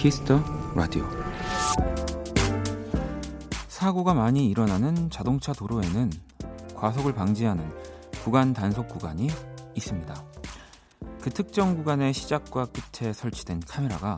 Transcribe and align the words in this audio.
키스 0.00 0.26
더 0.26 0.42
라디오 0.74 1.06
사고가 3.68 4.14
많이 4.14 4.48
일어나는 4.48 5.10
자동차 5.10 5.52
도로에는 5.52 6.10
과속을 6.74 7.12
방지하는 7.12 7.70
구간 8.24 8.54
단속 8.54 8.88
구간이 8.88 9.28
있습니다. 9.74 10.24
그 11.20 11.28
특정 11.28 11.76
구간의 11.76 12.14
시작과 12.14 12.68
끝에 12.68 13.12
설치된 13.12 13.60
카메라가 13.68 14.16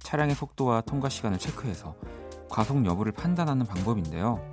차량의 0.00 0.34
속도와 0.34 0.82
통과 0.82 1.08
시간을 1.08 1.38
체크해서 1.38 1.96
과속 2.50 2.84
여부를 2.84 3.12
판단하는 3.12 3.64
방법인데요. 3.64 4.46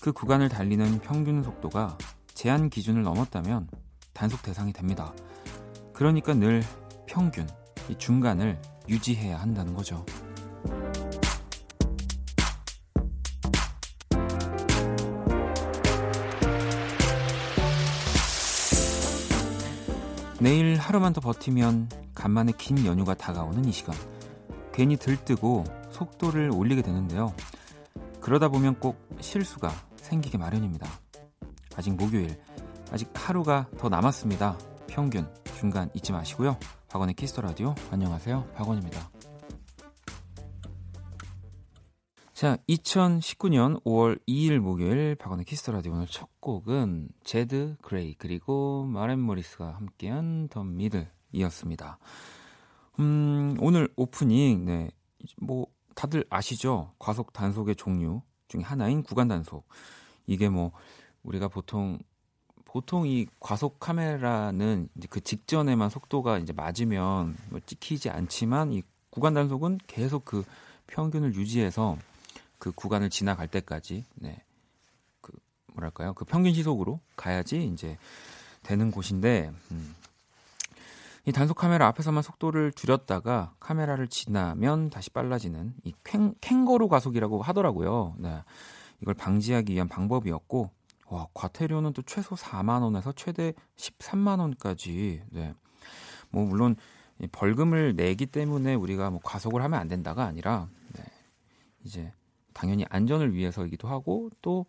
그 0.00 0.12
구간을 0.12 0.48
달리는 0.48 0.98
평균 0.98 1.44
속도가 1.44 1.96
제한 2.34 2.70
기준을 2.70 3.02
넘었다면 3.02 3.68
단속 4.14 4.42
대상이 4.42 4.72
됩니다. 4.72 5.14
그러니까 5.92 6.34
늘 6.34 6.64
평균, 7.06 7.48
이 7.88 7.96
중간을 7.96 8.60
유지해야 8.88 9.40
한다는 9.40 9.74
거죠. 9.74 10.04
내일 20.40 20.76
하루만 20.76 21.12
더 21.12 21.20
버티면 21.20 21.88
간만에 22.16 22.52
긴 22.58 22.84
연휴가 22.84 23.14
다가오는 23.14 23.64
이 23.64 23.72
시간. 23.72 23.94
괜히 24.72 24.96
들뜨고 24.96 25.64
속도를 25.90 26.50
올리게 26.52 26.82
되는데요. 26.82 27.32
그러다 28.20 28.48
보면 28.48 28.80
꼭 28.80 28.96
실수가 29.20 29.70
생기게 29.96 30.38
마련입니다. 30.38 30.88
아직 31.76 31.94
목요일, 31.94 32.40
아직 32.90 33.08
하루가 33.14 33.68
더 33.78 33.88
남았습니다. 33.88 34.58
평균, 34.88 35.28
중간 35.62 35.88
잊지 35.94 36.10
마시고요. 36.10 36.58
박원의 36.88 37.14
키스 37.14 37.30
더 37.30 37.40
라디오 37.40 37.76
안녕하세요. 37.92 38.48
박원입니다. 38.56 39.12
자, 42.32 42.56
2019년 42.68 43.80
5월 43.84 44.18
2일 44.26 44.58
목요일 44.58 45.14
박원의 45.14 45.44
키스 45.44 45.60
더 45.60 45.70
라디오 45.70 45.92
오늘 45.92 46.08
첫 46.08 46.28
곡은 46.40 47.10
제드 47.22 47.76
그레이 47.80 48.14
그리고 48.14 48.84
마렌 48.86 49.20
모리스가 49.20 49.74
함께한 49.74 50.48
The 50.48 50.64
Middle이었습니다. 50.64 52.00
음, 52.98 53.56
오늘 53.60 53.88
오프닝 53.94 54.64
네. 54.64 54.90
뭐 55.40 55.68
다들 55.94 56.24
아시죠? 56.28 56.92
과속 56.98 57.32
단속의 57.32 57.76
종류 57.76 58.22
중에 58.48 58.62
하나인 58.62 59.04
구간 59.04 59.28
단속. 59.28 59.68
이게 60.26 60.48
뭐 60.48 60.72
우리가 61.22 61.46
보통 61.46 62.00
보통 62.72 63.06
이 63.06 63.26
과속 63.38 63.80
카메라는 63.80 64.88
이제 64.96 65.06
그 65.10 65.20
직전에만 65.20 65.90
속도가 65.90 66.38
이제 66.38 66.54
맞으면 66.54 67.36
뭐 67.50 67.60
찍히지 67.66 68.08
않지만 68.08 68.72
이 68.72 68.82
구간 69.10 69.34
단속은 69.34 69.80
계속 69.86 70.24
그 70.24 70.42
평균을 70.86 71.34
유지해서 71.34 71.98
그 72.58 72.72
구간을 72.72 73.10
지나갈 73.10 73.46
때까지 73.46 74.06
네. 74.14 74.42
그 75.20 75.32
뭐랄까요? 75.74 76.14
그 76.14 76.24
평균 76.24 76.54
시속으로 76.54 76.98
가야지 77.14 77.62
이제 77.62 77.98
되는 78.62 78.90
곳인데 78.90 79.52
음. 79.70 79.94
이 81.26 81.32
단속 81.32 81.58
카메라 81.58 81.88
앞에서만 81.88 82.22
속도를 82.22 82.72
줄였다가 82.72 83.52
카메라를 83.60 84.08
지나면 84.08 84.88
다시 84.88 85.10
빨라지는 85.10 85.74
이 85.84 85.92
캥, 86.04 86.34
캥거루 86.40 86.88
과속이라고 86.88 87.42
하더라고요. 87.42 88.14
네. 88.16 88.42
이걸 89.02 89.12
방지하기 89.12 89.74
위한 89.74 89.88
방법이었고 89.88 90.70
와, 91.12 91.28
과태료는 91.34 91.92
또 91.92 92.02
최소 92.02 92.34
4만 92.34 92.82
원에서 92.82 93.12
최대 93.12 93.52
13만 93.76 94.40
원까지. 94.40 95.22
네. 95.30 95.54
뭐 96.30 96.44
물론 96.44 96.76
벌금을 97.30 97.94
내기 97.96 98.26
때문에 98.26 98.74
우리가 98.74 99.10
뭐 99.10 99.20
과속을 99.22 99.62
하면 99.62 99.78
안 99.78 99.88
된다가 99.88 100.24
아니라 100.24 100.68
네. 100.94 101.04
이제 101.84 102.12
당연히 102.54 102.84
안전을 102.88 103.34
위해서이기도 103.34 103.88
하고 103.88 104.30
또 104.40 104.66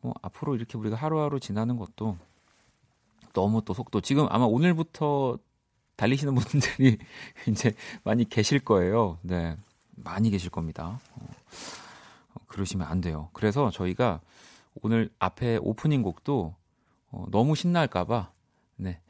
뭐 0.00 0.14
앞으로 0.22 0.54
이렇게 0.54 0.78
우리가 0.78 0.96
하루하루 0.96 1.40
지나는 1.40 1.76
것도 1.76 2.16
너무 3.32 3.62
또 3.64 3.74
속도 3.74 4.00
지금 4.00 4.26
아마 4.30 4.44
오늘부터 4.44 5.38
달리시는 5.96 6.34
분들이 6.34 6.98
이제 7.48 7.74
많이 8.04 8.28
계실 8.28 8.60
거예요. 8.60 9.18
네. 9.22 9.56
많이 9.96 10.30
계실 10.30 10.50
겁니다. 10.50 11.00
어, 11.14 11.26
그러시면 12.46 12.86
안 12.86 13.00
돼요. 13.00 13.30
그래서 13.32 13.70
저희가 13.70 14.20
오늘 14.82 15.10
앞에 15.18 15.58
오프닝 15.60 16.02
곡도 16.02 16.54
어, 17.10 17.24
너무 17.30 17.54
신날까봐 17.54 18.30
네. 18.76 19.00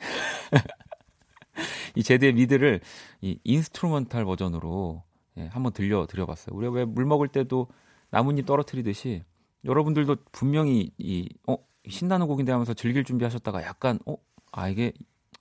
이 1.94 2.02
제드의 2.02 2.34
Middle을 2.34 2.80
이 3.20 3.38
instrumental 3.44 4.24
버전으로 4.24 5.02
예, 5.38 5.46
한번 5.48 5.72
들려 5.72 6.06
드려봤어요. 6.06 6.54
우리가 6.56 6.72
왜 6.72 6.84
물 6.84 7.04
먹을 7.04 7.28
때도 7.28 7.68
나뭇잎 8.10 8.46
떨어뜨리듯이 8.46 9.24
여러분들도 9.64 10.16
분명히 10.32 10.90
이 10.98 11.28
어, 11.46 11.56
신나는 11.88 12.26
곡인데 12.26 12.52
하면서 12.52 12.74
즐길 12.74 13.04
준비하셨다가 13.04 13.62
약간 13.62 13.98
어, 14.06 14.16
아 14.52 14.68
이게 14.68 14.92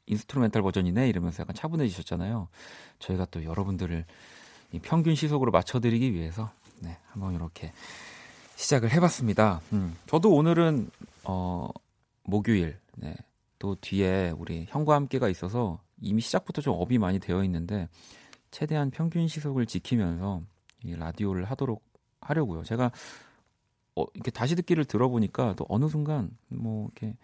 instrumental 0.07 0.61
버전이네 0.61 1.09
이러면서 1.09 1.41
약간 1.41 1.55
차분해지셨잖아요. 1.55 2.47
저희가 2.99 3.25
또 3.25 3.43
여러분들을 3.43 4.05
이 4.71 4.79
평균 4.79 5.15
시속으로 5.15 5.51
맞춰드리기 5.51 6.13
위해서 6.13 6.51
네, 6.79 6.97
한번 7.11 7.33
이렇게 7.35 7.71
시작을 8.55 8.91
해봤습니다. 8.91 9.61
음, 9.73 9.95
저도 10.07 10.33
오늘은 10.33 10.89
어, 11.23 11.69
목요일 12.23 12.79
네, 12.95 13.15
또 13.59 13.75
뒤에 13.75 14.33
우리 14.37 14.65
형과 14.69 14.95
함께가 14.95 15.29
있어서 15.29 15.79
이미 16.01 16.21
시작부터 16.21 16.61
좀 16.61 16.75
업이 16.77 16.97
많이 16.97 17.19
되어 17.19 17.43
있는데 17.43 17.89
최대한 18.51 18.91
평균 18.91 19.27
시속을 19.27 19.65
지키면서 19.65 20.41
이 20.83 20.95
라디오를 20.95 21.45
하도록 21.45 21.83
하려고요. 22.21 22.63
제가 22.63 22.91
어, 23.95 24.05
이렇게 24.13 24.31
다시 24.31 24.55
듣기를 24.55 24.85
들어보니까 24.85 25.53
또 25.57 25.65
어느 25.69 25.87
순간 25.89 26.31
뭐 26.47 26.85
이렇게 26.85 27.15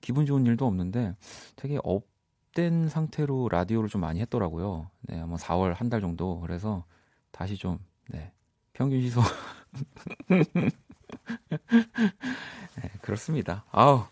기분 0.00 0.26
좋은 0.26 0.44
일도 0.46 0.66
없는데 0.66 1.14
되게 1.56 1.78
up된 1.82 2.88
상태로 2.88 3.48
라디오를 3.50 3.88
좀 3.88 4.00
많이 4.00 4.20
했더라고요. 4.20 4.90
네, 5.02 5.22
뭐 5.24 5.36
4월 5.38 5.74
한 5.74 5.88
달 5.88 6.00
정도. 6.00 6.40
그래서 6.40 6.84
다시 7.30 7.56
좀 7.56 7.78
네, 8.08 8.32
평균 8.74 9.00
시속 9.00 9.24
네, 10.28 10.42
그렇습니다. 13.00 13.64
아우. 13.70 14.04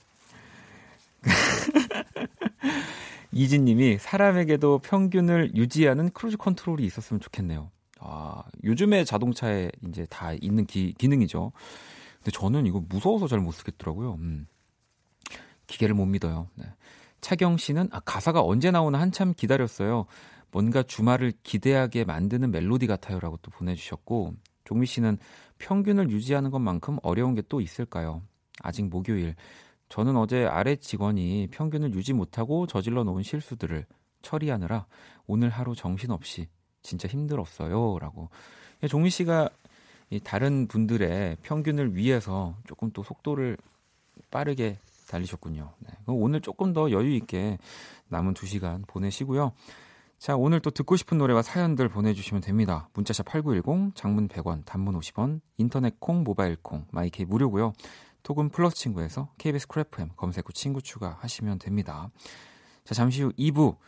이진님이 3.33 3.99
사람에게도 3.99 4.79
평균을 4.81 5.55
유지하는 5.55 6.11
cruise 6.11 6.37
control이 6.37 6.85
있었으면 6.85 7.21
좋겠네요. 7.21 7.71
아, 8.01 8.43
요즘에 8.65 9.05
자동차에 9.05 9.71
이제 9.89 10.07
다 10.11 10.33
있는 10.35 10.67
기, 10.67 10.93
기능이죠. 10.99 11.53
근데 12.19 12.31
저는 12.31 12.67
이거 12.67 12.83
무서워서 12.89 13.27
잘 13.29 13.41
못 13.41 13.53
쓰겠더라고요. 13.53 14.15
음. 14.15 14.47
기계를 15.67 15.95
못 15.95 16.07
믿어요. 16.07 16.49
네. 16.55 16.67
차경 17.21 17.57
씨는 17.57 17.89
아, 17.93 18.01
가사가 18.01 18.43
언제 18.43 18.71
나오나 18.71 19.01
한참 19.01 19.33
기다렸어요. 19.35 20.07
뭔가 20.51 20.83
주말을 20.83 21.33
기대하게 21.43 22.05
만드는 22.05 22.51
멜로디 22.51 22.87
같아요라고 22.87 23.39
또 23.41 23.51
보내주셨고 23.53 24.35
종미 24.73 24.87
씨는 24.87 25.19
평균을 25.59 26.11
유지하는 26.11 26.51
것만큼 26.51 26.99
어려운 27.03 27.35
게 27.35 27.43
또 27.49 27.61
있을까요? 27.61 28.23
아직 28.63 28.89
목요일. 28.89 29.35
저는 29.91 30.17
어제 30.17 30.47
아래 30.47 30.77
직원이 30.77 31.49
평균을 31.51 31.93
유지 31.93 32.15
못하고 32.15 32.67
저질러 32.67 33.05
놓은 33.05 33.23
실수들을 33.23 33.85
처리하느라 34.23 34.87
오늘 35.27 35.51
하루 35.51 35.75
정신없이 35.75 36.49
진짜 36.83 37.07
힘들었어요. 37.07 37.99
라고. 37.99 38.31
종미 38.89 39.11
씨가 39.11 39.51
이 40.09 40.21
다른 40.21 40.67
분들의 40.67 41.37
평균을 41.43 41.95
위해서 41.95 42.57
조금 42.67 42.91
또 42.93 43.03
속도를 43.03 43.59
빠르게 44.31 44.79
달리셨군요. 45.09 45.71
네. 45.81 45.91
오늘 46.07 46.41
조금 46.41 46.73
더 46.73 46.91
여유 46.91 47.15
있게 47.15 47.59
남은 48.09 48.33
2시간 48.33 48.87
보내시고요. 48.87 49.53
자, 50.23 50.37
오늘 50.37 50.61
또 50.61 50.71
듣고 50.71 50.95
싶은 50.95 51.19
노래와 51.19 51.43
사연들 51.43 51.89
보내주시면 51.89 52.43
됩니다. 52.43 52.89
문자 52.95 53.13
샵 53.13 53.27
8910, 53.27 53.97
장문 53.97 54.29
100원, 54.29 54.65
단문 54.65 54.97
50원, 54.97 55.41
인터넷 55.57 55.99
콩, 55.99 56.23
모바일 56.23 56.57
콩, 56.63 56.87
마이케이 56.93 57.27
무료고요. 57.27 57.73
톡은 58.23 58.51
플러스 58.51 58.77
친구에서 58.77 59.31
KBS 59.39 59.67
쿨 59.67 59.93
FM 59.93 60.11
검색 60.15 60.47
후 60.47 60.53
친구 60.53 60.81
추가하시면 60.81 61.59
됩니다. 61.59 62.09
자, 62.85 62.95
잠시 62.95 63.25
후 63.25 63.33
2부 63.33 63.79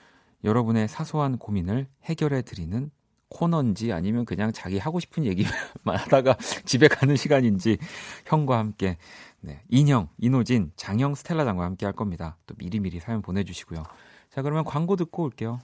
여러분의 0.43 0.89
사소한 0.89 1.39
고민을 1.39 1.87
해결해 2.03 2.43
드리는 2.43 2.91
코너인지 3.29 3.93
아니면 3.93 4.25
그냥 4.25 4.51
자기 4.51 4.79
하고 4.79 4.99
싶은 4.99 5.27
얘기만 5.27 5.53
하다가 5.87 6.37
집에 6.65 6.89
가는 6.89 7.15
시간인지 7.15 7.79
형과 8.27 8.59
함께 8.59 8.97
네, 9.41 9.63
인형, 9.69 10.09
이노진, 10.19 10.73
장영, 10.75 11.15
스텔라 11.15 11.45
장과 11.45 11.65
함께 11.65 11.87
할 11.87 11.93
겁니다. 11.93 12.39
또 12.47 12.57
미리미리 12.59 12.99
사연 12.99 13.23
보내주시고요. 13.23 13.85
자, 14.31 14.43
그러면 14.43 14.65
광고 14.65 14.97
듣고 14.97 15.23
올게요. 15.23 15.61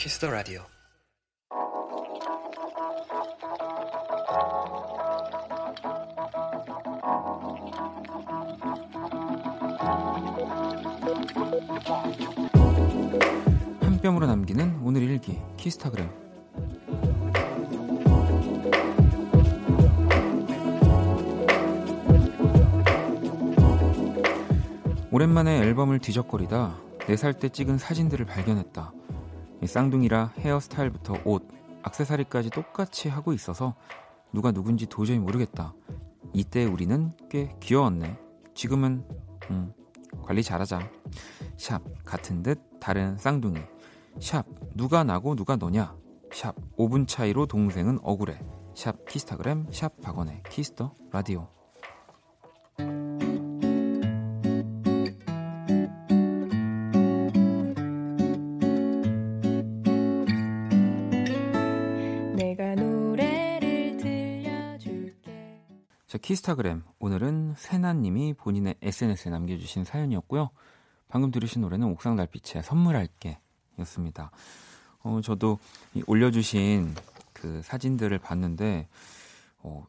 키스 0.00 0.18
더 0.18 0.30
라디오. 0.30 0.62
한 13.82 14.00
뼘으로 14.00 14.26
남기는 14.26 14.80
오늘 14.82 15.02
일기 15.02 15.38
키스타그램 15.58 16.08
오랜만에 25.10 25.58
앨범을 25.58 25.98
뒤적거리다 25.98 26.78
4살 27.00 27.38
때 27.38 27.50
찍은 27.50 27.76
사진들을 27.76 28.24
발견했다. 28.24 28.94
쌍둥이라 29.66 30.32
헤어스타일부터 30.38 31.14
옷, 31.24 31.46
악세사리까지 31.82 32.50
똑같이 32.50 33.08
하고 33.08 33.32
있어서 33.32 33.74
누가 34.32 34.52
누군지 34.52 34.86
도저히 34.86 35.18
모르겠다. 35.18 35.74
이때 36.32 36.64
우리는 36.64 37.12
꽤 37.28 37.54
귀여웠네. 37.60 38.18
지금은 38.54 39.04
음, 39.50 39.72
관리 40.22 40.42
잘하자. 40.42 40.80
샵 41.56 41.82
같은 42.04 42.42
듯 42.42 42.60
다른 42.80 43.16
쌍둥이. 43.18 43.58
샵 44.20 44.46
누가 44.74 45.04
나고 45.04 45.34
누가 45.34 45.56
너냐. 45.56 45.94
샵 46.32 46.54
5분 46.76 47.08
차이로 47.08 47.46
동생은 47.46 48.00
억울해. 48.02 48.40
샵 48.74 49.04
키스타그램 49.06 49.66
샵 49.72 50.00
박원의 50.00 50.42
키스 50.48 50.77
더 50.77 50.94
라디오. 51.10 51.59
키스타그램. 66.20 66.82
오늘은 66.98 67.54
세나님이 67.56 68.34
본인의 68.34 68.76
SNS에 68.82 69.30
남겨주신 69.30 69.84
사연이었고요. 69.84 70.50
방금 71.08 71.30
들으신 71.30 71.62
노래는 71.62 71.88
옥상 71.88 72.16
달빛의 72.16 72.62
선물할게 72.62 73.38
였습니다. 73.80 74.30
어, 75.02 75.20
저도 75.22 75.58
이 75.94 76.02
올려주신 76.06 76.94
그 77.32 77.62
사진들을 77.62 78.18
봤는데, 78.18 78.88
어, 79.62 79.86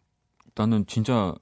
나는 0.55 0.85
진짜 0.87 1.35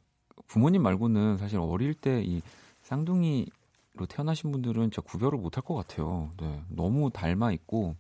부모님 0.48 0.82
말고는 0.82 1.38
사실 1.38 1.60
어릴 1.60 1.94
때 1.94 2.22
이 2.24 2.42
쌍둥이로 2.82 4.08
태어나신 4.10 4.52
분들은 4.52 4.90
진짜 4.90 5.02
구별을 5.02 5.38
못할 5.38 5.64
것 5.64 5.76
같아요. 5.76 6.32
네, 6.38 6.64
너무 6.70 7.12
닮아 7.12 7.52
있고, 7.52 7.96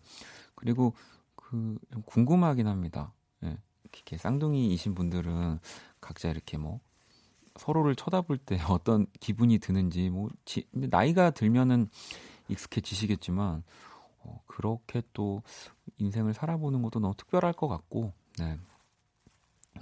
그리고 0.55 0.93
그, 1.35 1.77
좀 1.91 2.01
궁금하긴 2.03 2.67
합니다. 2.67 3.13
예, 3.43 3.57
이렇게 3.83 4.17
쌍둥이이신 4.17 4.95
분들은 4.95 5.59
각자 6.09 6.29
이렇게 6.29 6.57
뭐 6.57 6.79
서로를 7.55 7.95
쳐다볼 7.95 8.39
때 8.39 8.57
어떤 8.67 9.05
기분이 9.19 9.59
드는지 9.59 10.09
뭐 10.09 10.29
지, 10.43 10.65
나이가 10.71 11.29
들면은 11.29 11.87
익숙해지시겠지만 12.47 13.63
어, 14.21 14.41
그렇게 14.47 15.03
또 15.13 15.43
인생을 15.97 16.33
살아보는 16.33 16.81
것도 16.81 16.99
너무 16.99 17.13
특별할 17.15 17.53
것 17.53 17.67
같고 17.67 18.11
네. 18.39 18.57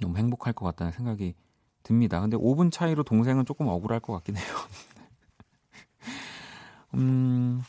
너무 0.00 0.18
행복할 0.18 0.52
것 0.52 0.66
같다는 0.66 0.92
생각이 0.92 1.34
듭니다. 1.82 2.20
근데 2.20 2.36
5분 2.36 2.70
차이로 2.70 3.04
동생은 3.04 3.46
조금 3.46 3.68
억울할 3.68 4.00
것 4.00 4.12
같긴 4.12 4.36
해요. 4.36 4.44
음, 6.94 7.62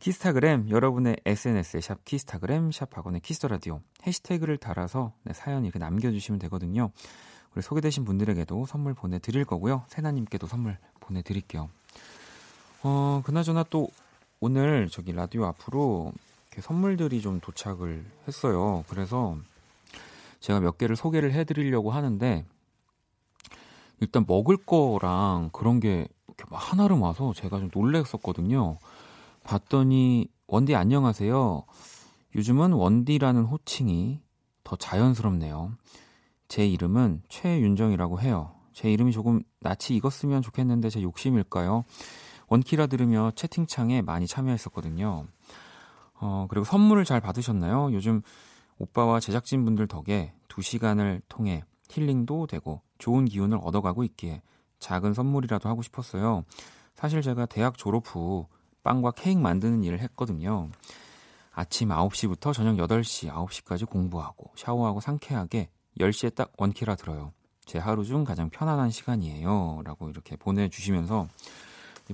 키스타그램 0.00 0.68
여러분의 0.68 1.16
SNS에 1.24 1.80
샵 1.80 2.04
키스타그램 2.04 2.72
샵 2.72 2.90
박원의 2.90 3.22
키스터라디오 3.22 3.80
해시태그를 4.06 4.58
달아서 4.58 5.14
네, 5.24 5.32
사연 5.32 5.64
이렇게 5.64 5.78
남겨주시면 5.78 6.38
되거든요. 6.40 6.92
우리 7.54 7.62
소개되신 7.62 8.04
분들에게도 8.04 8.66
선물 8.66 8.94
보내드릴 8.94 9.44
거고요. 9.44 9.84
세나님께도 9.88 10.46
선물 10.46 10.78
보내드릴게요. 11.00 11.68
어, 12.82 13.22
그나저나 13.24 13.64
또 13.64 13.88
오늘 14.40 14.88
저기 14.88 15.12
라디오 15.12 15.44
앞으로 15.46 16.12
선물들이 16.60 17.20
좀 17.20 17.40
도착을 17.40 18.04
했어요. 18.26 18.84
그래서 18.88 19.36
제가 20.40 20.60
몇 20.60 20.76
개를 20.76 20.96
소개를 20.96 21.32
해드리려고 21.32 21.90
하는데 21.90 22.44
일단 24.00 24.24
먹을 24.26 24.56
거랑 24.56 25.50
그런 25.52 25.78
게 25.78 26.08
이렇게 26.26 26.44
막 26.50 26.56
하나름 26.58 27.02
와서 27.02 27.32
제가 27.34 27.58
좀 27.60 27.70
놀랬었거든요. 27.72 28.78
봤더니 29.44 30.28
원디 30.48 30.74
안녕하세요. 30.74 31.64
요즘은 32.34 32.72
원디라는 32.72 33.44
호칭이 33.44 34.20
더 34.64 34.76
자연스럽네요. 34.76 35.72
제 36.52 36.66
이름은 36.66 37.22
최윤정이라고 37.30 38.20
해요. 38.20 38.52
제 38.74 38.92
이름이 38.92 39.12
조금 39.12 39.42
낯이 39.60 39.96
익었으면 39.96 40.42
좋겠는데 40.42 40.90
제 40.90 41.00
욕심일까요? 41.00 41.86
원키라 42.48 42.88
들으며 42.88 43.32
채팅창에 43.34 44.02
많이 44.02 44.26
참여했었거든요. 44.26 45.24
어, 46.20 46.46
그리고 46.50 46.66
선물을 46.66 47.06
잘 47.06 47.22
받으셨나요? 47.22 47.94
요즘 47.94 48.20
오빠와 48.76 49.18
제작진분들 49.18 49.86
덕에 49.86 50.34
2시간을 50.48 51.22
통해 51.30 51.64
힐링도 51.88 52.48
되고 52.48 52.82
좋은 52.98 53.24
기운을 53.24 53.58
얻어가고 53.62 54.04
있기에 54.04 54.42
작은 54.78 55.14
선물이라도 55.14 55.70
하고 55.70 55.80
싶었어요. 55.80 56.44
사실 56.94 57.22
제가 57.22 57.46
대학 57.46 57.78
졸업 57.78 58.14
후 58.14 58.46
빵과 58.82 59.12
케이크 59.12 59.40
만드는 59.40 59.84
일을 59.84 60.00
했거든요. 60.00 60.68
아침 61.50 61.88
9시부터 61.88 62.52
저녁 62.52 62.76
8시, 62.76 63.30
9시까지 63.30 63.88
공부하고 63.88 64.52
샤워하고 64.54 65.00
상쾌하게 65.00 65.70
10시에 65.98 66.34
딱 66.34 66.52
원키라 66.56 66.96
들어요. 66.96 67.32
제 67.64 67.78
하루 67.78 68.04
중 68.04 68.24
가장 68.24 68.50
편안한 68.50 68.90
시간이에요. 68.90 69.82
라고 69.84 70.08
이렇게 70.10 70.36
보내주시면서 70.36 71.28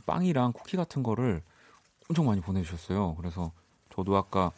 빵이랑 0.06 0.52
쿠키 0.52 0.76
같은 0.76 1.02
거를 1.02 1.42
엄청 2.08 2.26
많이 2.26 2.40
보내주셨어요. 2.40 3.14
그래서 3.16 3.52
저도 3.90 4.16
아까 4.16 4.52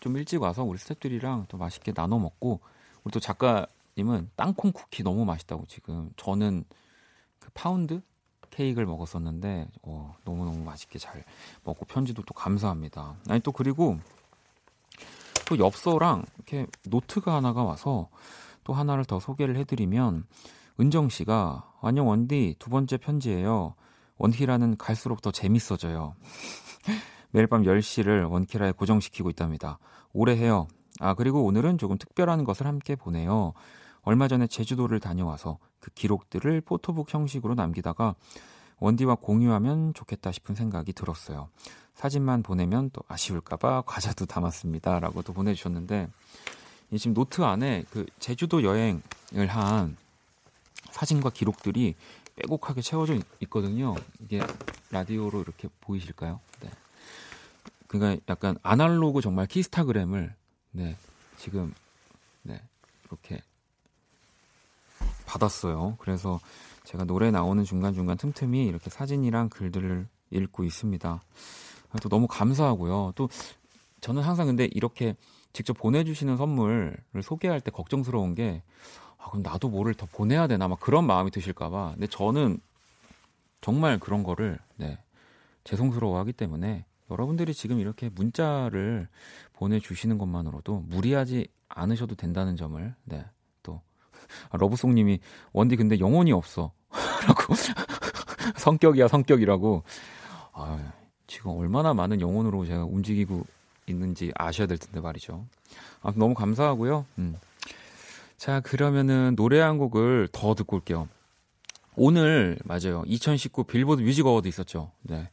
좀 0.00 0.16
일찍 0.16 0.42
와서 0.42 0.62
우리 0.64 0.78
스태프들이랑 0.78 1.46
또 1.48 1.58
맛있게 1.58 1.92
나눠 1.92 2.18
먹고 2.18 2.60
우리 3.04 3.12
또 3.12 3.20
작가님은 3.20 4.30
땅콩 4.36 4.72
쿠키 4.72 5.02
너무 5.02 5.24
맛있다고 5.24 5.66
지금 5.66 6.10
저는 6.16 6.64
그 7.38 7.50
파운드 7.54 8.00
케이크를 8.50 8.86
먹었었는데 8.86 9.68
어, 9.82 10.14
너무너무 10.24 10.62
맛있게 10.62 10.98
잘 10.98 11.24
먹고 11.64 11.86
편지도 11.86 12.22
또 12.22 12.34
감사합니다. 12.34 13.16
아니 13.28 13.40
또 13.40 13.52
그리고 13.52 13.98
또 15.46 15.58
엽서랑 15.58 16.24
이렇게 16.36 16.66
노트가 16.84 17.34
하나가 17.34 17.64
와서 17.64 18.08
또 18.64 18.72
하나를 18.72 19.04
더 19.04 19.20
소개를 19.20 19.56
해드리면 19.56 20.24
은정 20.80 21.08
씨가 21.08 21.72
안녕 21.82 22.08
원디 22.08 22.56
두 22.58 22.70
번째 22.70 22.96
편지예요. 22.96 23.74
원키라는 24.18 24.76
갈수록 24.76 25.20
더 25.20 25.30
재밌어져요. 25.30 26.14
매일 27.30 27.46
밤 27.46 27.62
10시를 27.62 28.30
원키라에 28.30 28.72
고정시키고 28.72 29.30
있답니다. 29.30 29.78
오래 30.12 30.36
해요. 30.36 30.68
아 31.00 31.14
그리고 31.14 31.44
오늘은 31.44 31.78
조금 31.78 31.98
특별한 31.98 32.44
것을 32.44 32.66
함께 32.66 32.94
보내요. 32.94 33.52
얼마 34.02 34.28
전에 34.28 34.46
제주도를 34.46 35.00
다녀와서 35.00 35.58
그 35.80 35.90
기록들을 35.92 36.60
포토북 36.62 37.12
형식으로 37.12 37.54
남기다가 37.54 38.14
원디와 38.82 39.16
공유하면 39.16 39.94
좋겠다 39.94 40.32
싶은 40.32 40.54
생각이 40.56 40.92
들었어요. 40.92 41.48
사진만 41.94 42.42
보내면 42.42 42.90
또 42.92 43.02
아쉬울까봐 43.06 43.82
과자도 43.86 44.26
담았습니다. 44.26 44.98
라고 44.98 45.22
또 45.22 45.32
보내주셨는데, 45.32 46.08
이 46.08 46.08
지금 46.98 47.14
노트 47.14 47.42
안에 47.42 47.84
그 47.90 48.06
제주도 48.18 48.62
여행을 48.62 49.46
한 49.48 49.96
사진과 50.90 51.30
기록들이 51.30 51.94
빼곡하게 52.36 52.82
채워져 52.82 53.18
있거든요. 53.40 53.94
이게 54.20 54.40
라디오로 54.90 55.40
이렇게 55.40 55.68
보이실까요? 55.80 56.40
네. 56.60 56.70
그러니까 57.86 58.22
약간 58.28 58.56
아날로그 58.62 59.20
정말 59.20 59.46
키스타그램을 59.46 60.34
네, 60.72 60.96
지금 61.36 61.74
네, 62.42 62.60
이렇게 63.06 63.42
받았어요. 65.26 65.96
그래서 65.98 66.40
제가 66.84 67.04
노래 67.04 67.30
나오는 67.30 67.64
중간중간 67.64 68.16
틈틈이 68.16 68.66
이렇게 68.66 68.90
사진이랑 68.90 69.48
글들을 69.48 70.06
읽고 70.30 70.64
있습니다. 70.64 71.22
또 72.02 72.08
너무 72.08 72.26
감사하고요. 72.26 73.12
또 73.14 73.28
저는 74.00 74.22
항상 74.22 74.46
근데 74.46 74.68
이렇게 74.72 75.14
직접 75.52 75.76
보내주시는 75.76 76.36
선물을 76.36 76.96
소개할 77.22 77.60
때 77.60 77.70
걱정스러운 77.70 78.34
게 78.34 78.62
아, 79.18 79.30
그럼 79.30 79.42
나도 79.42 79.68
뭐를 79.68 79.94
더 79.94 80.06
보내야 80.06 80.46
되나? 80.46 80.66
막 80.68 80.80
그런 80.80 81.06
마음이 81.06 81.30
드실까봐. 81.30 81.92
근데 81.94 82.06
저는 82.06 82.58
정말 83.60 83.98
그런 83.98 84.22
거를 84.24 84.58
네, 84.76 84.98
죄송스러워하기 85.64 86.32
때문에 86.32 86.84
여러분들이 87.10 87.54
지금 87.54 87.78
이렇게 87.78 88.08
문자를 88.08 89.08
보내주시는 89.52 90.18
것만으로도 90.18 90.80
무리하지 90.88 91.46
않으셔도 91.68 92.16
된다는 92.16 92.56
점을 92.56 92.94
네, 93.04 93.24
또 93.62 93.80
아, 94.50 94.56
러브송님이 94.56 95.20
원디 95.52 95.76
근데 95.76 95.98
영혼이 96.00 96.32
없어. 96.32 96.72
라고. 97.26 97.54
성격이야 98.56 99.08
성격이라고. 99.08 99.84
아, 100.54 100.92
지금 101.26 101.52
얼마나 101.52 101.94
많은 101.94 102.20
영혼으로 102.20 102.66
제가 102.66 102.84
움직이고 102.84 103.44
있는지 103.86 104.32
아셔야 104.34 104.66
될 104.66 104.78
텐데 104.78 105.00
말이죠. 105.00 105.46
아, 106.02 106.12
너무 106.16 106.34
감사하고요. 106.34 107.06
음. 107.18 107.36
자, 108.36 108.60
그러면은 108.60 109.36
노래 109.36 109.60
한 109.60 109.78
곡을 109.78 110.28
더 110.32 110.54
듣고 110.54 110.76
올게요. 110.76 111.08
오늘 111.94 112.58
맞아요. 112.64 113.02
2019 113.06 113.64
빌보드 113.64 114.02
뮤직 114.02 114.26
어워드 114.26 114.48
있었죠. 114.48 114.90
네. 115.02 115.28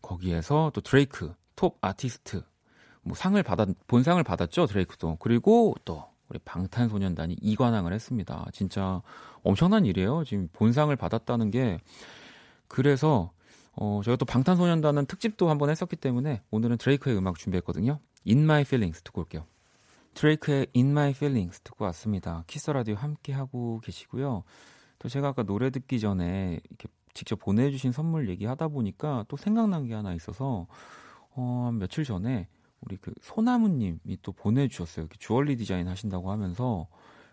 거기에서 0.00 0.70
또 0.74 0.80
드레이크 0.80 1.34
top 1.56 1.76
artist 1.80 2.42
뭐 3.02 3.14
상을 3.14 3.40
받았 3.42 3.68
본상을 3.86 4.22
받았죠. 4.22 4.66
드레이크도. 4.66 5.16
그리고 5.20 5.74
또 5.84 6.04
우리 6.28 6.38
방탄소년단이 6.38 7.36
이관왕을 7.40 7.92
했습니다. 7.92 8.46
진짜 8.52 9.02
엄청난 9.42 9.84
일이에요. 9.84 10.24
지금 10.24 10.48
본상을 10.52 10.94
받았다는 10.96 11.50
게 11.50 11.78
그래서 12.68 13.30
어 13.76 14.00
저희가 14.04 14.16
또 14.16 14.24
방탄소년단은 14.24 15.06
특집도 15.06 15.48
한번 15.48 15.70
했었기 15.70 15.96
때문에 15.96 16.42
오늘은 16.50 16.78
드레이크의 16.78 17.16
음악 17.16 17.38
준비했거든요. 17.38 17.98
In 18.26 18.40
My 18.44 18.62
Feelings 18.62 19.02
듣고 19.02 19.22
올게요. 19.22 19.46
드레이크의 20.14 20.68
In 20.76 20.90
My 20.90 21.10
Feelings 21.10 21.60
듣고 21.60 21.84
왔습니다. 21.86 22.44
키스 22.46 22.61
더 22.61 22.70
라디오 22.70 22.94
함께 22.94 23.32
하고 23.32 23.80
계시고요. 23.82 24.44
또 24.98 25.08
제가 25.08 25.28
아까 25.28 25.42
노래 25.42 25.70
듣기 25.70 25.98
전에 26.00 26.60
이렇게 26.68 26.88
직접 27.14 27.38
보내주신 27.38 27.92
선물 27.92 28.28
얘기하다 28.28 28.68
보니까 28.68 29.24
또 29.28 29.36
생각난 29.36 29.86
게 29.86 29.94
하나 29.94 30.14
있어서 30.14 30.66
어, 31.30 31.70
며칠 31.74 32.04
전에 32.04 32.48
우리 32.80 32.96
그 32.96 33.12
소나무님이 33.22 34.18
또 34.22 34.32
보내주셨어요. 34.32 35.08
주얼리 35.18 35.56
디자인 35.56 35.88
하신다고 35.88 36.30
하면서 36.30 36.86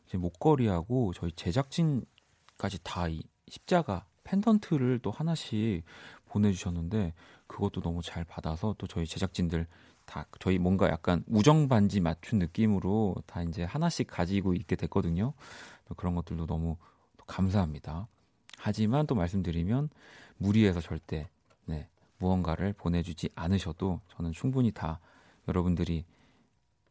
이제 0.07 0.17
목걸이하고 0.17 1.13
저희 1.13 1.31
제작진까지 1.33 2.79
다 2.83 3.07
이 3.10 3.24
십자가 3.48 4.05
펜던트를 4.24 5.00
또 5.00 5.12
하나씩 5.12 5.83
보내주셨는데 6.31 7.13
그것도 7.47 7.81
너무 7.81 8.01
잘 8.01 8.23
받아서 8.23 8.75
또 8.77 8.88
저희 8.88 9.05
제작진들 9.05 9.67
다 10.05 10.25
저희 10.39 10.57
뭔가 10.57 10.89
약간 10.89 11.23
우정 11.27 11.67
반지 11.67 12.00
맞춘 12.00 12.39
느낌으로 12.39 13.15
다 13.25 13.43
이제 13.43 13.63
하나씩 13.63 14.07
가지고 14.07 14.53
있게 14.53 14.75
됐거든요. 14.75 15.33
그런 15.97 16.15
것들도 16.15 16.47
너무 16.47 16.77
감사합니다. 17.27 18.07
하지만 18.57 19.07
또 19.07 19.15
말씀드리면 19.15 19.89
무리해서 20.38 20.81
절대 20.81 21.29
네, 21.65 21.88
무언가를 22.17 22.73
보내주지 22.73 23.29
않으셔도 23.35 24.01
저는 24.09 24.31
충분히 24.31 24.71
다 24.71 25.00
여러분들이 25.47 26.05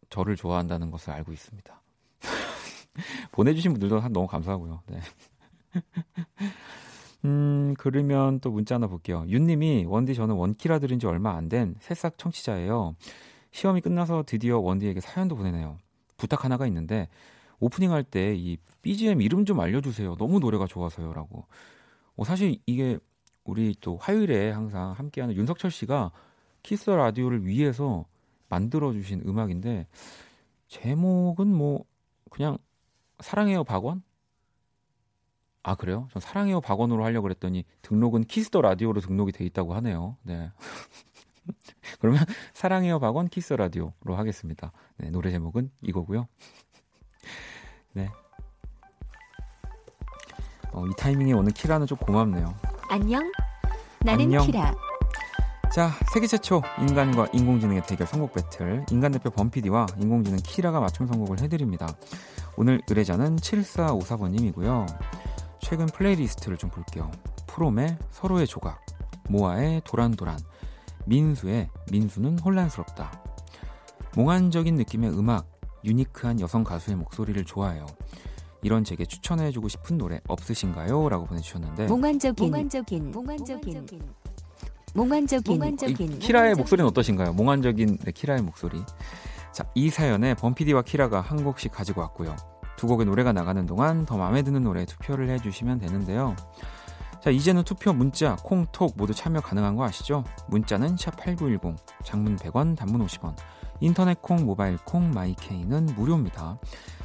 저를 0.08 0.36
좋아한다는 0.36 0.90
것을 0.90 1.12
알고 1.12 1.32
있습니다. 1.32 1.82
보내주신 3.32 3.72
분들도 3.72 4.00
너무 4.08 4.26
감사하고요. 4.26 4.82
네. 4.86 5.00
음, 7.24 7.74
그러면 7.78 8.40
또 8.40 8.50
문자 8.50 8.76
하나 8.76 8.86
볼게요. 8.86 9.24
윤님이 9.28 9.84
원디 9.86 10.14
저는 10.14 10.34
원키라 10.36 10.78
들은 10.78 10.98
지 10.98 11.06
얼마 11.06 11.34
안 11.36 11.48
된 11.48 11.74
새싹 11.80 12.16
청취자예요. 12.18 12.94
시험이 13.52 13.80
끝나서 13.80 14.22
드디어 14.26 14.58
원디에게 14.58 15.00
사연도 15.00 15.36
보내네요. 15.36 15.76
부탁 16.16 16.44
하나가 16.44 16.66
있는데 16.66 17.08
오프닝 17.60 17.92
할 17.92 18.04
때 18.04 18.34
이 18.36 18.56
BGM 18.82 19.20
이름 19.20 19.44
좀 19.44 19.60
알려주세요. 19.60 20.16
너무 20.16 20.38
노래가 20.40 20.66
좋아서요라고. 20.66 21.44
어, 22.16 22.24
사실 22.24 22.58
이게 22.66 22.98
우리 23.44 23.74
또 23.80 23.96
화요일에 23.98 24.50
항상 24.50 24.92
함께하는 24.92 25.34
윤석철 25.36 25.70
씨가 25.70 26.12
키스 26.62 26.78
더 26.78 26.88
라디오를 26.90 27.44
위해서 27.46 28.04
만들어주신 28.48 29.22
음악인데 29.26 29.86
제목은 30.68 31.48
뭐 31.48 31.84
그냥 32.30 32.58
사랑해요 33.20 33.64
박원? 33.64 34.02
아 35.62 35.74
그래요? 35.74 36.08
전 36.12 36.20
사랑해요 36.20 36.60
박원으로 36.60 37.04
하려고 37.04 37.24
그랬더니 37.24 37.64
등록은 37.82 38.24
키스 38.24 38.48
더 38.48 38.62
라디오로 38.62 39.00
등록이 39.00 39.32
돼 39.32 39.44
있다고 39.44 39.74
하네요. 39.74 40.16
네. 40.22 40.50
그러면 42.00 42.24
사랑해요 42.54 42.98
박원 42.98 43.28
키스 43.28 43.43
더 43.43 43.52
라디오로 43.52 44.16
하겠습니다. 44.16 44.72
네, 44.96 45.10
노래 45.10 45.30
제목은 45.30 45.70
이거고요. 45.82 46.28
네. 47.92 48.08
어, 50.72 50.86
이 50.86 50.90
타이밍에 50.96 51.32
오는 51.32 51.52
키라는 51.52 51.86
좀 51.86 51.98
고맙네요. 51.98 52.54
안녕. 52.88 53.30
나는 54.00 54.24
안녕. 54.24 54.46
키라. 54.46 54.74
자, 55.74 55.90
세계 56.12 56.26
최초 56.26 56.62
인간과 56.80 57.28
인공지능의 57.32 57.82
대결 57.86 58.06
선곡 58.06 58.32
배틀. 58.32 58.86
인간 58.90 59.12
대표 59.12 59.30
범피디와 59.30 59.86
인공지능 59.98 60.38
키라가 60.42 60.80
맞춤 60.80 61.06
선곡을 61.06 61.40
해드립니다. 61.40 61.86
오늘 62.56 62.80
의뢰자는 62.88 63.36
7454번님이고요. 63.36 64.86
최근 65.60 65.86
플레이리스트를 65.86 66.56
좀 66.56 66.70
볼게요. 66.70 67.10
프롬의 67.46 67.96
서로의 68.10 68.46
조각, 68.46 68.84
모아의 69.28 69.82
도란도란, 69.84 70.38
민수의 71.06 71.68
민수는 71.90 72.38
혼란스럽다. 72.38 73.22
몽환적인 74.16 74.74
느낌의 74.74 75.10
음악, 75.10 75.46
유니크한 75.84 76.40
여성 76.40 76.64
가수의 76.64 76.96
목소리를 76.96 77.44
좋아해요. 77.44 77.86
이런 78.62 78.84
제게 78.84 79.04
추천해주고 79.04 79.68
싶은 79.68 79.96
노래 79.96 80.20
없으신가요? 80.28 81.08
라고 81.08 81.24
보내주셨는데 81.26 81.86
몽환적인 81.86 82.46
몽환적인 82.46 83.10
몽환적인 83.10 84.02
몽환적인 84.94 85.54
몽환적인 85.54 86.12
이 86.12 86.18
키라의 86.18 86.54
목소리는 86.56 86.86
어떠신가요? 86.88 87.32
몽환적인 87.32 87.98
네, 88.04 88.12
키라의 88.12 88.42
목소리. 88.42 88.82
자, 89.52 89.64
이 89.74 89.88
사연에 89.88 90.34
범피디와 90.34 90.82
키라가 90.82 91.20
한 91.20 91.42
곡씩 91.42 91.72
가지고 91.72 92.02
왔고요. 92.02 92.36
두 92.80 92.86
곡의 92.86 93.04
노래가 93.04 93.34
나가는 93.34 93.66
동안 93.66 94.06
더 94.06 94.16
마음에 94.16 94.40
드는 94.40 94.62
노래 94.62 94.86
투표를 94.86 95.28
해주시면 95.28 95.80
되는데요. 95.80 96.34
자, 97.22 97.28
이제는 97.28 97.62
투표 97.62 97.92
문자, 97.92 98.36
콩, 98.36 98.64
톡 98.72 98.94
모두 98.96 99.12
참여 99.12 99.42
가능한 99.42 99.76
거 99.76 99.84
아시죠? 99.84 100.24
문자는 100.48 100.96
샵8910, 100.96 101.76
장문 102.04 102.36
100원, 102.36 102.78
단문 102.78 103.04
50원, 103.04 103.36
인터넷 103.80 104.22
콩, 104.22 104.46
모바일 104.46 104.78
콩, 104.78 105.10
마이 105.10 105.34
케이는 105.34 105.90
무료입니다. 105.94 106.58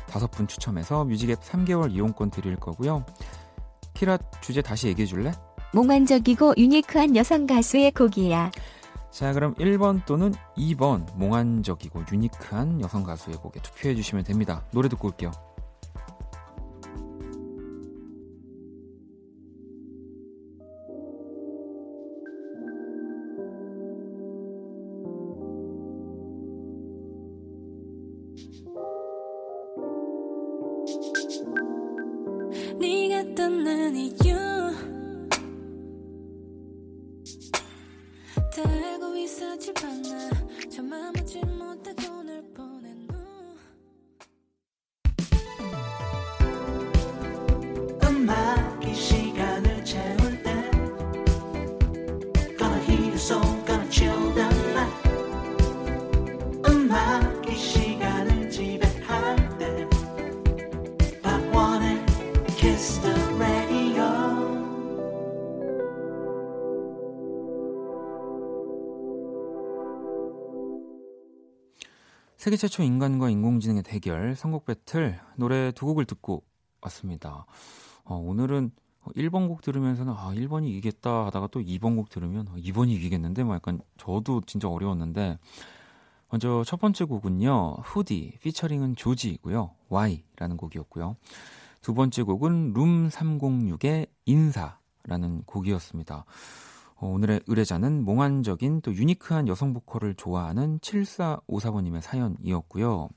다섯 0.08 0.32
분 0.32 0.48
추첨해서 0.48 1.04
뮤직앱 1.04 1.42
3개월 1.42 1.92
이용권 1.92 2.30
드릴 2.30 2.56
거고요. 2.56 3.06
키라 3.96 4.18
주제 4.40 4.62
다시 4.62 4.88
얘기해 4.88 5.06
줄래? 5.06 5.34
몽환적이고 5.74 6.54
유니크한 6.58 7.18
여성 7.18 7.46
가수의 7.46 7.92
곡이야. 7.92 8.50
자, 9.12 9.34
그럼 9.34 9.54
1번 9.56 10.06
또는 10.06 10.34
2번 10.56 11.06
몽환적이고 11.18 12.06
유니크한 12.14 12.80
여성 12.80 13.04
가수의 13.04 13.36
곡에 13.36 13.60
투표해 13.60 13.94
주시면 13.94 14.24
됩니다. 14.24 14.64
노래 14.72 14.88
듣고 14.88 15.10
올게요. 15.10 15.32
세계 72.46 72.58
최초 72.58 72.84
인간과 72.84 73.32
인공지능의 73.32 73.82
대결 73.82 74.36
선곡 74.36 74.66
배틀 74.66 75.20
노래 75.36 75.72
두 75.72 75.88
곡을 75.88 76.06
듣고 76.06 76.44
왔습니다. 76.82 77.48
어, 78.04 78.18
오늘은 78.18 78.70
1번 79.16 79.48
곡 79.48 79.64
들으면서는 79.64 80.14
아 80.16 80.32
1번이 80.36 80.68
이기겠다 80.68 81.26
하다가 81.26 81.48
또 81.48 81.60
2번 81.60 81.96
곡 81.96 82.10
들으면 82.10 82.48
아, 82.50 82.56
2번이 82.56 82.92
이기겠는데 82.92 83.44
뭐 83.44 83.56
약간 83.56 83.82
저도 83.98 84.42
진짜 84.46 84.70
어려웠는데 84.70 85.40
먼저 86.30 86.64
첫 86.68 86.80
번째 86.80 87.06
곡은요 87.06 87.78
후디 87.82 88.38
피처링은 88.44 88.96
조지이고요 88.96 89.72
Y라는 89.90 90.58
곡이었고요 90.58 91.16
두 91.82 91.96
번째 91.96 92.22
곡은 92.22 92.74
룸 92.74 93.10
306의 93.10 94.08
인사라는 94.28 95.46
곡이었습니다. 95.48 96.26
어, 96.98 97.08
오늘의 97.08 97.42
의뢰자는 97.48 98.04
몽환적인 98.06 98.82
또 98.82 98.94
유니크한 98.94 99.48
여성 99.48 99.74
보컬을 99.74 100.16
좋아하는 100.16 100.80
7454번님의 100.80 102.02
사연이었고요. 102.02 103.10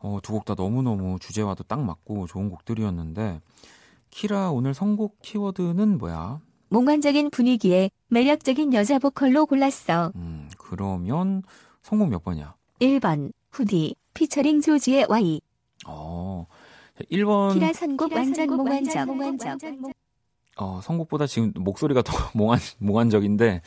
어, 0.00 0.18
두 0.22 0.32
곡 0.32 0.44
다 0.44 0.54
너무너무 0.56 1.18
주제와도 1.20 1.64
딱 1.64 1.80
맞고 1.82 2.26
좋은 2.26 2.50
곡들이었는데 2.50 3.40
키라 4.10 4.50
오늘 4.50 4.74
선곡 4.74 5.22
키워드는 5.22 5.98
뭐야? 5.98 6.40
몽환적인 6.68 7.30
분위기에 7.30 7.90
매력적인 8.08 8.74
여자 8.74 8.98
보컬로 8.98 9.46
골랐어. 9.46 10.10
음, 10.16 10.50
그러면 10.58 11.42
선곡 11.82 12.08
몇 12.08 12.22
번이야? 12.24 12.54
1번 12.80 13.32
후디 13.52 13.94
피처링 14.14 14.60
조지의 14.60 15.06
Y 15.08 15.40
어. 15.86 16.46
1번 17.10 17.54
키라 17.54 17.72
선곡 17.72 18.12
완전 18.12 18.46
몽환적 18.48 19.08
어, 20.56 20.80
선곡보다 20.82 21.26
지금 21.26 21.52
목소리가 21.56 22.02
더 22.02 22.12
몽환 22.34 22.58
몽환적인데 22.78 23.62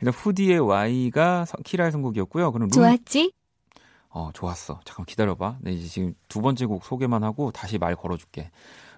일단 0.00 0.14
후디의 0.14 0.58
Y가 0.60 1.44
서- 1.44 1.58
키라의 1.64 1.92
선곡이었고요. 1.92 2.52
그럼 2.52 2.68
룸 2.68 2.70
좋았지? 2.70 3.32
어, 4.10 4.30
좋았어. 4.32 4.80
잠깐 4.84 5.04
기다려 5.06 5.34
봐. 5.34 5.56
네, 5.60 5.72
이제 5.72 5.88
지금 5.88 6.14
두 6.28 6.40
번째 6.40 6.66
곡 6.66 6.84
소개만 6.84 7.24
하고 7.24 7.50
다시 7.50 7.78
말 7.78 7.96
걸어 7.96 8.16
줄게. 8.16 8.50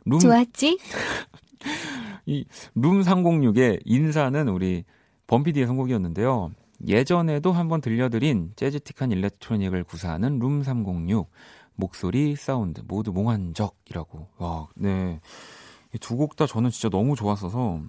룸 0.04 0.18
좋았지? 0.18 0.78
룸 2.74 3.00
306의 3.02 3.80
인사는 3.84 4.48
우리 4.48 4.84
범피디의 5.26 5.66
선곡이었는데요. 5.66 6.50
예전에도 6.86 7.52
한번 7.52 7.80
들려드린 7.80 8.52
재즈틱한 8.56 9.10
일렉트로닉을 9.12 9.84
구사하는 9.84 10.38
룸 10.38 10.62
306 10.62 11.30
목소리, 11.74 12.36
사운드 12.36 12.82
모두 12.86 13.12
몽환적이라고. 13.12 14.28
와, 14.38 14.66
네. 14.74 15.20
두 15.98 16.16
곡 16.16 16.36
다 16.36 16.46
저는 16.46 16.70
진짜 16.70 16.88
너무 16.88 17.16
좋았어서 17.16 17.80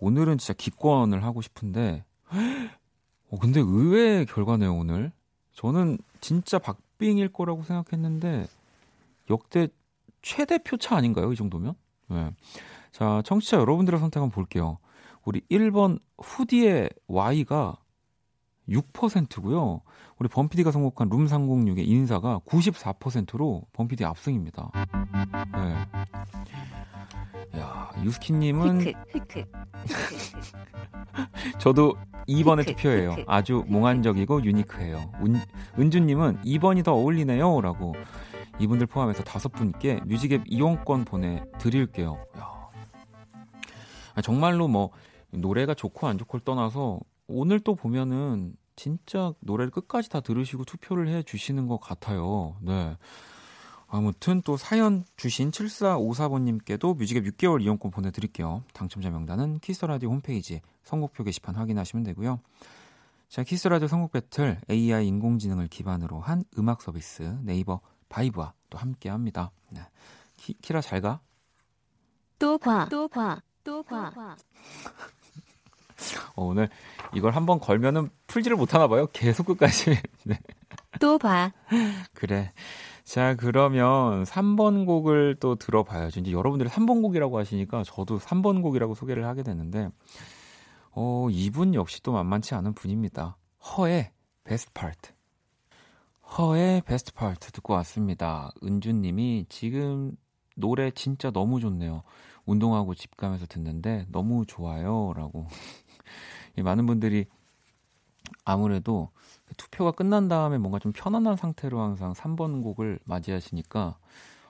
오늘은 0.00 0.38
진짜 0.38 0.52
기권을 0.54 1.24
하고 1.24 1.42
싶은데 1.42 2.04
어, 3.30 3.38
근데 3.40 3.60
의외의 3.60 4.26
결과네요, 4.26 4.74
오늘. 4.74 5.12
저는 5.54 5.98
진짜 6.20 6.58
박빙일 6.58 7.32
거라고 7.32 7.62
생각했는데 7.62 8.46
역대 9.30 9.68
최대 10.22 10.58
표차 10.58 10.96
아닌가요, 10.96 11.32
이 11.32 11.36
정도면? 11.36 11.74
네. 12.08 12.30
자, 12.92 13.22
청취자 13.24 13.56
여러분들의 13.58 13.98
선택 13.98 14.20
한번 14.20 14.30
볼게요. 14.34 14.78
우리 15.24 15.40
1번 15.50 15.98
후디의 16.18 16.90
Y가 17.08 17.76
6%고요. 18.68 19.80
우리 20.24 20.28
범피디가 20.30 20.70
선곡한 20.70 21.10
룸 21.10 21.26
306의 21.26 21.86
인사가 21.86 22.40
94%로 22.46 23.60
범피디 23.74 24.06
압승입니다. 24.06 24.70
네. 27.52 27.60
야, 27.60 27.90
유스키님은 28.02 28.80
저도 31.60 31.94
2번의 32.26 32.60
흑흑, 32.60 32.76
투표예요. 32.76 33.10
흑흑, 33.10 33.24
아주. 33.28 33.64
몽환적이고 33.68 34.44
유니크해요. 34.44 35.12
은, 35.26 35.36
은주님은 35.78 36.40
2번이 36.40 36.82
더 36.82 36.94
어울리네요. 36.94 37.60
라고 37.60 37.94
이분들 38.58 38.86
포함해서 38.86 39.24
다섯 39.24 39.52
분께 39.52 40.00
뮤직앱 40.06 40.44
이용권 40.46 41.04
보내드릴게요. 41.04 42.16
야. 42.38 42.70
아, 44.14 44.22
정말로 44.22 44.68
뭐 44.68 44.88
노래가 45.32 45.74
좋고 45.74 46.06
안 46.06 46.16
좋고를 46.16 46.44
떠나서 46.46 46.98
오늘 47.26 47.60
또 47.60 47.74
보면은 47.74 48.54
진짜 48.76 49.32
노래를 49.40 49.70
끝까지 49.70 50.08
다 50.08 50.20
들으시고 50.20 50.64
투표를 50.64 51.08
해 51.08 51.22
주시는 51.22 51.66
것 51.66 51.78
같아요. 51.80 52.56
네. 52.60 52.96
아무튼 53.86 54.42
또 54.42 54.56
사연 54.56 55.04
주신 55.16 55.50
7454번님께도 55.52 56.96
뮤직앱 56.96 57.24
6개월 57.24 57.62
이용권 57.62 57.90
보내드릴게요. 57.92 58.64
당첨자 58.72 59.10
명단은 59.10 59.60
키스라디오 59.60 60.10
홈페이지 60.10 60.60
선곡표 60.82 61.22
게시판 61.24 61.54
확인하시면 61.54 62.02
되고요. 62.04 62.40
자, 63.28 63.42
키스라디오 63.44 63.86
선곡 63.88 64.12
배틀 64.12 64.60
AI 64.70 65.06
인공지능을 65.08 65.68
기반으로 65.68 66.20
한 66.20 66.44
음악 66.58 66.82
서비스 66.82 67.36
네이버 67.42 67.80
바이브와 68.08 68.54
또 68.70 68.78
함께 68.78 69.08
합니다. 69.08 69.52
네. 69.70 69.80
키, 70.36 70.54
키라 70.54 70.80
잘 70.80 71.00
가? 71.00 71.20
또 72.38 72.58
과 72.58 72.88
또 72.88 73.08
과 73.08 73.40
또 73.62 73.82
과 73.84 74.36
어, 76.36 76.44
오늘 76.44 76.68
이걸 77.14 77.32
한번 77.32 77.60
걸면은 77.60 78.10
풀지를 78.26 78.56
못하나 78.56 78.88
봐요. 78.88 79.06
계속 79.12 79.46
끝까지. 79.46 79.96
네. 80.24 80.38
또 81.00 81.18
봐 81.18 81.52
그래. 82.12 82.52
자, 83.04 83.34
그러면 83.34 84.24
3번 84.24 84.86
곡을 84.86 85.36
또 85.40 85.56
들어봐야죠. 85.56 86.20
이제 86.20 86.32
여러분들이 86.32 86.70
3번 86.70 87.02
곡이라고 87.02 87.38
하시니까 87.38 87.82
저도 87.84 88.18
3번 88.18 88.62
곡이라고 88.62 88.94
소개를 88.94 89.26
하게 89.26 89.42
됐는데, 89.42 89.90
어, 90.92 91.28
이분 91.30 91.74
역시 91.74 92.02
또 92.02 92.12
만만치 92.12 92.54
않은 92.54 92.72
분입니다. 92.74 93.36
H.E.R.의 93.76 94.10
Best 94.44 94.72
Part. 94.72 95.12
H.E.R.의 96.38 96.80
Best 96.82 97.12
Part 97.12 97.52
듣고 97.52 97.74
왔습니다. 97.74 98.50
은주님이 98.62 99.46
지금 99.48 100.16
노래 100.56 100.90
진짜 100.90 101.30
너무 101.30 101.60
좋네요. 101.60 102.02
운동하고 102.46 102.94
집 102.94 103.16
가면서 103.16 103.46
듣는데 103.46 104.06
너무 104.10 104.44
좋아요. 104.46 105.12
라고. 105.14 105.46
이 106.56 106.62
많은 106.62 106.86
분들이 106.86 107.26
아무래도 108.44 109.10
투표가 109.56 109.92
끝난 109.92 110.28
다음에 110.28 110.58
뭔가 110.58 110.78
좀 110.78 110.92
편안한 110.92 111.36
상태로 111.36 111.80
항상 111.80 112.12
3번 112.12 112.62
곡을 112.62 112.98
맞이하시니까 113.04 113.98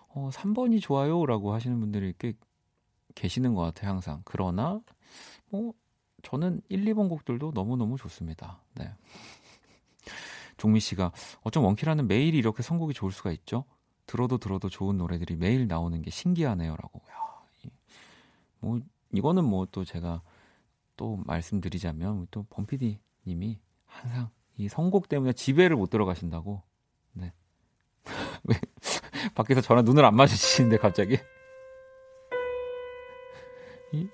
어, 0.08 0.30
3번이 0.32 0.80
좋아요라고 0.80 1.52
하시는 1.52 1.78
분들이 1.80 2.14
꽤 2.18 2.34
계시는 3.14 3.54
것 3.54 3.62
같아요, 3.62 3.90
항상. 3.90 4.22
그러나 4.24 4.80
뭐 5.48 5.72
저는 6.22 6.60
1, 6.68 6.84
2번 6.84 7.08
곡들도 7.08 7.52
너무너무 7.54 7.96
좋습니다. 7.96 8.60
네. 8.74 8.92
종미 10.56 10.80
씨가 10.80 11.12
어쩜 11.42 11.64
원키라는 11.64 12.06
매일 12.06 12.34
이렇게 12.34 12.62
선곡이 12.62 12.94
좋을 12.94 13.12
수가 13.12 13.32
있죠? 13.32 13.64
들어도 14.06 14.38
들어도 14.38 14.68
좋은 14.68 14.96
노래들이 14.96 15.36
매일 15.36 15.66
나오는 15.66 16.00
게 16.00 16.10
신기하네요라고. 16.10 17.00
야, 17.10 17.14
이, 17.64 17.70
뭐 18.60 18.80
이거는 19.12 19.44
뭐 19.44 19.66
또 19.66 19.84
제가 19.84 20.22
또 20.96 21.20
말씀드리자면 21.24 22.26
또 22.30 22.44
범피디 22.50 23.00
님이 23.26 23.60
항상 23.86 24.30
이 24.56 24.68
선곡 24.68 25.08
때문에 25.08 25.32
집에를 25.32 25.76
못 25.76 25.90
들어가신다고. 25.90 26.62
네. 27.12 27.32
왜 28.44 28.56
밖에서 29.34 29.60
저랑 29.60 29.84
눈을 29.84 30.04
안 30.04 30.14
마주치시는데 30.14 30.78
갑자기? 30.78 31.18
이 33.92 34.08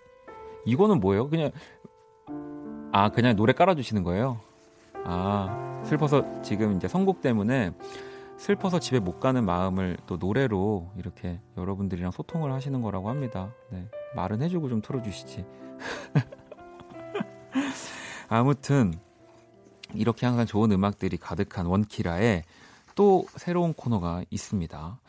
이거는 0.65 1.01
뭐예요? 1.01 1.29
그냥 1.29 1.51
아 2.93 3.11
그냥 3.11 3.37
노래 3.37 3.53
깔아주시는 3.53 4.03
거예요? 4.03 4.41
아 5.05 5.83
슬퍼서 5.85 6.43
지금 6.43 6.77
이제 6.77 6.89
선곡 6.89 7.21
때문에 7.21 7.73
슬퍼서 8.37 8.79
집에 8.79 9.01
못 9.01 9.21
가는 9.21 9.45
마음을 9.45 9.99
또 10.07 10.17
노래로 10.17 10.93
이렇게 10.97 11.41
여러분들이랑 11.59 12.11
소통을 12.11 12.53
하시는 12.53 12.81
거라고 12.81 13.11
합니다. 13.11 13.55
네. 13.71 13.87
말은 14.17 14.41
해주고 14.43 14.69
좀 14.69 14.81
틀어주시지. 14.81 15.45
아무튼 18.31 18.95
이렇게 19.93 20.25
항상 20.25 20.47
좋은 20.47 20.71
음악들이 20.71 21.17
가득한 21.17 21.67
원키라에 21.67 22.45
또 22.95 23.27
새로운 23.37 23.75
코너가 23.75 24.25
있습니다. 24.31 25.01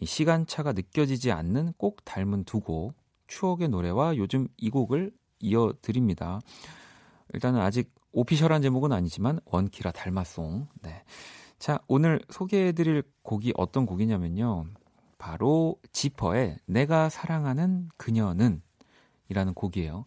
이 0.00 0.06
시간차가 0.06 0.72
느껴지지 0.72 1.32
않는 1.32 1.74
꼭 1.76 2.02
닮은 2.06 2.44
두 2.44 2.60
곡, 2.60 2.94
추억의 3.26 3.68
노래와 3.68 4.16
요즘 4.16 4.48
이 4.56 4.70
곡을 4.70 5.12
이어드립니다. 5.38 6.40
일단은 7.34 7.60
아직 7.60 7.94
오피셜한 8.12 8.62
제목은 8.62 8.90
아니지만 8.90 9.40
원키라 9.44 9.92
닮았송. 9.92 10.66
네. 10.80 11.04
자, 11.58 11.78
오늘 11.88 12.20
소개해드릴 12.30 13.02
곡이 13.22 13.52
어떤 13.54 13.84
곡이냐면요. 13.84 14.64
바로 15.18 15.76
지퍼의 15.92 16.56
내가 16.64 17.10
사랑하는 17.10 17.90
그녀는 17.98 18.62
이라는 19.28 19.52
곡이에요. 19.52 20.06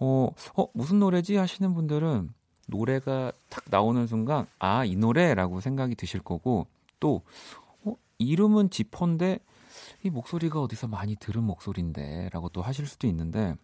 어, 0.00 0.30
어, 0.56 0.66
무슨 0.74 0.98
노래지 0.98 1.36
하시는 1.36 1.74
분들은 1.74 2.32
노래가 2.68 3.32
탁 3.48 3.64
나오는 3.70 4.06
순간 4.06 4.46
아, 4.58 4.84
이 4.84 4.96
노래라고 4.96 5.60
생각이 5.60 5.94
드실 5.94 6.20
거고 6.20 6.66
또 7.00 7.22
어, 7.84 7.94
이름은 8.18 8.70
지퍼인데 8.70 9.40
이 10.02 10.10
목소리가 10.10 10.60
어디서 10.60 10.86
많이 10.88 11.16
들은 11.16 11.42
목소리인데 11.44 12.30
라고 12.32 12.48
또 12.50 12.62
하실 12.62 12.86
수도 12.86 13.06
있는데 13.06 13.54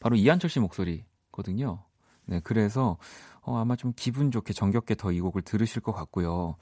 바로 0.00 0.16
이한철 0.16 0.50
씨 0.50 0.60
목소리거든요. 0.60 1.82
네, 2.26 2.40
그래서 2.44 2.98
어, 3.42 3.56
아마 3.56 3.76
좀 3.76 3.92
기분 3.96 4.30
좋게 4.30 4.52
정겹게 4.52 4.94
더 4.94 5.10
이 5.12 5.20
곡을 5.20 5.42
들으실 5.42 5.80
것 5.80 5.92
같고요. 5.92 6.56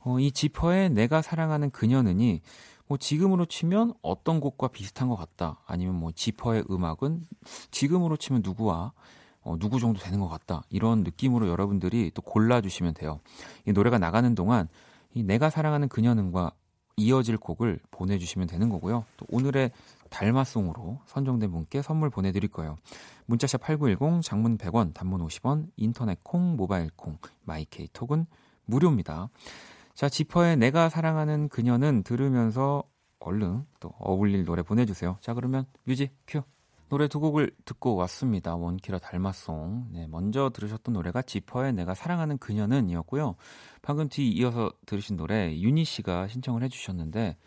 어, 0.00 0.18
이 0.18 0.32
지퍼의 0.32 0.90
내가 0.90 1.22
사랑하는 1.22 1.70
그녀는이 1.70 2.40
뭐 2.92 2.98
지금으로 2.98 3.46
치면 3.46 3.94
어떤 4.02 4.38
곡과 4.38 4.68
비슷한 4.68 5.08
것 5.08 5.16
같다. 5.16 5.62
아니면 5.64 5.94
뭐 5.94 6.12
지퍼의 6.12 6.64
음악은 6.68 7.24
지금으로 7.70 8.18
치면 8.18 8.42
누구와 8.44 8.92
어, 9.40 9.58
누구 9.58 9.80
정도 9.80 9.98
되는 9.98 10.20
것 10.20 10.28
같다. 10.28 10.62
이런 10.68 11.02
느낌으로 11.02 11.48
여러분들이 11.48 12.10
또 12.12 12.20
골라주시면 12.20 12.92
돼요. 12.92 13.20
이 13.66 13.72
노래가 13.72 13.98
나가는 13.98 14.34
동안 14.34 14.68
이 15.14 15.22
내가 15.22 15.48
사랑하는 15.48 15.88
그녀는과 15.88 16.52
이어질 16.98 17.38
곡을 17.38 17.80
보내주시면 17.90 18.46
되는 18.46 18.68
거고요. 18.68 19.06
또 19.16 19.24
오늘의 19.30 19.70
달마송으로 20.10 21.00
선정된 21.06 21.50
분께 21.50 21.80
선물 21.80 22.10
보내드릴 22.10 22.50
거예요. 22.50 22.76
문자샵 23.24 23.62
8910, 23.62 24.20
장문 24.22 24.58
100원, 24.58 24.92
단문 24.92 25.26
50원, 25.26 25.68
인터넷 25.78 26.22
콩, 26.22 26.56
모바일 26.56 26.90
콩, 26.94 27.16
마이케이 27.44 27.88
톡은 27.94 28.26
무료입니다. 28.66 29.30
자, 29.94 30.08
지퍼의 30.08 30.56
내가 30.56 30.88
사랑하는 30.88 31.48
그녀는 31.48 32.02
들으면서 32.02 32.82
얼른 33.20 33.66
또 33.80 33.92
어울릴 33.98 34.44
노래 34.44 34.62
보내주세요. 34.62 35.18
자, 35.20 35.34
그러면 35.34 35.66
music 35.84 36.14
cue. 36.26 36.42
노래 36.88 37.08
두 37.08 37.20
곡을 37.20 37.50
듣고 37.64 37.94
왔습니다. 37.96 38.54
원키라 38.54 38.98
달마송. 38.98 39.88
네, 39.92 40.06
먼저 40.08 40.50
들으셨던 40.50 40.92
노래가 40.92 41.22
지퍼의 41.22 41.72
내가 41.72 41.94
사랑하는 41.94 42.36
그녀는 42.36 42.90
이었고요. 42.90 43.36
방금 43.80 44.10
뒤 44.10 44.28
이어서 44.28 44.70
들으신 44.84 45.16
노래 45.16 45.56
윤희 45.56 45.84
씨가 45.84 46.28
신청을 46.28 46.62
해주셨는데 46.64 47.38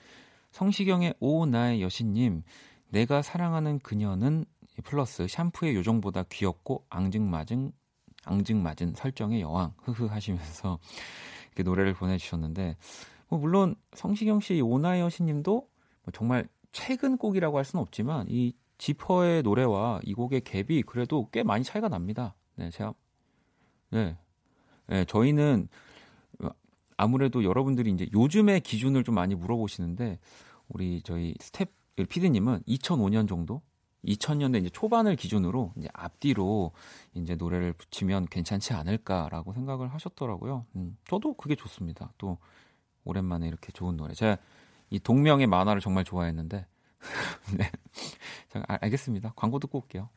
성시경의 0.51 1.15
오 1.19 1.45
나의 1.45 1.84
여신님 1.84 2.41
내가 2.89 3.21
사랑하는 3.21 3.77
그녀는 3.79 4.45
플러스 4.84 5.27
샴푸의 5.27 5.75
요정보다 5.75 6.23
귀엽고 6.23 6.86
앙증맞은 6.89 7.71
앙증맞은 8.23 8.95
설정의 8.95 9.41
여왕 9.41 9.73
흐흐 9.84 10.08
하시면서 10.08 10.79
이렇게 11.56 11.63
노래를 11.63 11.94
보내주셨는데 11.94 12.76
뭐 13.30 13.39
물론 13.39 13.76
성시경 13.94 14.41
씨 14.41 14.60
오 14.62 14.69
나의 14.69 15.02
여신님도 15.02 15.52
뭐 15.52 16.12
정말 16.13 16.48
최근 16.72 17.18
곡이라고 17.18 17.58
할 17.58 17.65
수는 17.65 17.82
없지만 17.82 18.28
이 18.30 18.54
지퍼의 18.78 19.44
노래와 19.44 20.02
이 20.04 20.13
곡의 20.13 20.41
갭이 20.41 20.86
그래도 20.86 21.30
꽤 21.32 21.44
많이 21.44 21.63
차이가 21.63 21.88
납니다. 21.88 22.36
네, 22.56 22.70
제가 22.70 22.94
네, 23.91 24.18
네 24.88 25.06
저희는 25.06 25.70
아무래도 26.98 27.44
여러분들이 27.44 27.91
이제 27.91 28.08
요즘의 28.13 28.62
기준을 28.62 29.04
좀 29.04 29.15
많이 29.15 29.36
물어보시는데 29.36 30.20
우리 30.68 31.02
저희 31.04 31.34
스텝 31.39 31.70
피디님은 32.10 32.63
2005년 32.68 33.28
정도 33.28 33.62
2000년대 34.06 34.60
이제 34.62 34.70
초반을 34.70 35.15
기준으로 35.15 35.74
이제 35.78 35.88
앞뒤로 35.94 36.72
이제 37.13 37.36
노래를 37.36 37.74
붙이면 37.74 38.28
괜찮지 38.28 38.74
않을까라고 38.74 39.54
생각을 39.54 39.94
하셨더라고요. 39.94 40.65
음, 40.76 40.98
저도 41.08 41.34
그게 41.34 41.56
좋습니다. 41.56 42.12
또 42.18 42.38
오랜만에 43.04 43.48
이렇게 43.48 43.72
좋은 43.72 43.98
노래. 43.98 44.13
제가 44.13 44.38
이 44.89 45.00
동명의 45.00 45.48
만화를 45.48 45.82
정말 45.82 46.04
좋아했는데 46.04 46.65
네. 47.58 47.72
자, 48.50 48.63
아, 48.68 48.78
알겠습니다. 48.82 49.34
광고 49.36 49.60
듣고 49.60 49.80
올게요. 49.80 50.10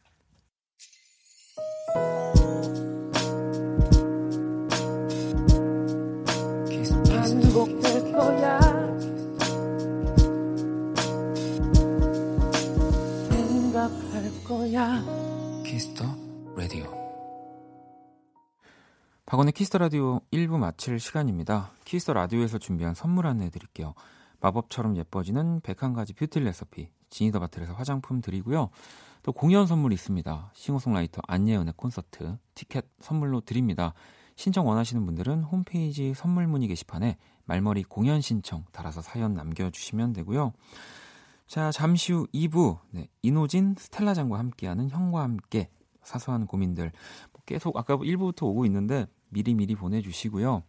박원의 19.28 19.52
키스 19.52 19.67
더 19.67 19.76
라디오 19.76 20.22
1부 20.32 20.56
마칠 20.56 20.98
시간입니다. 20.98 21.70
키스 21.84 22.03
더 22.03 22.14
라디오에서 22.14 22.56
준비한 22.56 22.94
선물 22.94 23.26
안내 23.26 23.50
드릴게요. 23.50 23.92
마법처럼 24.40 24.96
예뻐지는 24.96 25.60
101가지 25.60 26.16
뷰티 26.16 26.40
레시피 26.40 26.88
지니더 27.10 27.38
바틀에서 27.38 27.74
화장품 27.74 28.22
드리고요. 28.22 28.70
또 29.22 29.32
공연 29.34 29.66
선물 29.66 29.92
있습니다. 29.92 30.52
싱어송라이터 30.54 31.20
안예은의 31.26 31.74
콘서트 31.76 32.38
티켓 32.54 32.86
선물로 33.00 33.42
드립니다. 33.42 33.92
신청 34.34 34.66
원하시는 34.66 35.04
분들은 35.04 35.42
홈페이지 35.42 36.14
선물 36.14 36.46
문의 36.46 36.66
게시판에 36.68 37.18
말머리 37.44 37.84
공연 37.84 38.22
신청 38.22 38.64
달아서 38.72 39.02
사연 39.02 39.34
남겨주시면 39.34 40.14
되고요. 40.14 40.54
자, 41.46 41.70
잠시 41.70 42.14
후 42.14 42.26
2부 42.32 42.78
네, 42.92 43.08
이노진 43.20 43.74
스텔라장과 43.76 44.38
함께하는 44.38 44.88
형과 44.88 45.20
함께 45.20 45.68
사소한 46.02 46.46
고민들 46.46 46.92
뭐 47.34 47.42
계속 47.44 47.76
아까 47.76 47.94
1부부터 47.94 48.44
오고 48.44 48.64
있는데 48.64 49.06
미리미리 49.30 49.74
보내주시고요. 49.74 50.62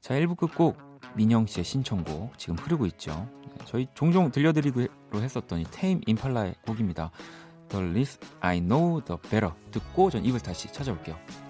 자, 0.00 0.14
1부 0.14 0.36
끝곡 0.36 0.76
민영 1.14 1.46
씨의 1.46 1.64
신청곡 1.64 2.38
지금 2.38 2.56
흐르고 2.56 2.86
있죠. 2.86 3.28
네, 3.46 3.64
저희 3.64 3.86
종종 3.94 4.30
들려드리기로 4.30 4.88
했었던 5.14 5.60
이 5.60 5.64
테임 5.70 6.00
임팔라의 6.06 6.54
곡입니다. 6.66 7.10
The 7.68 7.84
least 7.84 8.26
I 8.40 8.60
know 8.60 9.02
the 9.04 9.20
better 9.22 9.52
듣고 9.70 10.10
전 10.10 10.24
입을 10.24 10.40
다시 10.40 10.72
찾아올게요. 10.72 11.47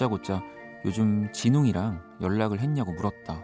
다짜고짜 0.00 0.42
요즘 0.86 1.30
진웅이랑 1.32 2.18
연락을 2.22 2.60
했냐고 2.60 2.92
물었다. 2.92 3.42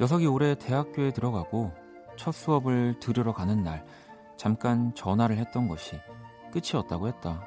녀석이 0.00 0.26
올해 0.26 0.54
대학교에 0.54 1.12
들어가고 1.12 1.72
첫 2.16 2.32
수업을 2.32 3.00
들으러 3.00 3.32
가는 3.32 3.62
날 3.64 3.84
잠깐 4.36 4.94
전화를 4.94 5.36
했던 5.38 5.66
것이 5.66 6.00
끝이었다고 6.52 7.08
했다. 7.08 7.44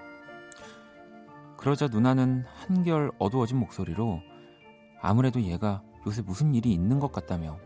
그러자 1.56 1.88
누나는 1.88 2.44
한결 2.46 3.12
어두워진 3.20 3.58
목소리로 3.58 4.20
아무래도 5.02 5.42
얘가 5.42 5.82
요새 6.06 6.22
무슨 6.22 6.54
일이 6.54 6.74
있는 6.74 7.00
것 7.00 7.12
같다며 7.14 7.58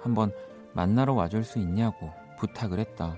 한번 0.00 0.32
만나러 0.72 1.14
와줄 1.14 1.42
수 1.42 1.58
있냐고 1.58 2.12
부탁을 2.38 2.78
했다. 2.78 3.16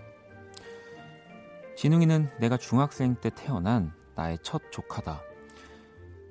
진웅이는 1.76 2.30
내가 2.38 2.56
중학생 2.56 3.14
때 3.16 3.30
태어난 3.34 3.92
나의 4.14 4.38
첫 4.42 4.62
조카다. 4.70 5.29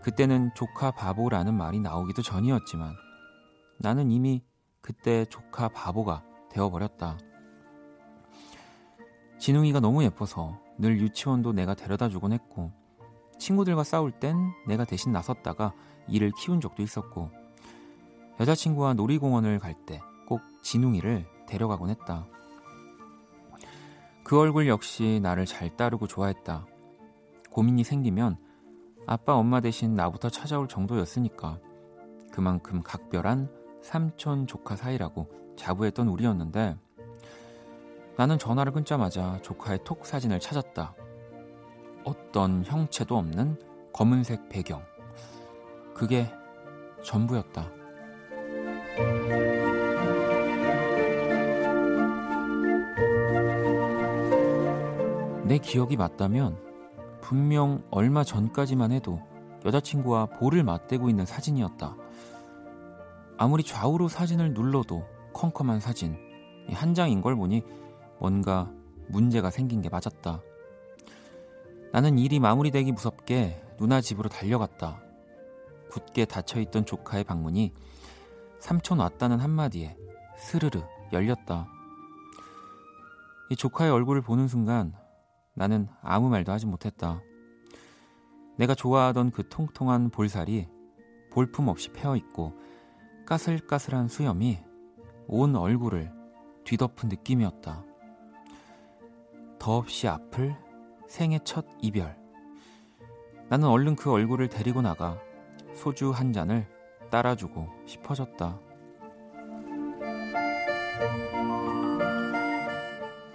그때는 0.01 0.51
조카 0.55 0.91
바보라는 0.91 1.53
말이 1.55 1.79
나오기도 1.79 2.21
전이었지만 2.21 2.93
나는 3.79 4.12
이미 4.12 4.43
그때 4.81 5.25
조카 5.25 5.67
바보가 5.69 6.23
되어버렸다. 6.51 7.17
진웅이가 9.38 9.79
너무 9.79 10.03
예뻐서 10.03 10.59
늘 10.77 10.99
유치원도 10.99 11.53
내가 11.53 11.73
데려다 11.75 12.09
주곤 12.09 12.33
했고 12.33 12.71
친구들과 13.38 13.83
싸울 13.83 14.12
땐 14.12 14.35
내가 14.67 14.83
대신 14.85 15.12
나섰다가 15.12 15.73
이를 16.07 16.31
키운 16.38 16.59
적도 16.59 16.81
있었고 16.83 17.29
여자친구와 18.39 18.93
놀이공원을 18.93 19.59
갈 19.59 19.73
때 19.85 20.01
꼭 20.29 20.41
진웅이를 20.62 21.25
데려가곤 21.47 21.89
했다. 21.89 22.27
그 24.23 24.39
얼굴 24.39 24.67
역시 24.67 25.19
나를 25.23 25.47
잘 25.47 25.75
따르고 25.75 26.05
좋아했다. 26.05 26.67
고민이 27.49 27.83
생기면 27.83 28.38
아빠 29.11 29.33
엄마 29.33 29.59
대신 29.59 29.95
나부터 29.95 30.29
찾아올 30.29 30.67
정도였으니까 30.67 31.57
그만큼 32.31 32.83
각별한 32.83 33.49
삼촌 33.81 34.45
조카 34.45 34.75
사이라고 34.75 35.55
자부했던 35.57 36.07
우리였는데 36.07 36.77
나는 38.17 38.37
전화를 38.37 38.71
끊자마자 38.71 39.39
조카의 39.41 39.79
톡 39.83 40.05
사진을 40.05 40.39
찾았다. 40.39 40.93
어떤 42.03 42.63
형체도 42.63 43.17
없는 43.17 43.59
검은색 43.93 44.47
배경. 44.47 44.83
그게 45.95 46.31
전부였다. 47.03 47.67
내 55.45 55.57
기억이 55.57 55.97
맞다면 55.97 56.68
분명 57.29 57.83
얼마 57.91 58.23
전까지만 58.23 58.91
해도 58.91 59.21
여자친구와 59.63 60.25
볼을 60.39 60.63
맞대고 60.63 61.09
있는 61.09 61.27
사진이었다. 61.27 61.95
아무리 63.37 63.61
좌우로 63.61 64.07
사진을 64.07 64.55
눌러도 64.55 65.05
컴컴한 65.33 65.79
사진. 65.79 66.17
한 66.71 66.95
장인 66.95 67.21
걸 67.21 67.35
보니 67.35 67.61
뭔가 68.19 68.71
문제가 69.09 69.51
생긴 69.51 69.79
게 69.83 69.89
맞았다. 69.89 70.41
나는 71.91 72.17
일이 72.17 72.39
마무리되기 72.39 72.93
무섭게 72.93 73.61
누나 73.77 74.01
집으로 74.01 74.27
달려갔다. 74.27 74.99
굳게 75.91 76.25
닫혀있던 76.25 76.87
조카의 76.87 77.25
방문이 77.25 77.75
삼촌 78.57 78.97
왔다는 78.97 79.39
한마디에 79.39 79.95
스르르 80.35 80.81
열렸다. 81.13 81.67
이 83.51 83.55
조카의 83.55 83.91
얼굴을 83.91 84.23
보는 84.23 84.47
순간 84.47 84.95
나는 85.59 85.89
아무 86.01 86.29
말도 86.29 86.53
하지 86.53 86.65
못했다. 86.65 87.21
내가 88.55 88.73
좋아하던 88.73 89.31
그 89.31 89.49
통통한 89.49 90.09
볼살이 90.09 90.69
볼품 91.31 91.67
없이 91.67 91.91
패어 91.91 92.15
있고 92.15 92.53
까슬까슬한 93.25 94.07
수염이 94.07 94.57
온 95.27 95.57
얼굴을 95.57 96.13
뒤덮은 96.63 97.09
느낌이었다. 97.09 97.83
더없이 99.59 100.07
아플 100.07 100.55
생애 101.09 101.39
첫 101.43 101.65
이별. 101.81 102.17
나는 103.49 103.67
얼른 103.67 103.97
그 103.97 104.13
얼굴을 104.13 104.47
데리고 104.47 104.81
나가 104.81 105.19
소주 105.73 106.11
한 106.11 106.31
잔을 106.31 106.69
따라주고 107.11 107.67
싶어졌다. 107.85 108.57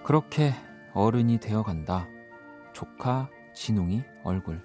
그렇게 0.02 0.54
어른이 0.94 1.38
되어 1.38 1.62
간다. 1.62 2.08
조카 2.74 3.30
진웅이 3.54 4.02
얼굴. 4.24 4.60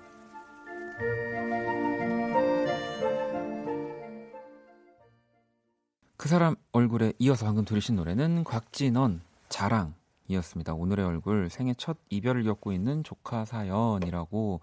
그 6.18 6.28
사람 6.28 6.56
얼굴에 6.74 7.14
이어서 7.20 7.46
방금 7.46 7.64
들으신 7.64 7.96
노래는 7.96 8.44
곽진원 8.44 9.22
자랑이었습니다. 9.48 10.74
오늘의 10.74 11.06
얼굴 11.06 11.50
생애 11.50 11.74
첫 11.78 11.98
이별을 12.10 12.44
겪고 12.44 12.74
있는 12.74 13.04
조카 13.04 13.46
사연이라고 13.46 14.60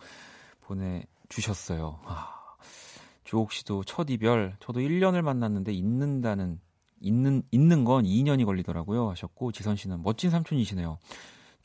보내주셨어요. 0.60 2.00
아, 2.04 2.56
주옥 3.24 3.52
씨도 3.52 3.84
첫 3.84 4.10
이별, 4.10 4.56
저도 4.60 4.80
1년을 4.80 5.22
만났는데 5.22 5.72
잊는다는 5.72 6.60
있는 7.00 7.42
있는 7.50 7.84
건 7.84 8.04
2년이 8.04 8.44
걸리더라고요 8.44 9.10
하셨고 9.10 9.52
지선 9.52 9.76
씨는 9.76 10.02
멋진 10.02 10.30
삼촌이시네요. 10.30 10.98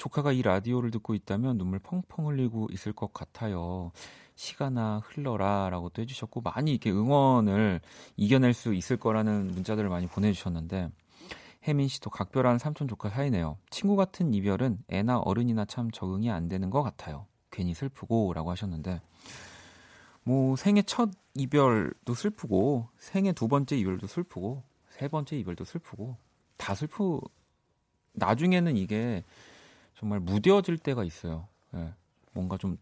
조카가 0.01 0.31
이 0.31 0.41
라디오를 0.41 0.89
듣고 0.89 1.13
있다면 1.13 1.59
눈물 1.59 1.77
펑펑 1.77 2.25
흘리고 2.25 2.69
있을 2.71 2.91
것 2.91 3.13
같아요. 3.13 3.91
시간아 4.33 5.03
흘러라 5.05 5.69
라고 5.69 5.89
또 5.89 6.01
해주셨고 6.01 6.41
많이 6.41 6.71
이렇게 6.71 6.89
응원을 6.89 7.81
이겨낼 8.17 8.55
수 8.55 8.73
있을 8.73 8.97
거라는 8.97 9.51
문자들을 9.51 9.87
많이 9.89 10.07
보내주셨는데 10.07 10.89
혜민 11.67 11.87
씨도 11.87 12.09
각별한 12.09 12.57
삼촌 12.57 12.87
조카 12.87 13.11
사이네요. 13.11 13.59
친구 13.69 13.95
같은 13.95 14.33
이별은 14.33 14.79
애나 14.87 15.19
어른이나 15.19 15.65
참 15.65 15.91
적응이 15.91 16.31
안 16.31 16.47
되는 16.47 16.71
것 16.71 16.81
같아요. 16.81 17.27
괜히 17.51 17.75
슬프고 17.75 18.33
라고 18.33 18.49
하셨는데 18.49 19.01
뭐 20.23 20.55
생애 20.55 20.81
첫 20.81 21.11
이별도 21.35 22.15
슬프고 22.15 22.89
생애 22.97 23.33
두 23.33 23.47
번째 23.47 23.77
이별도 23.77 24.07
슬프고 24.07 24.63
세 24.89 25.07
번째 25.07 25.37
이별도 25.37 25.63
슬프고 25.63 26.17
다 26.57 26.73
슬프 26.73 27.19
나중에는 28.13 28.77
이게 28.77 29.23
정말 30.01 30.19
무뎌질 30.19 30.79
때가 30.79 31.03
있어요. 31.03 31.47
예. 31.75 31.93
뭔가 32.33 32.57
좀 32.57 32.77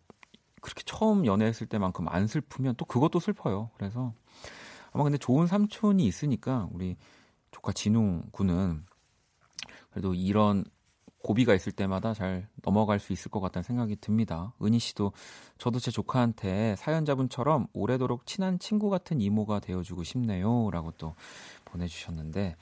그렇게 0.62 0.84
처음 0.86 1.25
연애했을 1.25 1.67
때만큼 1.67 2.08
안 2.08 2.27
슬프면 2.27 2.75
또 2.77 2.86
그것도 2.86 3.19
슬퍼요. 3.19 3.69
그래서 3.77 4.13
아마 4.91 5.03
근데 5.03 5.17
좋은 5.17 5.45
삼촌이 5.45 6.05
있으니까 6.05 6.69
우리 6.71 6.95
조카 7.51 7.73
진웅 7.73 8.23
군은 8.32 8.86
그래도 9.91 10.13
이런 10.13 10.63
고비가 11.21 11.53
있을 11.53 11.73
때마다 11.73 12.13
잘 12.13 12.47
넘어갈 12.62 12.99
수 12.99 13.12
있을 13.12 13.29
것 13.29 13.41
같다는 13.41 13.63
생각이 13.63 13.97
듭니다. 13.97 14.53
은희 14.62 14.79
씨도 14.79 15.12
저도 15.58 15.79
제 15.79 15.91
조카한테 15.91 16.77
사연자분처럼 16.77 17.67
오래도록 17.73 18.25
친한 18.25 18.58
친구 18.60 18.89
같은 18.89 19.19
이모가 19.19 19.60
되어주고 19.60 20.03
싶네요. 20.03 20.69
라고 20.71 20.91
또 20.91 21.15
보내주셨는데, 21.65 22.55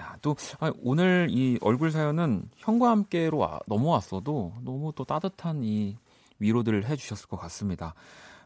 야, 0.00 0.16
또, 0.22 0.36
아, 0.60 0.72
오늘 0.82 1.28
이 1.30 1.58
얼굴 1.60 1.90
사연은 1.90 2.50
형과 2.56 2.90
함께로 2.90 3.38
와, 3.38 3.60
넘어왔어도 3.66 4.54
너무 4.62 4.92
또 4.94 5.04
따뜻한 5.04 5.62
이 5.62 5.96
위로들을 6.38 6.86
해주셨을 6.88 7.28
것 7.28 7.36
같습니다. 7.36 7.94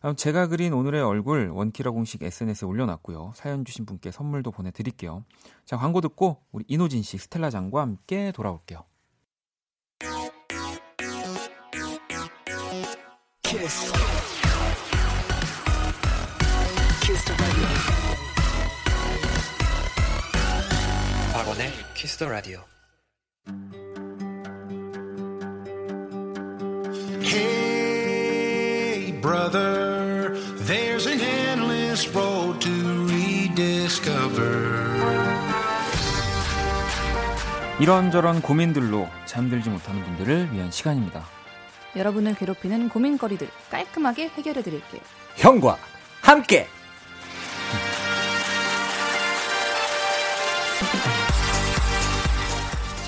아, 0.00 0.12
제가 0.12 0.46
그린 0.48 0.72
오늘의 0.72 1.02
얼굴 1.02 1.48
원키라 1.48 1.90
공식 1.90 2.22
SNS에 2.22 2.66
올려놨고요. 2.66 3.32
사연 3.34 3.64
주신 3.64 3.86
분께 3.86 4.10
선물도 4.10 4.50
보내드릴게요. 4.50 5.24
자, 5.64 5.76
광고 5.76 6.00
듣고 6.00 6.42
우리 6.52 6.64
이노진 6.68 7.02
씨, 7.02 7.18
스텔라 7.18 7.50
장과 7.50 7.80
함께 7.80 8.30
돌아올게요. 8.32 8.84
The 17.28 17.34
radio. 17.34 18.37
박원의 21.38 21.70
Kiss 21.94 22.18
the 22.18 22.28
radio. 22.28 22.58
Hey, 27.22 29.12
brother, 29.20 30.34
there's 30.66 31.06
an 31.06 31.20
endless 31.20 32.10
road 32.12 32.58
to 32.58 33.06
rediscover. 33.06 34.66
이런저런 37.78 38.42
고민들로 38.42 39.06
잠들지 39.24 39.70
못하는 39.70 40.02
분들을 40.02 40.52
위한 40.52 40.72
시간입니다. 40.72 41.24
여러분을 41.94 42.34
괴롭히는 42.34 42.88
고민거리들 42.88 43.48
깔끔하게 43.70 44.30
해결해 44.30 44.64
드릴게요. 44.64 45.02
형과 45.36 45.78
함께 46.20 46.66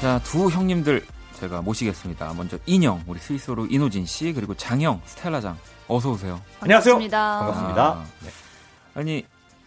자, 0.01 0.19
두 0.25 0.49
형님들 0.49 1.05
제가 1.35 1.63
모시겠습니다. 1.63 2.33
먼저 2.35 2.59
인형, 2.67 3.03
우리 3.07 3.19
스위스로 3.19 3.67
이노진 3.67 4.07
씨, 4.07 4.33
그리고 4.33 4.55
장형, 4.55 5.01
스텔라장. 5.05 5.57
어서 5.89 6.13
오세요. 6.13 6.41
안녕하세요. 6.61 6.95
반갑습니다. 6.95 7.39
반갑습니다. 7.41 7.85
아. 7.93 8.05
네. 8.23 8.31
아니, 8.95 9.25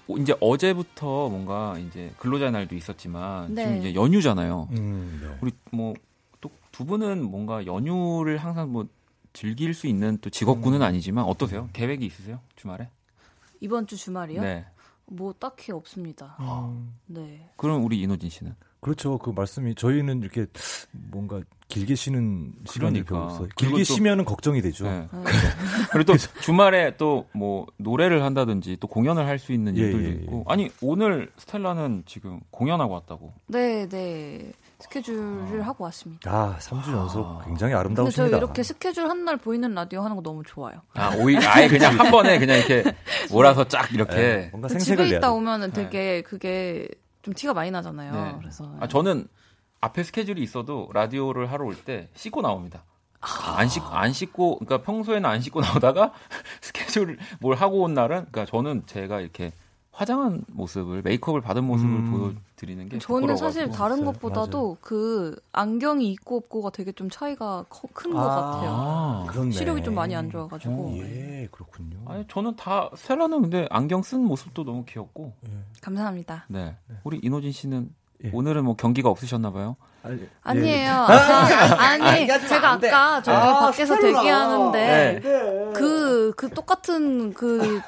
오- 0.07 0.17
이제 0.17 0.35
어제부터 0.39 1.29
뭔가 1.29 1.77
이제 1.79 2.13
근로자 2.17 2.51
날도 2.51 2.75
있었지만 2.75 3.53
네. 3.53 3.63
지금 3.63 3.77
이제 3.79 3.95
연휴잖아요. 3.95 4.69
음, 4.71 5.19
네. 5.21 5.37
우리 5.41 5.51
뭐 5.71 5.93
또 6.41 6.49
두 6.73 6.85
분은 6.85 7.23
뭔가 7.23 7.65
연휴를 7.67 8.37
항상 8.37 8.71
뭐 8.71 8.85
즐길 9.31 9.73
수 9.75 9.85
있는 9.87 10.17
또 10.21 10.29
직업군은 10.31 10.79
음. 10.79 10.81
아니지만 10.81 11.23
어떠세요? 11.25 11.69
계획이 11.71 12.03
있으세요? 12.05 12.39
주말에? 12.55 12.89
이번 13.61 13.85
주 13.87 13.95
주말이요? 13.95 14.41
네. 14.41 14.65
뭐 15.05 15.33
딱히 15.33 15.71
없습니다. 15.71 16.35
음, 16.39 16.95
네. 17.05 17.47
그럼 17.57 17.85
우리 17.85 18.01
이노진 18.01 18.29
씨는? 18.31 18.55
그렇죠. 18.83 19.17
그 19.17 19.31
말씀이 19.31 19.73
저희는 19.75 20.21
이렇게 20.21 20.45
뭔가 20.91 21.41
길게 21.69 21.95
쉬는 21.95 22.53
시간이 22.65 23.03
그러니까. 23.03 23.09
별로 23.15 23.23
없어요. 23.25 23.47
길게 23.55 23.77
또- 23.79 23.83
쉬면은 23.83 24.25
걱정이 24.25 24.61
되죠. 24.61 24.83
네. 24.85 25.07
네. 25.11 25.31
그리고 25.91 26.13
또 26.13 26.17
주말에 26.41 26.95
또 26.97 27.25
뭐 27.33 27.65
노래를 27.77 28.21
한다든지 28.23 28.77
또 28.79 28.87
공연을 28.87 29.25
할 29.25 29.39
수 29.39 29.53
있는 29.53 29.75
예, 29.77 29.81
일들도 29.81 30.05
예, 30.07 30.11
있고 30.23 30.43
아니 30.47 30.69
오늘 30.81 31.31
스텔라는 31.37 32.03
지금 32.05 32.39
공연하고 32.51 32.93
왔다고 32.93 33.33
네, 33.47 33.87
네. 33.89 34.51
스케줄을 34.79 35.65
하고 35.65 35.85
왔습니다. 35.85 36.29
아, 36.31 36.57
3주 36.59 36.91
연속 36.93 37.25
아. 37.25 37.41
굉장히 37.45 37.71
근데 37.73 37.73
저 37.73 37.79
아름다우십니다. 37.79 38.37
이렇게 38.37 38.61
스케줄 38.63 39.07
한 39.09 39.23
날 39.23 39.37
보이는 39.37 39.73
라디오 39.73 40.01
하는 40.01 40.15
거 40.17 40.21
너무 40.21 40.43
좋아요. 40.45 40.81
아 40.95 41.15
오히 41.15 41.37
아예 41.37 41.67
그냥 41.69 41.97
한 41.97 42.11
번에 42.11 42.37
그냥 42.37 42.57
이렇게 42.57 42.83
몰아서 43.31 43.65
쫙 43.67 43.91
이렇게 43.93 44.15
네, 44.15 44.47
뭔가 44.51 44.67
생색을 44.67 45.05
집에 45.05 45.17
있다 45.17 45.27
돼. 45.29 45.33
오면은 45.33 45.71
되게 45.71 46.21
그게 46.21 46.87
좀 47.23 47.33
티가 47.33 47.53
많이 47.53 47.71
나잖아요. 47.71 48.13
네. 48.13 48.35
그래서 48.39 48.71
아 48.79 48.87
저는 48.87 49.27
앞에 49.81 50.03
스케줄이 50.03 50.43
있어도 50.43 50.89
라디오를 50.93 51.51
하러 51.51 51.65
올 51.65 51.75
때 51.75 52.09
씻고 52.13 52.41
나옵니다. 52.41 52.83
안 53.57 53.67
씻고 53.69 53.87
안 53.87 54.11
씻고 54.13 54.59
그러니까 54.59 54.81
평소에는 54.85 55.27
안 55.27 55.41
씻고 55.41 55.61
나오다가 55.61 56.13
스케줄 56.61 57.17
뭘 57.39 57.55
하고 57.55 57.81
온 57.81 57.93
날은 57.93 58.27
그러니까 58.31 58.45
저는 58.45 58.83
제가 58.85 59.21
이렇게 59.21 59.51
화장한 59.93 60.43
모습을 60.47 61.03
메이크업을 61.03 61.41
받은 61.41 61.63
모습을 61.65 61.89
음. 61.91 62.11
보여드리는 62.11 62.89
게 62.89 62.97
저는 62.97 63.37
사실. 63.37 63.69
다른 63.69 63.97
있어요. 63.97 64.11
것보다도 64.11 64.77
그 64.81 65.35
안경이 65.51 66.11
있고 66.13 66.37
없고가 66.37 66.71
되게 66.71 66.91
좀 66.91 67.11
차이가 67.11 67.63
큰것 67.69 68.19
아. 68.19 68.25
같아요. 68.25 68.71
아, 68.71 69.25
그렇네. 69.29 69.51
시력이 69.51 69.83
좀 69.83 69.93
많이 69.93 70.15
안 70.15 70.31
좋아가지고. 70.31 70.73
어, 70.73 70.95
예, 70.97 71.47
그렇군요. 71.51 71.99
아니 72.07 72.25
저는 72.27 72.55
다 72.55 72.89
스텔라는 72.95 73.43
근데 73.43 73.67
안경 73.69 74.01
쓴 74.01 74.21
모습도 74.23 74.63
너무 74.63 74.83
귀엽고 74.85 75.31
예. 75.47 75.51
감사합니다. 75.81 76.45
네 76.49 76.75
우리 77.03 77.19
이노진 77.21 77.51
씨는 77.51 77.89
예. 78.23 78.31
오늘은 78.33 78.65
뭐 78.65 78.75
경기가 78.75 79.09
없으셨나 79.09 79.51
봐요. 79.51 79.75
아니, 80.01 80.27
아니에요. 80.41 80.89
예. 80.89 81.67
저- 81.69 81.75
아니, 81.75 82.27
제가 82.47 82.71
아까 82.73 83.21
저기 83.21 83.37
아, 83.37 83.59
밖에서 83.59 83.95
스텔라. 83.95 84.19
대기하는데 84.19 85.19
네. 85.23 85.71
그, 85.73 86.33
그 86.35 86.49
똑같은 86.49 87.33
그 87.33 87.79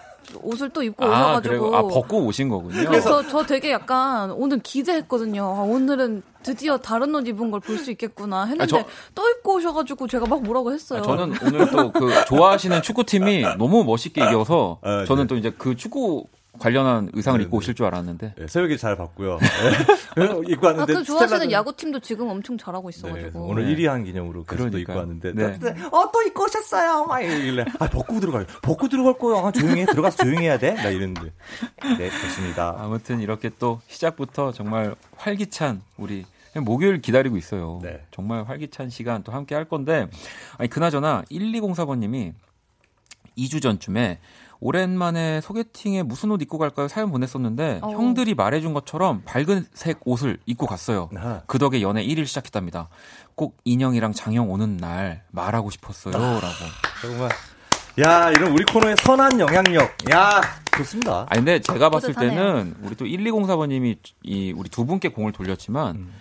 옷을 0.41 0.69
또 0.69 0.83
입고 0.83 1.03
아, 1.05 1.07
오셔가지고. 1.09 1.75
아, 1.75 1.81
벗고 1.83 2.19
오신 2.25 2.49
거군요. 2.49 2.88
그래서 2.88 3.25
저 3.27 3.43
되게 3.45 3.71
약간 3.71 4.31
오늘 4.31 4.59
기대했거든요. 4.59 5.43
아, 5.43 5.61
오늘은 5.63 6.23
드디어 6.43 6.77
다른 6.77 7.13
옷 7.15 7.27
입은 7.27 7.49
걸 7.51 7.59
볼 7.59 7.77
수 7.77 7.89
있겠구나 7.91 8.41
했는데 8.45 8.63
아, 8.63 8.67
저- 8.67 8.85
또 9.15 9.27
입고 9.29 9.55
오셔가지고 9.55 10.07
제가 10.07 10.25
막 10.27 10.41
뭐라고 10.43 10.71
했어요. 10.71 10.99
아, 10.99 11.03
저는 11.03 11.33
오늘 11.43 11.69
또 11.71 11.91
그 11.91 12.25
좋아하시는 12.27 12.81
축구팀이 12.81 13.43
너무 13.57 13.83
멋있게 13.83 14.21
이겨서 14.21 14.79
아, 14.83 15.05
저는 15.05 15.23
네. 15.23 15.27
또 15.27 15.35
이제 15.38 15.51
그 15.57 15.75
축구 15.75 16.25
관련한 16.60 17.10
의상을 17.13 17.38
네, 17.39 17.44
입고 17.46 17.58
네. 17.60 17.63
오실 17.63 17.76
줄 17.76 17.86
알았는데 17.86 18.34
네, 18.38 18.48
새벽에 18.48 18.78
잘 18.78 18.96
봤고요. 18.96 19.38
네. 19.41 19.48
그래서 20.13 20.44
입고 20.44 20.68
아, 20.68 20.70
왔는데 20.72 20.94
그 20.94 21.04
좋아하시는 21.04 21.48
스텔라는- 21.48 21.52
야구팀도 21.52 22.00
지금 22.00 22.28
엄청 22.30 22.58
잘하고 22.58 22.89
네, 22.89 22.98
있어가지고. 22.98 23.22
그래서 23.22 23.39
오늘 23.41 23.65
네. 23.65 23.76
1위 23.76 23.86
한 23.88 24.04
기념으로 24.04 24.44
또 24.46 24.78
입고. 24.78 24.94
왔는데 24.94 25.34
네. 25.34 25.60
네. 25.60 25.76
어또 25.91 26.22
입고 26.24 26.44
오셨어요 26.46 27.06
막 27.06 27.20
이러길래 27.22 27.65
아 27.80 27.89
벗고 27.89 28.20
들어가요 28.20 28.46
벗고 28.62 28.88
들어갈 28.88 29.18
거야 29.18 29.46
아, 29.48 29.52
조용히 29.52 29.82
해 29.82 29.86
들어가서 29.86 30.24
조용히 30.24 30.44
해야 30.46 30.58
돼 30.58 30.74
나 30.74 30.89
이랬는데 30.89 31.32
네 31.98 32.10
좋습니다 32.10 32.76
아무튼 32.78 33.20
이렇게 33.22 33.50
또 33.60 33.80
시작부터 33.88 34.52
정말 34.52 34.96
활기찬 35.18 35.82
우리 35.98 36.26
목요일 36.58 37.02
기다리고 37.02 37.36
있어요. 37.36 37.80
네. 37.84 38.02
정말 38.12 38.44
활기찬 38.46 38.89
시간 38.89 39.24
또 39.24 39.34
함께 39.34 39.56
할 39.56 39.65
건데 39.65 40.08
아니 40.58 40.70
그나저나 40.70 41.24
1204번님이 41.30 42.34
2주 43.38 43.62
전쯤에 43.62 44.20
오랜만에 44.65 45.41
소개팅에 45.41 46.01
무슨 46.01 46.32
옷 46.32 46.41
입고 46.41 46.58
갈까요? 46.58 46.88
사연 46.88 47.12
보냈었는데 47.12 47.82
어. 47.84 47.91
형들이 47.91 48.34
말해준 48.34 48.73
것처럼 48.73 49.21
밝은 49.23 49.67
색 49.75 49.99
옷을 50.06 50.39
입고 50.47 50.65
갔어요. 50.65 51.12
아, 51.17 51.41
그 51.45 51.60
덕에 51.60 51.84
연애 51.84 52.04
1일 52.04 52.25
시작했답니다. 52.25 52.89
꼭 53.36 53.58
인형이랑 53.63 54.13
장영 54.13 54.49
오는 54.51 54.78
날 54.78 55.21
말하고 55.30 55.69
싶었어요. 55.69 56.13
라고. 56.13 56.47
정말 56.99 57.30
야 57.99 58.32
이런 58.32 58.54
우리 58.54 58.65
코너의 58.65 58.95
선한 59.04 59.39
영향력 59.39 60.12
야 60.12 60.41
좋습니다 60.75 61.28
아니 61.30 61.41
근데 61.41 61.60
제가 61.60 61.91
봤을 61.91 62.13
뿌듯하네요. 62.15 62.56
때는 62.56 62.75
우리 62.82 62.95
또 62.95 63.06
1204번님이 63.06 63.97
이 64.23 64.51
우리 64.51 64.67
두 64.69 64.86
분께 64.86 65.10
공을 65.10 65.32
돌렸지만 65.32 65.95
음. 65.95 66.13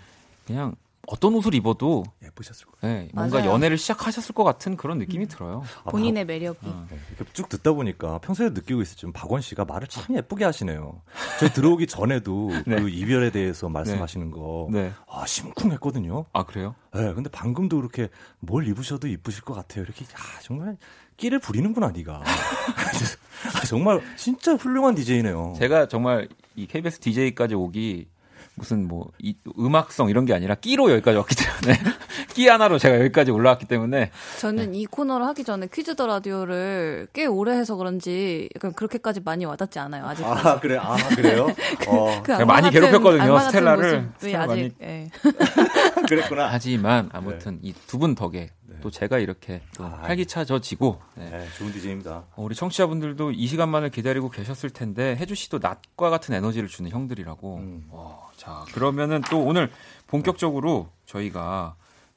그냥 0.46 0.74
어떤 1.06 1.34
옷을 1.34 1.54
입어도 1.54 2.04
예쁘셨을 2.22 2.66
거예요 2.66 2.94
네, 2.96 3.08
뭔가 3.12 3.38
맞아요. 3.38 3.50
연애를 3.52 3.78
시작하셨을 3.78 4.34
것 4.34 4.44
같은 4.44 4.76
그런 4.76 4.98
느낌이 4.98 5.26
들어요. 5.28 5.62
아, 5.84 5.90
본인의 5.90 6.24
매력이. 6.24 6.58
어. 6.62 6.86
네, 6.90 6.98
이렇게 7.16 7.32
쭉 7.32 7.48
듣다 7.48 7.72
보니까 7.72 8.18
평소에 8.18 8.50
느끼고 8.50 8.82
있었지만 8.82 9.12
박원 9.12 9.40
씨가 9.40 9.64
말을 9.64 9.88
참 9.88 10.16
예쁘게 10.16 10.44
하시네요. 10.44 11.00
저 11.40 11.48
들어오기 11.48 11.86
전에도 11.86 12.50
네. 12.66 12.76
그 12.76 12.88
이별에 12.88 13.30
대해서 13.30 13.68
말씀하시는 13.68 14.30
거, 14.30 14.68
네. 14.72 14.92
아 15.08 15.26
심쿵했거든요. 15.26 16.26
아 16.32 16.44
그래요? 16.44 16.74
네, 16.94 17.12
근데 17.14 17.28
방금도 17.30 17.76
그렇게 17.76 18.08
뭘 18.40 18.66
입으셔도 18.66 19.08
이쁘실 19.08 19.42
것 19.42 19.54
같아요. 19.54 19.84
이렇게 19.84 20.04
아 20.14 20.40
정말 20.42 20.76
끼를 21.16 21.38
부리는구나 21.38 21.90
네가. 21.90 22.22
아, 23.54 23.64
정말 23.66 24.00
진짜 24.16 24.54
훌륭한 24.54 24.94
DJ네요. 24.94 25.54
제가 25.58 25.86
정말 25.88 26.28
이 26.56 26.66
KBS 26.66 26.98
DJ까지 27.00 27.54
오기 27.54 28.08
무슨 28.56 28.86
뭐 28.86 29.10
이, 29.18 29.36
음악성 29.58 30.08
이런 30.10 30.24
게 30.26 30.32
아니라 30.34 30.54
끼로 30.54 30.90
여기까지 30.92 31.16
왔기 31.16 31.34
때문에 31.34 31.78
끼 32.34 32.46
하나로 32.48 32.78
제가 32.78 33.00
여기까지 33.00 33.30
올라왔기 33.32 33.66
때문에 33.66 34.10
저는 34.38 34.72
네. 34.72 34.78
이 34.78 34.86
코너를 34.86 35.26
하기 35.26 35.42
전에 35.44 35.66
퀴즈 35.72 35.96
더 35.96 36.06
라디오를 36.06 37.08
꽤 37.12 37.26
오래 37.26 37.56
해서 37.56 37.74
그런지 37.76 38.48
약간 38.54 38.72
그렇게까지 38.72 39.20
많이 39.24 39.44
와닿지 39.44 39.78
않아요. 39.80 40.06
아직까지. 40.06 40.48
아 40.48 40.60
그래, 40.60 40.76
아 40.80 40.96
그래요. 41.16 41.48
어, 41.88 42.22
그 42.22 42.30
많이 42.42 42.68
같은- 42.68 42.72
괴롭혔거든요, 42.72 43.38
스텔라를. 43.40 44.08
스텔라 44.18 44.42
아직 44.42 44.48
많이- 44.48 44.70
예. 44.82 45.10
그랬구나. 46.08 46.48
하지만 46.50 47.10
아무튼 47.12 47.58
이두 47.62 47.98
분 47.98 48.14
덕에 48.14 48.50
또 48.85 48.90
제가 48.90 49.18
이렇게 49.18 49.62
또 49.75 49.85
아. 49.85 49.99
활기차져지고 50.03 51.01
네. 51.14 51.31
네, 51.31 51.49
좋은 51.57 51.73
DJ입니다. 51.73 52.25
어, 52.37 52.42
우리 52.42 52.55
청취자분들도 52.55 53.31
이 53.31 53.47
시간만을 53.47 53.90
기다리고 53.90 54.29
계셨을 54.29 54.68
텐데 54.68 55.16
혜주 55.18 55.35
씨도 55.35 55.59
낮과 55.62 56.11
같은 56.11 56.35
에너지를 56.35 56.68
주는 56.68 56.90
형들이라고. 56.90 57.57
음. 57.57 57.88
와, 57.90 58.18
자 58.37 58.66
그러면은 58.75 59.23
또 59.31 59.42
오늘 59.42 59.70
본격적으로 60.07 60.90
저희가 61.07 61.77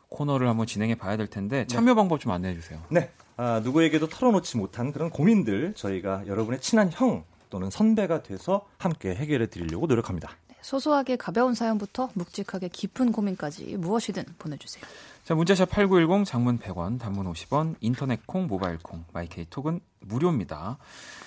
코너를 0.10 0.50
한번 0.50 0.68
진행해 0.68 0.96
봐야 0.96 1.16
될 1.16 1.28
텐데 1.28 1.66
참여 1.68 1.96
방법 1.96 2.20
좀 2.20 2.34
안내해 2.34 2.54
주세요. 2.54 2.82
네, 2.90 3.12
아, 3.38 3.62
누구에게도 3.64 4.10
털어놓지 4.10 4.58
못한 4.58 4.92
그런 4.92 5.10
고민들 5.10 5.74
저희가 5.74 6.28
여러분의 6.28 6.60
친한 6.60 6.92
형 6.92 7.24
또는 7.50 7.70
선배가 7.70 8.24
돼서 8.24 8.68
함께 8.78 9.16
해결해 9.16 9.48
드리려고 9.48 9.88
노력합니다. 9.88 10.32
소소하게 10.62 11.16
가벼운 11.16 11.54
사연부터 11.54 12.10
묵직하게 12.14 12.68
깊은 12.68 13.14
고민까지 13.14 13.78
무엇이든 13.78 14.26
보내주세요. 14.38 14.84
자 15.28 15.36
문자샵 15.36 15.70
8910 15.70 16.24
장문 16.24 16.58
100원 16.58 16.98
단문 16.98 17.30
50원 17.34 17.76
인터넷 17.82 18.26
콩 18.26 18.48
모바일 18.48 18.78
콩 18.78 19.04
마이케이 19.12 19.46
톡은 19.50 19.82
무료입니다. 20.00 20.78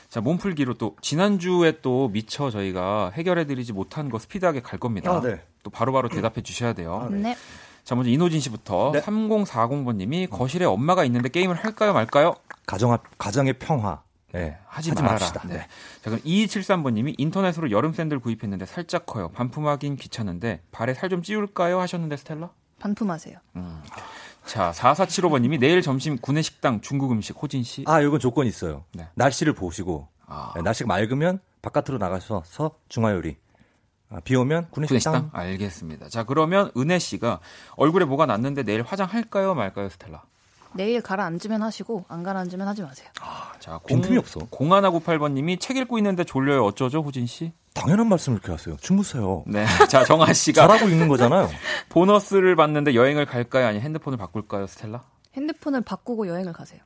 자 0.08 0.22
몸풀기로 0.22 0.72
또 0.78 0.96
지난주에 1.02 1.82
또 1.82 2.08
미처 2.08 2.48
저희가 2.48 3.10
해결해 3.12 3.44
드리지 3.44 3.74
못한 3.74 4.08
거 4.08 4.18
스피드하게 4.18 4.62
갈 4.62 4.78
겁니다. 4.78 5.12
아, 5.12 5.20
네. 5.20 5.42
또 5.62 5.68
바로바로 5.68 6.08
대답해 6.08 6.40
주셔야 6.40 6.72
돼요. 6.72 7.02
아, 7.04 7.10
네. 7.10 7.18
네. 7.18 7.36
자, 7.84 7.94
먼저 7.94 8.08
이노진 8.08 8.40
씨부터 8.40 8.92
네. 8.94 9.02
3040번 9.02 9.96
님이 9.96 10.26
거실에 10.26 10.64
엄마가 10.64 11.04
있는데 11.04 11.28
게임을 11.28 11.56
할까요, 11.56 11.92
말까요? 11.92 12.36
가정 12.64 12.96
가정의 13.18 13.58
평화. 13.58 14.00
네, 14.32 14.56
하지, 14.66 14.90
하지 14.90 15.02
말아라. 15.02 15.18
맙시다. 15.20 15.42
네. 15.46 15.54
네. 15.58 15.66
자, 16.00 16.08
그럼 16.08 16.20
2273번 16.22 16.94
님이 16.94 17.14
인터넷으로 17.18 17.70
여름 17.70 17.92
샌들 17.92 18.18
구입했는데 18.20 18.64
살짝 18.64 19.04
커요. 19.04 19.28
반품하긴 19.34 19.96
귀찮은데 19.96 20.62
발에 20.72 20.94
살 20.94 21.10
좀 21.10 21.22
찌울까요? 21.22 21.78
하셨는데 21.80 22.16
스텔라? 22.16 22.48
반품하세요. 22.80 23.38
음. 23.56 23.82
자, 24.44 24.72
4475번님이 24.72 25.60
내일 25.60 25.80
점심 25.82 26.18
구내 26.18 26.42
식당 26.42 26.80
중국 26.80 27.12
음식 27.12 27.40
호진 27.40 27.62
씨. 27.62 27.84
아, 27.86 28.00
이건 28.00 28.18
조건이 28.18 28.48
있어요. 28.48 28.84
네. 28.92 29.06
날씨를 29.14 29.52
보시고 29.52 30.08
아, 30.26 30.52
네, 30.56 30.62
날씨가 30.62 30.88
맑으면 30.88 31.38
바깥으로 31.62 31.98
나가셔서 31.98 32.72
중화요리. 32.88 33.36
아, 34.08 34.18
비 34.24 34.34
오면 34.34 34.68
구내 34.70 34.88
구내식당. 34.88 35.14
식당? 35.14 35.30
알겠습니다. 35.32 36.08
자, 36.08 36.24
그러면 36.24 36.72
은혜 36.76 36.98
씨가 36.98 37.38
얼굴에 37.76 38.06
뭐가 38.06 38.26
났는데 38.26 38.64
내일 38.64 38.82
화장할까요, 38.82 39.54
말까요, 39.54 39.88
스텔라? 39.88 40.24
내일 40.74 41.00
가라앉으면 41.02 41.62
하시고 41.62 42.04
안 42.08 42.22
가라앉으면 42.22 42.66
하지 42.66 42.82
마세요. 42.82 43.08
자, 43.58 43.78
빈틈이 43.86 44.16
없어. 44.18 44.40
0198번님이 44.40 45.60
책 45.60 45.76
읽고 45.76 45.98
있는데 45.98 46.24
졸려요. 46.24 46.64
어쩌죠, 46.64 47.02
호진 47.02 47.26
씨? 47.26 47.52
당연한 47.74 48.08
말씀을 48.08 48.38
이렇게 48.38 48.52
하세요. 48.52 48.76
주무세요. 48.80 49.44
네. 49.46 49.64
자, 49.88 50.04
정아 50.04 50.32
씨가 50.32 50.66
잘하고 50.66 50.88
있는 50.88 51.08
거잖아요. 51.08 51.48
보너스를 51.88 52.56
받는데 52.56 52.94
여행을 52.94 53.26
갈까요? 53.26 53.66
아니면 53.66 53.84
핸드폰을 53.84 54.18
바꿀까요, 54.18 54.66
스텔라? 54.66 55.02
핸드폰을 55.34 55.82
바꾸고 55.82 56.26
여행을 56.26 56.52
가세요. 56.52 56.80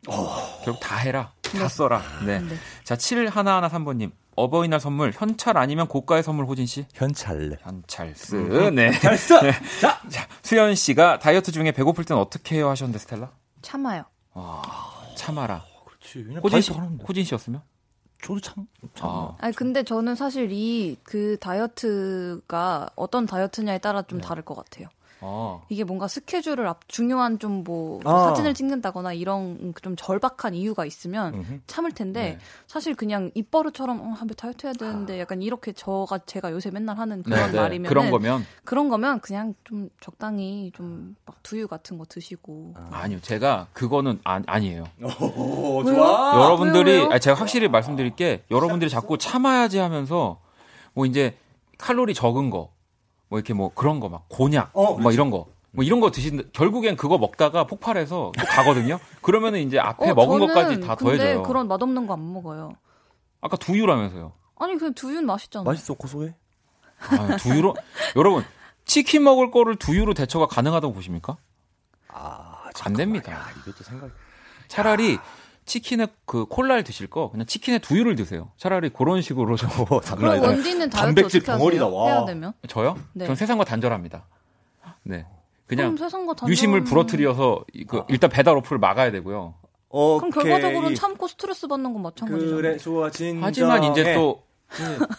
결국 0.64 0.81
다 0.81 0.97
해라. 0.97 1.33
다 1.40 1.59
네. 1.59 1.68
써라. 1.68 2.03
네. 2.27 2.40
네. 2.40 2.57
자, 2.85 2.97
7113번님. 2.97 4.11
어버이날 4.37 4.81
선물, 4.81 5.12
현찰 5.14 5.57
아니면 5.57 5.87
고가의 5.87 6.25
선물, 6.25 6.44
호진 6.47 6.66
씨? 6.66 6.87
현찰래. 6.92 7.57
현찰스. 7.61 8.35
네. 8.75 8.90
잘써. 8.99 9.40
자, 9.81 10.01
수연씨가 10.42 11.20
다이어트 11.20 11.53
중에 11.53 11.70
배고플 11.70 12.05
땐 12.05 12.16
어떻게 12.16 12.57
해요? 12.57 12.68
하셨는데, 12.68 12.99
스텔라? 12.99 13.31
참아요. 13.64 14.05
와, 14.35 14.62
참아라. 15.16 15.64
그렇지. 15.87 16.24
그냥 16.24 16.42
호진씨, 16.42 16.68
다이어트 16.68 16.85
하는데. 16.85 17.05
호진 17.05 17.24
씨였으면? 17.24 17.62
저도 18.22 18.40
참. 18.40 18.66
참. 18.94 19.09
아, 19.11 19.37
아니 19.40 19.55
근데 19.55 19.83
저는 19.83 20.14
사실 20.14 20.50
이 20.53 20.96
그 21.03 21.37
다이어트가 21.40 22.90
어떤 22.96 23.27
다이어트냐에 23.27 23.79
따라 23.79 24.03
좀 24.03 24.20
네. 24.20 24.27
다를 24.27 24.42
것 24.44 24.55
같아요. 24.55 24.88
아. 25.24 25.60
이게 25.68 25.84
뭔가 25.84 26.06
스케줄을 26.08 26.66
앞 26.66 26.88
중요한 26.88 27.38
좀뭐 27.38 28.00
아. 28.04 28.24
사진을 28.28 28.54
찍는다거나 28.54 29.12
이런 29.12 29.72
좀 29.82 29.96
절박한 29.96 30.54
이유가 30.54 30.84
있으면 30.84 31.34
음흠. 31.34 31.60
참을 31.66 31.92
텐데 31.92 32.22
네. 32.22 32.38
사실 32.66 32.94
그냥 32.94 33.30
입버릇처럼 33.34 34.00
어, 34.00 34.04
한번 34.12 34.37
다이어트 34.37 34.66
해야 34.66 34.74
되는데 34.74 35.18
약간 35.18 35.42
이렇게 35.42 35.72
저가 35.72 36.18
제가 36.18 36.52
요새 36.52 36.70
맨날 36.70 36.98
하는 36.98 37.22
그런 37.22 37.52
말이면 37.54 37.82
네, 37.82 37.88
그런 37.88 38.10
거면. 38.10 38.46
그런 38.64 38.88
거면 38.88 39.20
그냥 39.20 39.54
좀 39.64 39.88
적당히 40.00 40.70
좀 40.74 41.14
막 41.26 41.42
두유 41.42 41.66
같은 41.68 41.98
거 41.98 42.04
드시고 42.04 42.74
아 42.90 43.06
니요, 43.08 43.20
제가 43.20 43.68
그거는 43.72 44.20
아, 44.24 44.42
아니에요. 44.46 44.84
오? 45.02 45.82
좋아. 45.84 46.44
여러분들이 46.44 46.90
왜요, 46.90 47.02
왜요? 47.02 47.10
아니, 47.10 47.20
제가 47.20 47.38
확실히 47.38 47.68
말씀드릴 47.68 48.14
게 48.16 48.44
여러분들이 48.50 48.90
자꾸 48.90 49.16
참아야지 49.18 49.79
하면서 49.79 50.40
뭐 50.92 51.06
이제 51.06 51.37
칼로리 51.79 52.14
적은 52.14 52.50
거 52.50 52.72
뭐 53.35 53.38
이렇게 53.40 53.52
뭐 53.54 53.72
그런 53.74 53.98
거 54.00 54.08
막 54.08 54.26
곤약 54.28 54.70
어, 54.74 54.82
뭐 54.85 54.96
그렇지. 54.98 55.14
이런 55.14 55.30
거 55.30 55.46
뭐 55.76 55.82
이런 55.85 55.98
거 55.98 56.12
드신 56.12 56.48
결국엔 56.52 56.94
그거 56.96 57.18
먹다가 57.18 57.66
폭발해서 57.66 58.30
또 58.38 58.46
가거든요. 58.46 59.00
그러면은 59.22 59.58
이제 59.58 59.76
앞에 59.80 60.10
어, 60.12 60.14
먹은 60.14 60.38
것까지 60.38 60.78
다 60.80 60.94
더해져요. 60.94 61.42
그런 61.42 61.66
맛없는 61.66 62.06
거 62.06 62.12
안 62.14 62.32
먹어요. 62.32 62.76
아까 63.40 63.56
두유라면서요. 63.56 64.32
아니 64.56 64.78
그냥 64.78 64.94
두유는 64.94 65.26
맛있잖아요. 65.26 65.64
맛있어, 65.64 65.94
고소해. 65.94 66.37
아, 67.10 67.37
두유로 67.38 67.74
여러분 68.14 68.44
치킨 68.85 69.24
먹을 69.24 69.50
거를 69.50 69.74
두유로 69.74 70.14
대처가 70.14 70.46
가능하다고 70.46 70.94
보십니까? 70.94 71.37
아, 72.06 72.70
안 72.85 72.92
됩니다. 72.92 73.32
야, 73.32 73.44
이것도 73.62 73.82
생각. 73.82 74.10
차라리 74.68 75.18
치킨에 75.65 76.06
그 76.27 76.44
콜라를 76.46 76.85
드실 76.85 77.06
거 77.08 77.31
그냥 77.31 77.46
치킨에 77.46 77.79
두유를 77.79 78.17
드세요. 78.17 78.50
차라리 78.56 78.90
그런 78.90 79.23
식으로 79.23 79.56
좀 79.56 79.69
그럼. 79.71 80.42
원디는 80.42 80.90
단백질 80.90 81.42
덩어리다? 81.42 81.87
와. 81.88 82.06
해야 82.12 82.25
되면? 82.27 82.52
저요? 82.69 82.96
네. 83.15 83.27
전 83.27 83.35
세상과 83.35 83.65
단절합니다. 83.65 84.27
네. 85.04 85.27
그냥 85.67 85.87
그럼 85.94 85.96
세상과 85.96 86.35
단절 86.35 86.50
유심을 86.50 86.85
부러뜨려서 86.85 87.65
이- 87.73 87.85
그 87.85 88.02
일단 88.08 88.29
배달 88.31 88.56
어플을 88.58 88.79
막아야 88.79 89.10
되고요. 89.10 89.54
어, 89.88 90.19
그럼 90.19 90.31
결과적으로는 90.31 90.94
참고 90.96 91.27
스트레스 91.29 91.67
받는 91.67 91.92
건 91.92 92.02
마찬가지잖아요. 92.02 92.56
그래 92.56 92.77
좋아 92.77 93.10
진정. 93.10 93.44
하지만 93.44 93.85
이제 93.85 94.15
또 94.15 94.42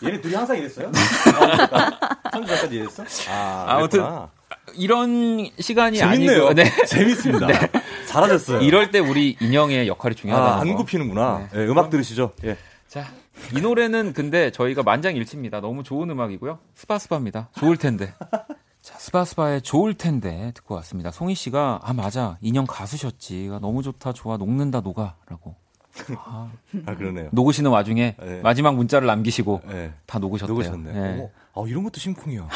얘네 0.04 0.22
둘이 0.22 0.36
항상 0.36 0.58
이랬어요? 0.58 0.91
선주 2.32 2.48
작가도 2.54 2.76
이랬어? 2.76 3.04
아, 3.30 3.66
아무튼 3.70 4.00
그랬구나. 4.02 4.30
이런 4.74 5.49
시간이 5.59 5.97
재밌네요. 5.97 6.47
아니고 6.47 6.53
네. 6.53 6.86
재밌습니다. 6.86 7.47
잘하셨어요. 8.07 8.61
이럴 8.61 8.91
때 8.91 8.99
우리 8.99 9.38
인형의 9.39 9.88
역할이 9.88 10.16
중요하다는 10.16 10.53
아, 10.57 10.61
안 10.61 10.68
거. 10.72 10.78
굽히는구나. 10.78 11.49
예, 11.55 11.66
음악 11.66 11.89
들으시죠? 11.89 12.34
예. 12.45 12.57
자, 12.88 13.05
이 13.55 13.61
노래는 13.61 14.13
근데 14.13 14.51
저희가 14.51 14.84
만장일치입니다. 14.84 15.61
너무 15.61 15.84
좋은 15.84 16.09
음악이고요. 16.09 16.59
스파스파입니다. 16.76 17.49
좋을 17.57 17.78
텐데. 17.78 18.13
자, 18.82 18.97
스파스파의 18.99 19.61
좋을 19.63 19.95
텐데 19.95 20.51
듣고 20.55 20.76
왔습니다. 20.76 21.11
송희 21.11 21.36
씨가 21.36 21.80
아 21.84 21.93
맞아 21.93 22.38
인형 22.41 22.66
가수셨지. 22.68 23.49
아, 23.51 23.59
너무 23.59 23.82
좋다 23.84 24.13
좋아 24.13 24.38
녹는다 24.38 24.82
녹아라고 24.82 25.55
아, 26.18 26.49
그러네요. 26.97 27.30
녹으시는 27.32 27.72
와중에 27.72 28.16
네. 28.22 28.41
마지막 28.41 28.76
문자를 28.76 29.07
남기시고 29.07 29.61
예. 29.72 29.93
다 30.05 30.20
녹으셨대요. 30.20 30.53
녹으셨네. 30.53 30.91
예. 30.93 31.22
어, 31.22 31.32
아, 31.63 31.66
이런 31.68 31.84
것도 31.84 31.99
심쿵이야. 31.99 32.47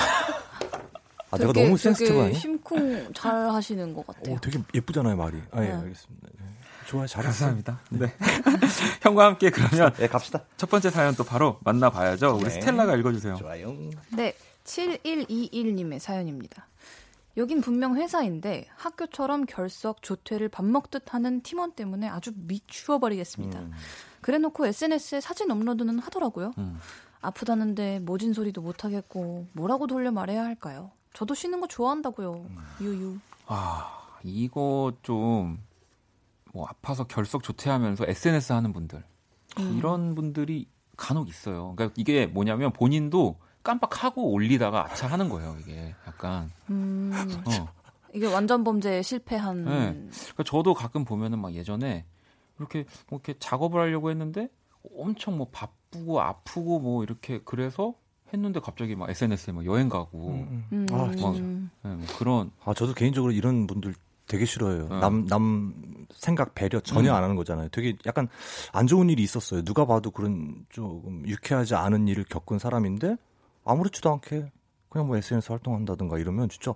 아, 1.31 1.37
내가 1.37 1.53
되게- 1.53 1.65
너무 1.65 1.77
센스티브 1.77 2.19
아니야? 2.19 2.33
심쿵 2.33 3.13
잘 3.13 3.49
하시는 3.49 3.93
것 3.93 4.05
같아요. 4.07 4.35
어, 4.35 4.39
되게 4.41 4.59
예쁘잖아요, 4.73 5.15
말이. 5.15 5.37
아, 5.51 5.63
예, 5.63 5.67
네. 5.67 5.73
알겠습니다. 5.73 6.27
네. 6.39 6.45
좋아요, 6.87 7.05
잘했어요. 7.05 7.49
감사합니다. 7.55 7.79
네. 7.91 8.11
형과 9.03 9.25
함께 9.25 9.51
그러면 9.51 9.93
네, 9.93 10.07
갑시다. 10.07 10.43
첫 10.57 10.69
번째 10.69 10.89
사연 10.89 11.13
또 11.15 11.23
바로 11.23 11.59
만나봐야죠. 11.63 12.35
우리 12.35 12.45
네. 12.45 12.49
스텔라가 12.49 12.95
읽어주세요. 12.95 13.35
좋아요. 13.35 13.75
네, 14.15 14.33
7121님의 14.63 15.99
사연입니다. 15.99 16.67
여긴 17.37 17.61
분명 17.61 17.95
회사인데 17.95 18.65
학교처럼 18.75 19.45
결석, 19.45 20.01
조퇴를 20.01 20.49
밥 20.49 20.65
먹듯 20.65 21.13
하는 21.13 21.41
팀원 21.41 21.71
때문에 21.73 22.07
아주 22.09 22.31
미추어버리겠습니다. 22.35 23.61
그래놓고 24.21 24.65
SNS에 24.65 25.21
사진 25.21 25.49
업로드는 25.51 25.99
하더라고요. 25.99 26.53
음. 26.57 26.79
아프다는데 27.21 27.99
모진 27.99 28.33
소리도 28.33 28.61
못하겠고 28.61 29.47
뭐라고 29.53 29.87
돌려 29.87 30.11
말해야 30.11 30.43
할까요? 30.43 30.91
저도 31.19 31.33
쉬는 31.33 31.59
거 31.61 31.67
좋아한다고요. 31.67 32.45
유유. 32.81 33.17
아 33.47 34.19
이거 34.23 34.93
좀 35.03 35.69
뭐 36.53 36.67
아파서 36.67 37.05
결석 37.05 37.43
조퇴하면서 37.43 38.05
SNS 38.07 38.53
하는 38.53 38.73
분들 38.73 39.03
음. 39.59 39.77
이런 39.77 40.15
분들이 40.15 40.67
간혹 40.97 41.29
있어요. 41.29 41.73
그러니까 41.75 41.93
이게 41.97 42.25
뭐냐면 42.25 42.73
본인도 42.73 43.37
깜빡하고 43.63 44.31
올리다가 44.31 44.85
아차 44.85 45.07
하는 45.07 45.29
거예요. 45.29 45.55
이게 45.61 45.95
약간. 46.07 46.51
음, 46.69 47.11
어. 47.45 47.67
이게 48.13 48.31
완전 48.31 48.63
범죄에 48.63 49.01
실패한. 49.01 49.65
네. 49.65 49.91
그러니까 50.09 50.43
저도 50.43 50.73
가끔 50.73 51.05
보면은 51.05 51.39
막 51.39 51.53
예전에 51.53 52.05
이렇게 52.57 52.85
뭐 53.09 53.19
이렇게 53.23 53.37
작업을 53.39 53.79
하려고 53.79 54.09
했는데 54.09 54.49
엄청 54.97 55.37
뭐 55.37 55.47
바쁘고 55.51 56.19
아프고 56.21 56.79
뭐 56.79 57.03
이렇게 57.03 57.39
그래서 57.45 57.93
했는데 58.33 58.59
갑자기 58.59 58.95
막 58.95 59.09
SNS에 59.09 59.53
막 59.53 59.65
여행 59.65 59.89
가고 59.89 60.45
음, 60.71 60.85
아, 60.91 61.11
진짜. 61.11 61.39
음. 61.39 61.69
네, 61.83 61.93
뭐 61.93 62.05
그런 62.17 62.51
아, 62.63 62.73
저도 62.73 62.93
개인적으로 62.93 63.31
이런 63.31 63.67
분들 63.67 63.93
되게 64.27 64.45
싫어해요. 64.45 64.87
어. 64.89 64.99
남, 64.99 65.25
남 65.25 66.05
생각 66.13 66.53
배려 66.55 66.79
전혀 66.79 67.11
음. 67.11 67.15
안 67.15 67.23
하는 67.23 67.35
거잖아요. 67.35 67.69
되게 67.69 67.95
약간 68.05 68.27
안 68.71 68.87
좋은 68.87 69.09
일이 69.09 69.23
있었어요. 69.23 69.63
누가 69.63 69.85
봐도 69.85 70.11
그런 70.11 70.65
조금 70.69 71.27
유쾌하지 71.27 71.75
않은 71.75 72.07
일을 72.07 72.25
겪은 72.25 72.59
사람인데 72.59 73.15
아무렇지도 73.65 74.11
않게 74.11 74.51
그냥 74.89 75.07
뭐 75.07 75.17
SNS 75.17 75.51
활동한다든가 75.51 76.17
이러면 76.19 76.49
진짜 76.49 76.73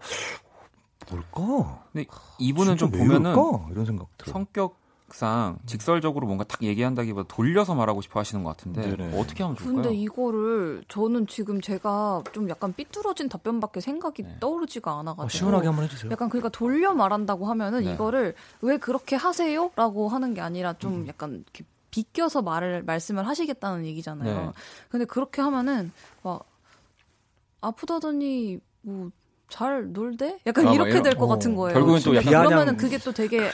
뭘까? 1.09 1.85
근데 1.91 2.07
이분은 2.39 2.77
좀 2.77 2.91
보면은 2.91 3.31
이럴까? 3.31 3.67
이런 3.71 3.85
생각 3.85 4.17
들어요. 4.17 4.33
성격 4.33 4.82
상 5.13 5.59
직설적으로 5.67 6.25
뭔가 6.25 6.43
딱 6.43 6.63
얘기한다기보다 6.63 7.27
돌려서 7.33 7.75
말하고 7.75 8.01
싶어 8.01 8.19
하시는 8.19 8.43
것 8.43 8.57
같은데 8.57 8.81
네네. 8.95 9.19
어떻게 9.19 9.43
하면 9.43 9.55
좋을까요? 9.55 9.83
근데 9.83 9.95
이거를 9.95 10.83
저는 10.87 11.27
지금 11.27 11.61
제가 11.61 12.23
좀 12.31 12.49
약간 12.49 12.73
삐뚤어진 12.73 13.29
답변밖에 13.29 13.79
생각이 13.79 14.23
네. 14.23 14.37
떠오르지가 14.39 14.89
아, 14.91 14.99
않아가지고 15.01 15.29
시원하게 15.29 15.67
한번 15.67 15.85
해주세요. 15.85 16.11
약간 16.11 16.29
그러니까 16.29 16.49
돌려 16.49 16.95
말한다고 16.95 17.45
하면은 17.45 17.83
네. 17.83 17.93
이거를 17.93 18.33
왜 18.61 18.77
그렇게 18.77 19.15
하세요?라고 19.15 20.09
하는 20.09 20.33
게 20.33 20.41
아니라 20.41 20.71
음. 20.71 20.75
좀 20.79 21.07
약간 21.07 21.43
이렇게 21.43 21.63
비껴서 21.91 22.41
말을 22.41 22.81
말씀을 22.83 23.27
하시겠다는 23.27 23.85
얘기잖아요. 23.85 24.45
네. 24.47 24.51
근데 24.89 25.05
그렇게 25.05 25.43
하면은 25.43 25.91
막 26.23 26.43
아프다더니 27.61 28.59
뭐 28.81 29.11
잘 29.49 29.91
놀대? 29.93 30.39
약간 30.47 30.65
아, 30.65 30.69
막 30.69 30.73
이렇게 30.73 30.89
이런- 30.91 31.03
될것 31.03 31.23
어. 31.23 31.27
같은 31.27 31.53
거예요. 31.53 31.75
결국엔 31.75 32.01
또. 32.01 32.15
약간- 32.15 32.33
그러면은 32.43 32.75
그게 32.75 32.97
또 32.97 33.11
되게 33.11 33.37
약간 33.37 33.51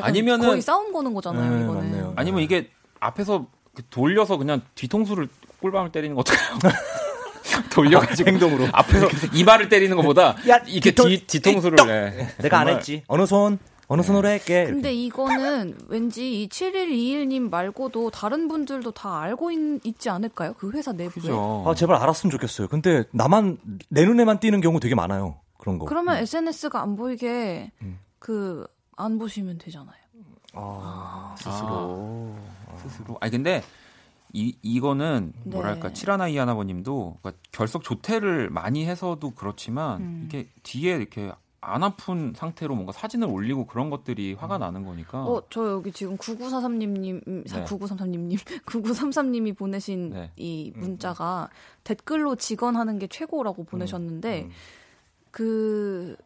아니면은- 0.00 0.46
거의 0.46 0.62
싸움 0.62 0.92
거는 0.92 1.12
거잖아요. 1.14 1.50
네, 1.56 1.64
이거는. 1.64 1.82
맞네요. 1.90 2.12
아니면 2.16 2.42
이게 2.42 2.70
앞에서 3.00 3.46
그 3.74 3.82
돌려서 3.90 4.36
그냥 4.36 4.62
뒤통수를 4.74 5.28
꿀밤을 5.60 5.92
때리는 5.92 6.14
거 6.14 6.20
어떡해요? 6.20 6.58
돌려가지고 7.70 8.30
행동으로. 8.30 8.68
앞에서 8.72 9.08
이마를 9.34 9.68
때리는 9.68 9.94
것보다 9.96 10.36
야, 10.48 10.56
이렇게 10.66 10.90
뒤통- 10.92 11.08
뒤, 11.08 11.26
뒤통수를 11.26 11.76
네. 11.86 12.28
내가 12.42 12.60
안 12.60 12.68
했지. 12.68 13.02
어느 13.08 13.26
손, 13.26 13.58
어느 13.88 14.02
손으로 14.02 14.26
할게. 14.28 14.64
근데 14.66 14.92
이거는 14.92 15.76
왠지 15.88 16.42
이 16.42 16.48
7121님 16.48 17.50
말고도 17.50 18.10
다른 18.10 18.48
분들도 18.48 18.90
다 18.92 19.20
알고 19.20 19.50
있, 19.50 19.98
지 19.98 20.08
않을까요? 20.08 20.54
그 20.54 20.70
회사 20.72 20.92
내부에. 20.92 21.20
그죠. 21.22 21.64
아, 21.66 21.74
제발 21.74 21.96
알았으면 21.96 22.30
좋겠어요. 22.30 22.68
근데 22.68 23.04
나만 23.12 23.58
내 23.88 24.04
눈에만 24.04 24.38
띄는 24.40 24.60
경우 24.60 24.80
되게 24.80 24.94
많아요. 24.94 25.36
그런 25.58 25.78
거. 25.78 25.84
그러면 25.86 26.16
SNS가 26.18 26.80
안 26.80 26.96
보이게 26.96 27.70
음. 27.82 27.98
그 28.18 28.66
안 29.02 29.18
보시면 29.18 29.58
되잖아요. 29.58 29.96
아, 30.54 31.34
스스로. 31.38 32.34
스스로. 32.82 33.16
아니 33.20 33.32
근데 33.32 33.62
이 34.32 34.56
이거는 34.62 35.32
네. 35.44 35.50
뭐랄까 35.50 35.92
칠하나 35.92 36.28
이하나버님도 36.28 37.18
그러니까 37.20 37.42
결석 37.52 37.84
조퇴를 37.84 38.50
많이 38.50 38.86
해서도 38.86 39.32
그렇지만 39.32 40.00
음. 40.00 40.22
이게 40.26 40.48
뒤에 40.62 40.96
이렇게 40.96 41.32
안 41.64 41.84
아픈 41.84 42.32
상태로 42.34 42.74
뭔가 42.74 42.90
사진을 42.90 43.28
올리고 43.28 43.66
그런 43.66 43.88
것들이 43.88 44.34
화가 44.34 44.58
나는 44.58 44.84
거니까. 44.84 45.24
어, 45.24 45.42
저 45.48 45.70
여기 45.70 45.92
지금 45.92 46.16
9943님님, 46.16 47.22
네. 47.24 47.64
9933님님, 47.64 48.36
9933님이 48.66 49.54
보내신 49.56 50.10
네. 50.10 50.30
이 50.36 50.72
문자가 50.74 51.48
댓글로 51.84 52.34
직언하는 52.34 52.98
게 52.98 53.06
최고라고 53.06 53.62
보내셨는데, 53.62 54.42
음. 54.42 54.50
그, 55.30 56.16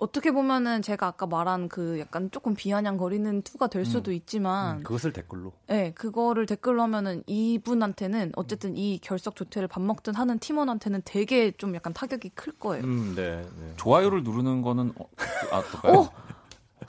어떻게 0.00 0.32
보면은 0.32 0.80
제가 0.80 1.06
아까 1.06 1.26
말한 1.26 1.68
그 1.68 2.00
약간 2.00 2.30
조금 2.30 2.54
비아냥거리는 2.54 3.42
투가 3.42 3.66
될 3.68 3.84
수도 3.84 4.12
있지만, 4.12 4.78
음, 4.78 4.82
그것을 4.82 5.12
댓글로. 5.12 5.52
네, 5.68 5.92
그거를 5.92 6.46
댓글로 6.46 6.82
하면은 6.82 7.22
이분한테는 7.26 8.32
어쨌든 8.34 8.78
이 8.78 8.98
결석 8.98 9.36
조퇴를 9.36 9.68
밥 9.68 9.82
먹든 9.82 10.14
하는 10.14 10.38
팀원한테는 10.38 11.02
되게 11.04 11.50
좀 11.52 11.74
약간 11.74 11.92
타격이 11.92 12.30
클 12.30 12.54
거예요. 12.54 12.82
음, 12.82 13.12
네. 13.14 13.42
네. 13.42 13.72
좋아요를 13.76 14.22
누르는 14.22 14.62
거는 14.62 14.94
어, 14.98 15.04
아? 15.52 15.88
어? 15.88 16.10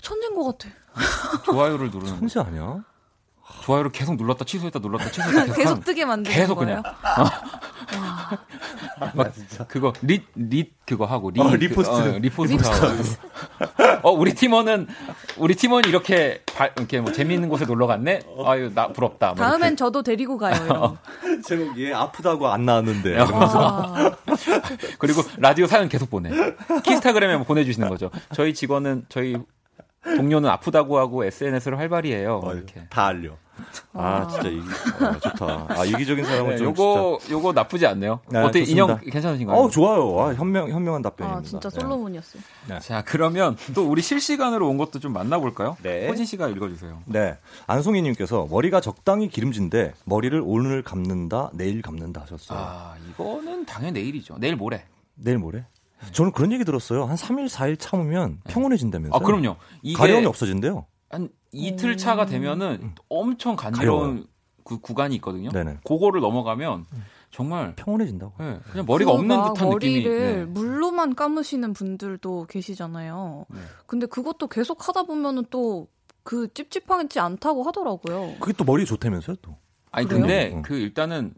천재인 0.01 0.33
것 0.33 0.57
같아. 0.57 0.73
좋아요를 1.45 1.87
누르는 1.91 2.13
거. 2.13 2.17
성지 2.17 2.39
아니야? 2.39 2.81
좋아요를 3.63 3.91
계속 3.91 4.15
눌렀다 4.15 4.45
취소했다 4.45 4.79
눌렀다 4.79 5.11
취소했다 5.11 5.45
계속, 5.51 5.55
계속 5.57 5.83
뜨게 5.83 6.05
만드는 6.05 6.33
계속 6.33 6.55
거예요. 6.55 6.81
그냥 6.81 6.95
막 9.15 9.31
그거 9.67 9.93
리, 10.01 10.23
리 10.35 10.71
그거 10.85 11.05
하고 11.05 11.31
리, 11.31 11.39
어, 11.41 11.49
그, 11.49 11.55
repost. 11.55 11.91
어, 12.15 12.17
repost 12.19 12.61
하고. 12.63 12.95
어 14.03 14.11
우리 14.11 14.33
팀원은 14.33 14.87
우리 15.37 15.55
팀원이 15.55 15.87
이렇게 15.89 16.41
발- 16.55 16.71
이렇게 16.77 16.99
뭐 17.01 17.11
재미있는 17.11 17.49
곳에 17.49 17.65
놀러 17.65 17.87
갔네? 17.87 18.19
아유 18.45 18.71
나 18.73 18.89
부럽다. 18.89 19.33
뭐 19.33 19.35
다음엔 19.45 19.75
저도 19.75 20.03
데리고 20.03 20.37
가요. 20.37 20.97
제목 21.45 21.77
얘 21.81 21.93
아프다고 21.93 22.47
안 22.47 22.65
나왔는데. 22.65 23.17
아, 23.19 24.13
이렇게. 24.27 24.95
그리고 24.99 25.21
라디오 25.37 25.65
사연 25.67 25.89
계속 25.89 26.09
보내. 26.09 26.29
키스타그램에 26.83 27.37
뭐 27.37 27.45
보내주시는 27.45 27.89
거죠. 27.89 28.09
저희 28.33 28.53
직원은 28.53 29.05
저희 29.09 29.35
동료는 30.03 30.49
아프다고 30.49 30.97
하고 30.97 31.23
SNS를 31.25 31.77
활발히 31.77 32.11
해요. 32.13 32.39
뭐 32.41 32.51
어, 32.51 32.55
이렇게. 32.55 32.81
다 32.89 33.05
알려. 33.07 33.31
아, 33.93 34.27
진짜 34.27 34.49
이, 34.49 34.59
어, 34.59 35.19
좋다. 35.19 35.67
아, 35.69 35.85
이기적인 35.85 36.25
사람은 36.25 36.51
네, 36.51 36.57
좀 36.57 36.67
요거 36.67 37.19
요거 37.29 37.53
나쁘지 37.53 37.85
않네요 37.85 38.19
네, 38.29 38.39
어때 38.39 38.59
좋습니다. 38.59 38.83
인형 38.83 38.99
괜찮으신가요? 39.11 39.57
어, 39.57 39.69
좋아요. 39.69 40.19
아, 40.19 40.33
현명 40.33 40.69
현명한 40.69 41.01
답변입니다. 41.01 41.39
아 41.39 41.43
진짜 41.43 41.69
네. 41.69 41.79
솔로몬이었어요. 41.79 42.41
자 42.81 43.03
그러면 43.03 43.57
또 43.75 43.87
우리 43.89 44.01
실시간으로 44.01 44.67
온 44.69 44.77
것도 44.77 44.99
좀 44.99 45.13
만나 45.13 45.37
볼까요? 45.39 45.77
네. 45.83 46.07
호진 46.07 46.25
씨가 46.25 46.47
읽어 46.49 46.69
주세요. 46.69 47.01
네. 47.05 47.37
안송이 47.67 48.01
님께서 48.01 48.47
머리가 48.49 48.81
적당히 48.81 49.27
기름진데 49.27 49.93
머리를 50.05 50.41
오늘 50.45 50.81
감는다, 50.83 51.51
내일 51.53 51.81
감는다 51.81 52.21
하셨어요. 52.21 52.57
아 52.59 52.95
이거는 53.09 53.65
당연히 53.65 53.93
내일이죠. 53.99 54.37
내일 54.39 54.55
모레. 54.55 54.83
내일 55.15 55.37
모레? 55.37 55.65
저는 56.13 56.31
그런 56.31 56.51
얘기 56.51 56.65
들었어요. 56.65 57.05
한 57.05 57.15
3일, 57.15 57.47
4일 57.47 57.77
참으면 57.79 58.39
평온해진다면서요. 58.47 59.15
아 59.15 59.23
그럼요. 59.23 59.57
이게 59.83 59.95
가려움이 59.95 60.25
없어진대요. 60.25 60.85
한 61.09 61.29
이틀 61.51 61.97
차가 61.97 62.25
되면은 62.25 62.95
엄청 63.09 63.55
간지러운. 63.55 64.27
그 64.63 64.79
구간이 64.79 65.15
있거든요. 65.15 65.49
네네. 65.49 65.79
그거를 65.83 66.21
넘어가면 66.21 66.85
정말 67.31 67.75
평온해진다고. 67.75 68.33
네, 68.37 68.59
그냥 68.71 68.85
머리가 68.85 69.11
그 69.11 69.17
없는 69.17 69.35
막 69.35 69.53
듯한 69.53 69.69
느낌이. 69.71 70.03
머리를 70.03 70.35
네. 70.37 70.45
물로만 70.45 71.15
감으시는 71.15 71.73
분들도 71.73 72.45
계시잖아요. 72.47 73.45
네. 73.49 73.59
근데 73.87 74.05
그것도 74.05 74.47
계속 74.47 74.87
하다 74.87 75.03
보면은 75.03 75.45
또 75.49 75.87
그 76.23 76.47
찝찝하지 76.53 77.19
않다고 77.19 77.63
하더라고요. 77.63 78.35
그게 78.39 78.53
또 78.53 78.63
머리 78.63 78.85
좋다면서요 78.85 79.37
또. 79.41 79.57
아니 79.91 80.07
그래요? 80.07 80.21
근데 80.21 80.51
응. 80.53 80.61
그 80.61 80.75
일단은 80.75 81.33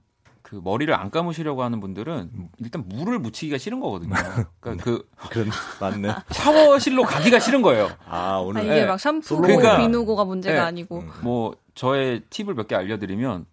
그 0.54 0.62
머리를 0.64 0.94
안 0.94 1.10
감으시려고 1.10 1.64
하는 1.64 1.80
분들은 1.80 2.30
일단 2.60 2.84
물을 2.88 3.18
묻히기가 3.18 3.58
싫은 3.58 3.80
거거든요. 3.80 4.14
그러니까 4.60 4.84
그 4.86 5.10
그런 5.32 5.50
맞네. 5.82 6.14
샤워실로 6.30 7.02
가기가 7.02 7.40
싫은 7.40 7.64
거예요. 7.64 7.90
아 8.06 8.34
아, 8.36 8.38
오늘 8.40 8.64
이게 8.66 8.74
네. 8.82 8.86
막 8.86 9.00
샴푸, 9.00 9.42
그러니까- 9.42 9.78
비누고가 9.80 10.26
문제가 10.26 10.54
네. 10.56 10.60
아니고. 10.62 11.00
음. 11.00 11.12
뭐 11.24 11.56
저의 11.74 12.22
팁을 12.30 12.54
몇 12.54 12.68
개 12.68 12.76
알려드리면 12.76 13.48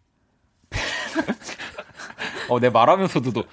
어, 2.51 2.61
내 2.61 2.69
말하면서도 2.69 3.33
또 3.33 3.45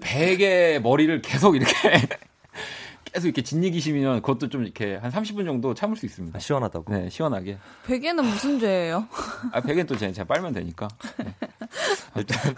베개 0.00 0.78
머리를 0.82 1.20
계속 1.22 1.56
이렇게 1.56 1.72
계속 3.12 3.26
이렇게 3.26 3.42
짓이기시면 3.42 4.22
그것도 4.22 4.48
좀 4.48 4.62
이렇게 4.62 4.94
한 4.96 5.10
30분 5.10 5.44
정도 5.44 5.74
참을 5.74 5.96
수 5.96 6.06
있습니다. 6.06 6.36
아, 6.36 6.40
시원하다고. 6.40 6.92
네, 6.94 7.10
시원하게. 7.10 7.58
베개는 7.84 8.24
무슨 8.24 8.58
죄예요? 8.60 9.06
아, 9.52 9.60
베개는 9.60 9.86
또 9.86 9.96
제가, 9.98 10.12
제가 10.12 10.26
빨면 10.32 10.52
되니까. 10.54 10.88
일단 12.16 12.54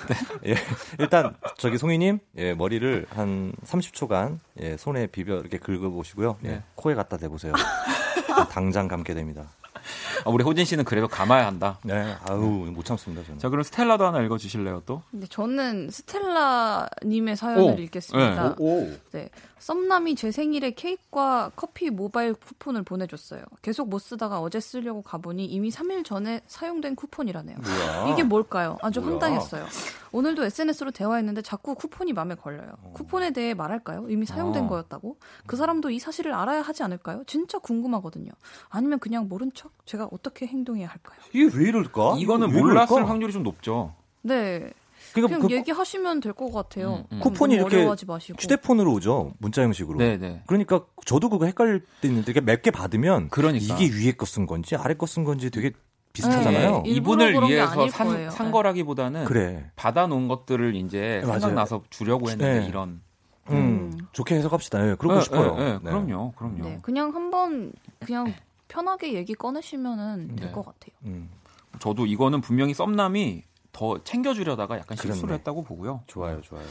예, 0.46 0.56
일단 0.98 1.36
저기 1.56 1.78
송이님 1.78 2.18
예, 2.38 2.54
머리를 2.54 3.06
한 3.10 3.52
30초간 3.64 4.38
예, 4.60 4.76
손에 4.76 5.06
비벼 5.06 5.38
이렇게 5.38 5.58
긁어 5.58 5.90
보시고요. 5.90 6.38
예, 6.44 6.48
네. 6.48 6.62
코에 6.74 6.94
갖다 6.94 7.16
대보세요. 7.16 7.52
예, 7.52 8.44
당장 8.50 8.88
감게 8.88 9.14
됩니다. 9.14 9.48
아, 10.24 10.30
우리 10.30 10.42
호진 10.42 10.64
씨는 10.64 10.84
그래도 10.84 11.06
감아야 11.08 11.46
한다. 11.46 11.78
네, 11.82 12.16
아우 12.28 12.40
못 12.40 12.84
참습니다 12.84 13.24
저는. 13.24 13.38
자, 13.38 13.48
그럼 13.48 13.62
스텔라도 13.62 14.06
하나 14.06 14.20
읽어주실래요, 14.22 14.82
또? 14.86 15.02
근데 15.10 15.26
저는 15.26 15.90
스텔라님의 15.90 17.36
사연을 17.36 17.62
오, 17.62 17.78
읽겠습니다. 17.78 18.56
오, 18.58 18.90
네. 19.12 19.28
썸남이 19.58 20.14
제 20.14 20.30
생일에 20.30 20.72
케이크와 20.72 21.50
커피 21.56 21.88
모바일 21.88 22.34
쿠폰을 22.34 22.82
보내줬어요. 22.82 23.42
계속 23.62 23.88
못 23.88 23.98
쓰다가 23.98 24.40
어제 24.40 24.60
쓰려고 24.60 25.00
가보니 25.00 25.46
이미 25.46 25.70
3일 25.70 26.04
전에 26.04 26.42
사용된 26.46 26.96
쿠폰이라네요. 26.96 27.56
뭐야? 27.58 28.12
이게 28.12 28.22
뭘까요? 28.22 28.76
아주 28.82 29.00
뭐야? 29.00 29.12
황당했어요. 29.12 29.64
오늘도 30.12 30.44
SNS로 30.44 30.90
대화했는데 30.90 31.40
자꾸 31.40 31.74
쿠폰이 31.74 32.12
마음에 32.12 32.34
걸려요. 32.34 32.72
쿠폰에 32.92 33.30
대해 33.32 33.54
말할까요? 33.54 34.06
이미 34.10 34.26
사용된 34.26 34.64
어. 34.64 34.68
거였다고? 34.68 35.16
그 35.46 35.56
사람도 35.56 35.88
이 35.90 35.98
사실을 35.98 36.34
알아야 36.34 36.60
하지 36.60 36.82
않을까요? 36.82 37.24
진짜 37.26 37.58
궁금하거든요. 37.58 38.32
아니면 38.68 38.98
그냥 38.98 39.28
모른 39.28 39.50
척? 39.54 39.72
제가 39.86 40.08
어떻게 40.14 40.46
행동해야 40.46 40.86
할까요? 40.88 41.18
이게 41.32 41.50
왜 41.56 41.68
이럴까? 41.68 42.16
이거는 42.18 42.50
왜 42.52 42.60
몰랐을 42.60 42.86
이럴까? 42.92 43.08
확률이 43.10 43.32
좀 43.32 43.42
높죠. 43.42 43.94
네. 44.22 44.70
그러니까 45.12 45.36
그냥 45.38 45.48
그 45.48 45.54
얘기하시면 45.54 46.20
될 46.20 46.32
것 46.32 46.50
같아요. 46.52 47.04
음, 47.10 47.16
음. 47.16 47.20
쿠폰이 47.20 47.54
이렇게. 47.54 47.84
휴대폰으로 48.38 48.92
오죠 48.94 49.32
문자 49.38 49.62
형식으로. 49.62 49.98
네네. 49.98 50.42
그러니까 50.46 50.80
저도 51.04 51.28
그거 51.28 51.46
헷갈릴 51.46 51.84
때 52.00 52.08
있는데 52.08 52.30
이게 52.32 52.40
몇개 52.40 52.70
받으면 52.70 53.28
그러니까. 53.28 53.76
이게 53.78 53.94
위에 53.94 54.12
거 54.12 54.24
쓴 54.26 54.46
건지 54.46 54.76
아래 54.76 54.94
거 54.94 55.06
쓴 55.06 55.24
건지 55.24 55.50
되게 55.50 55.72
비슷하잖아요. 56.12 56.82
네, 56.84 56.90
이분을 56.90 57.32
위해서 57.42 57.88
산, 57.88 58.06
거예요. 58.08 58.30
산 58.30 58.46
네. 58.46 58.52
거라기보다는 58.52 59.24
그래. 59.24 59.70
받아놓은 59.76 60.28
것들을 60.28 60.74
이제 60.76 61.20
네. 61.24 61.26
생각나서 61.32 61.82
주려고 61.90 62.30
했는데 62.30 62.60
네. 62.60 62.66
이런. 62.68 63.00
음, 63.50 63.54
음. 63.56 63.98
좋게 64.12 64.36
해석합시다. 64.36 64.90
예, 64.90 64.94
그러고 64.94 65.16
네, 65.16 65.20
싶어요. 65.20 65.54
네, 65.56 65.64
네, 65.64 65.72
네. 65.82 65.90
그럼요, 65.90 66.32
그럼요. 66.32 66.64
네, 66.64 66.78
그냥 66.82 67.14
한번 67.14 67.72
그냥 68.00 68.32
편하게 68.68 69.14
얘기 69.14 69.34
꺼내시면은 69.34 70.28
네. 70.28 70.36
될것 70.36 70.64
같아요. 70.64 70.90
음, 71.04 71.30
저도 71.80 72.06
이거는 72.06 72.40
분명히 72.40 72.74
썸남이 72.74 73.42
더 73.72 74.02
챙겨주려다가 74.04 74.78
약간 74.78 74.96
실수를 74.96 75.20
그렇네. 75.22 75.38
했다고 75.38 75.64
보고요. 75.64 76.02
좋아요, 76.06 76.40
좋아요. 76.42 76.66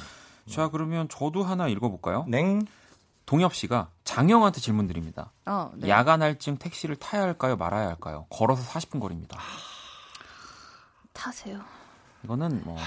자, 0.50 0.70
그러면 0.70 1.08
저도 1.10 1.44
하나 1.44 1.68
읽어볼까요? 1.68 2.26
냉. 2.28 2.66
동엽 3.26 3.54
씨가 3.54 3.90
장영한테 4.04 4.60
질문 4.60 4.86
드립니다. 4.88 5.32
아, 5.46 5.72
네. 5.76 5.88
야간 5.88 6.22
할증 6.22 6.58
택시를 6.58 6.98
타야 6.98 7.22
할까요, 7.22 7.56
말아야 7.56 7.88
할까요? 7.88 8.26
걸어서 8.30 8.62
40분 8.70 9.00
거리입니다. 9.00 9.40
타세요. 11.14 11.62
이거는 12.24 12.62
뭐 12.66 12.78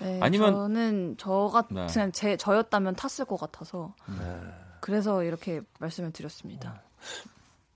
네, 0.00 0.18
아니면- 0.20 0.52
저는 0.54 1.14
저 1.18 1.48
같은 1.52 1.86
네. 1.86 2.10
제 2.12 2.36
저였다면 2.36 2.96
탔을 2.96 3.24
것 3.24 3.36
같아서 3.38 3.94
네. 4.06 4.40
그래서 4.80 5.22
이렇게 5.22 5.60
말씀을 5.78 6.12
드렸습니다. 6.12 6.82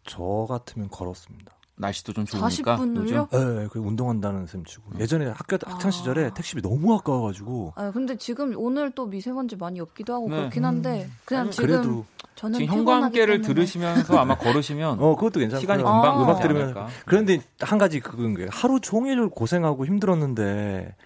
저 0.09 0.47
같으면 0.49 0.89
걸었습니다. 0.91 1.53
날씨도 1.77 2.13
좀 2.13 2.25
좋으니까 2.25 2.77
40분을요? 2.77 2.97
요즘 2.97 3.27
네, 3.31 3.69
그 3.71 3.79
운동한다는 3.79 4.47
셈 4.47 4.65
치고 4.65 4.99
예전에 4.99 5.27
학교 5.29 5.57
학창 5.65 5.89
아. 5.89 5.91
시절에 5.93 6.35
택시비 6.35 6.61
너무 6.61 6.93
아까워가지고 6.97 7.75
아 7.77 7.93
근데 7.93 8.17
지금 8.17 8.53
오늘 8.57 8.91
또 8.91 9.07
미세먼지 9.07 9.55
많이 9.55 9.79
없기도 9.81 10.13
하고 10.13 10.29
네. 10.29 10.37
그렇긴 10.39 10.65
한데 10.65 11.09
그냥 11.25 11.43
아니, 11.45 11.53
지금 11.53 11.69
그래도 11.69 12.05
저는 12.35 12.59
지금 12.59 12.85
때문에 12.85 13.41
들으시면서 13.43 14.19
아마 14.19 14.37
걸으시면 14.37 14.99
어 15.01 15.15
그것도 15.15 15.39
괜찮고 15.39 15.61
시간이 15.61 15.85
아. 15.85 15.93
금방 15.93 16.21
음악 16.21 16.35
가지 16.35 16.43
들으면서 16.49 16.81
않을까. 16.81 16.89
그런데 17.07 17.41
한 17.61 17.79
가지 17.79 18.01
그건 18.01 18.35
게 18.35 18.49
하루 18.51 18.81
종일 18.81 19.29
고생하고 19.29 19.87
힘들었는데 19.87 20.97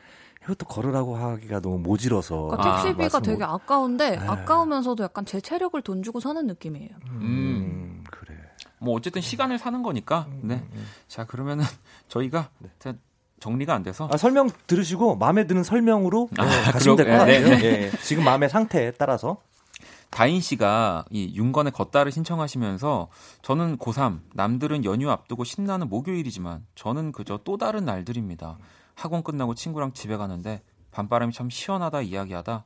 이것도 0.44 0.66
걸으라고 0.66 1.16
하기가 1.16 1.60
너무 1.60 1.78
모질어서 1.80 2.46
그러니까 2.46 2.70
아, 2.70 2.76
택시비가 2.82 3.02
말씀 3.02 3.22
되게 3.22 3.44
못- 3.44 3.52
아까운데 3.52 4.10
네. 4.16 4.26
아까우면서도 4.26 5.04
약간 5.04 5.24
제 5.26 5.40
체력을 5.40 5.80
돈 5.82 6.02
주고 6.02 6.18
사는 6.18 6.46
느낌이에요. 6.46 6.88
음, 7.10 8.02
그래. 8.10 8.36
뭐 8.78 8.94
어쨌든 8.96 9.22
시간을 9.22 9.58
사는 9.58 9.82
거니까. 9.82 10.26
음, 10.28 10.40
네. 10.44 10.62
자 11.08 11.24
그러면은 11.24 11.64
저희가 12.08 12.50
자, 12.78 12.94
정리가 13.40 13.74
안 13.74 13.82
돼서 13.82 14.08
아, 14.12 14.16
설명 14.16 14.50
들으시고 14.66 15.16
마음에 15.16 15.46
드는 15.46 15.62
설명으로 15.64 16.28
네, 16.32 16.42
아, 16.42 16.72
가시면 16.72 16.96
될것 16.96 17.12
그러- 17.14 17.24
네, 17.26 17.40
같아요. 17.42 17.56
네. 17.58 17.64
예, 17.64 17.82
예. 17.86 17.90
지금 18.02 18.24
마음의 18.24 18.48
상태에 18.48 18.92
따라서 18.92 19.38
다인 20.10 20.40
씨가 20.40 21.06
이 21.10 21.32
윤건의 21.34 21.72
걷다를 21.72 22.12
신청하시면서 22.12 23.08
저는 23.40 23.78
고3 23.78 24.20
남들은 24.34 24.84
연휴 24.84 25.10
앞두고 25.10 25.42
신나는 25.44 25.88
목요일이지만 25.88 26.66
저는 26.74 27.12
그저 27.12 27.40
또 27.44 27.56
다른 27.56 27.84
날들입니다. 27.86 28.58
학원 28.94 29.22
끝나고 29.22 29.54
친구랑 29.54 29.92
집에 29.94 30.16
가는데 30.18 30.62
밤바람이 30.90 31.32
참 31.32 31.48
시원하다 31.48 32.02
이야기하다 32.02 32.64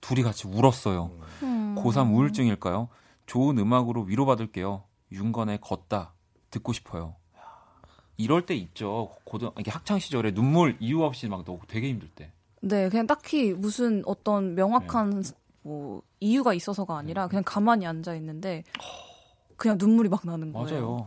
둘이 0.00 0.22
같이 0.24 0.48
울었어요. 0.48 1.12
음. 1.44 1.76
고3 1.78 2.12
우울증일까요? 2.12 2.88
좋은 3.26 3.58
음악으로 3.58 4.02
위로받을게요. 4.02 4.82
윤건의 5.12 5.60
걷다 5.60 6.12
듣고 6.50 6.72
싶어요. 6.72 7.16
야, 7.36 7.40
이럴 8.16 8.46
때 8.46 8.54
있죠. 8.54 9.16
고등 9.24 9.50
이게 9.58 9.70
학창 9.70 9.98
시절에 9.98 10.32
눈물 10.32 10.76
이유 10.80 11.02
없이 11.02 11.28
막 11.28 11.44
너무 11.44 11.60
되게 11.68 11.88
힘들 11.88 12.08
때. 12.08 12.32
네, 12.60 12.88
그냥 12.88 13.06
딱히 13.06 13.52
무슨 13.52 14.02
어떤 14.06 14.54
명확한 14.54 15.22
네. 15.22 15.30
뭐 15.62 16.02
이유가 16.20 16.54
있어서가 16.54 16.96
아니라 16.96 17.28
그냥 17.28 17.42
가만히 17.44 17.86
앉아 17.86 18.14
있는데 18.16 18.64
그냥 19.56 19.76
눈물이 19.78 20.08
막 20.08 20.22
나는 20.24 20.52
거예요. 20.52 20.68
맞아요. 20.70 21.06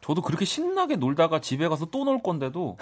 저도 0.00 0.20
그렇게 0.22 0.44
신나게 0.44 0.96
놀다가 0.96 1.40
집에 1.40 1.68
가서 1.68 1.86
또 1.86 2.04
놀 2.04 2.22
건데도 2.22 2.76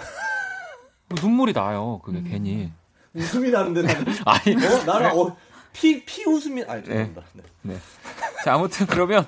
눈물이 1.21 1.53
나요. 1.53 1.99
그게 2.03 2.19
음. 2.19 2.23
괜히. 2.23 2.71
웃음이 3.13 3.51
나는데 3.51 3.81
나는 3.81 4.05
아니, 4.25 4.55
어, 4.55 4.83
나는 4.85 5.11
어, 5.19 5.35
피, 5.73 6.03
피 6.05 6.25
웃음이 6.25 6.63
아니 6.63 6.83
죄송합니다. 6.83 7.21
네. 7.33 7.43
네. 7.63 7.77
자, 8.43 8.55
아무튼 8.55 8.87
그러면 8.87 9.27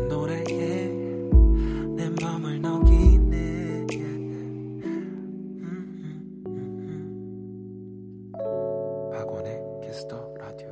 키스 10.01 10.21
더 10.21 10.33
라디오 10.39 10.69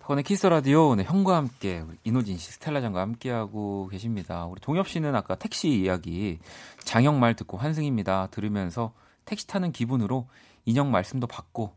박원의 0.00 0.24
키스 0.24 0.38
더 0.38 0.46
라디오 0.46 0.94
네, 0.96 1.04
형과 1.04 1.36
함께 1.36 1.82
이노진 2.04 2.36
씨, 2.36 2.52
스텔라장과 2.52 3.00
함께하고 3.00 3.88
계십니다. 3.88 4.44
우리 4.44 4.60
동엽 4.60 4.88
씨는 4.88 5.14
아까 5.14 5.34
택시 5.34 5.70
이야기 5.70 6.38
장영 6.84 7.20
말 7.20 7.34
듣고 7.34 7.56
환승입니다. 7.56 8.28
들으면서 8.30 8.92
택시 9.24 9.46
타는 9.46 9.72
기분으로 9.72 10.26
인형 10.66 10.90
말씀도 10.90 11.26
받고 11.26 11.72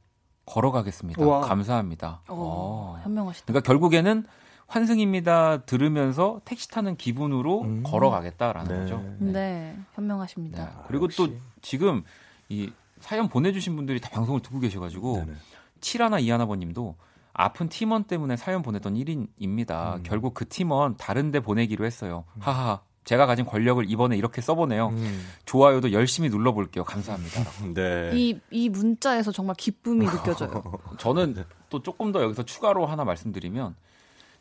걸어가겠습니다. 0.45 1.21
우와. 1.23 1.41
감사합니다. 1.41 2.21
어, 2.27 2.35
어. 2.35 2.99
현명하시다. 3.03 3.45
그러니까 3.47 3.65
결국에는 3.65 4.25
환승입니다 4.67 5.61
들으면서 5.61 6.41
택시 6.43 6.69
타는 6.69 6.97
기분으로 6.97 7.61
음. 7.61 7.83
걸어가겠다라는 7.83 8.73
네. 8.73 8.79
거죠. 8.81 9.03
네, 9.19 9.77
현명하십니다. 9.93 10.65
네. 10.65 10.71
그리고 10.87 11.07
또 11.07 11.23
역시. 11.23 11.37
지금 11.61 12.03
이 12.49 12.71
사연 13.01 13.27
보내주신 13.29 13.75
분들이 13.75 13.99
다 13.99 14.09
방송을 14.09 14.41
듣고 14.41 14.59
계셔가지고 14.59 15.23
네네. 15.25 15.37
칠하나 15.81 16.19
이하나버님도 16.19 16.95
아픈 17.33 17.69
팀원 17.69 18.03
때문에 18.05 18.37
사연 18.37 18.61
보냈던 18.61 18.95
1인입니다. 18.95 19.97
음. 19.97 20.03
결국 20.03 20.33
그 20.33 20.47
팀원 20.47 20.95
다른 20.97 21.31
데 21.31 21.39
보내기로 21.39 21.85
했어요. 21.85 22.25
하하 22.39 22.81
제가 23.03 23.25
가진 23.25 23.45
권력을 23.45 23.83
이번에 23.89 24.15
이렇게 24.15 24.41
써보네요. 24.41 24.89
음. 24.89 25.27
좋아요도 25.45 25.91
열심히 25.91 26.29
눌러볼게요. 26.29 26.83
감사합니다. 26.83 27.41
네. 27.73 28.11
이, 28.13 28.39
이 28.51 28.69
문자에서 28.69 29.31
정말 29.31 29.55
기쁨이 29.57 30.05
느껴져요. 30.05 30.61
저는 30.99 31.43
또 31.69 31.81
조금 31.81 32.11
더 32.11 32.21
여기서 32.21 32.43
추가로 32.43 32.85
하나 32.85 33.03
말씀드리면 33.03 33.75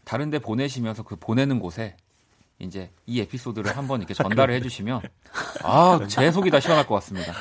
다른 0.04 0.28
데 0.30 0.38
보내시면서 0.38 1.04
그 1.04 1.16
보내는 1.16 1.58
곳에 1.60 1.96
이제 2.58 2.90
이 3.06 3.20
에피소드를 3.20 3.74
한번 3.76 4.00
이렇게 4.00 4.12
전달을 4.12 4.52
해주시면 4.56 5.00
아 5.62 5.98
제 6.08 6.30
속이 6.30 6.50
다 6.50 6.60
시원할 6.60 6.86
것 6.86 6.94
같습니다. 6.96 7.32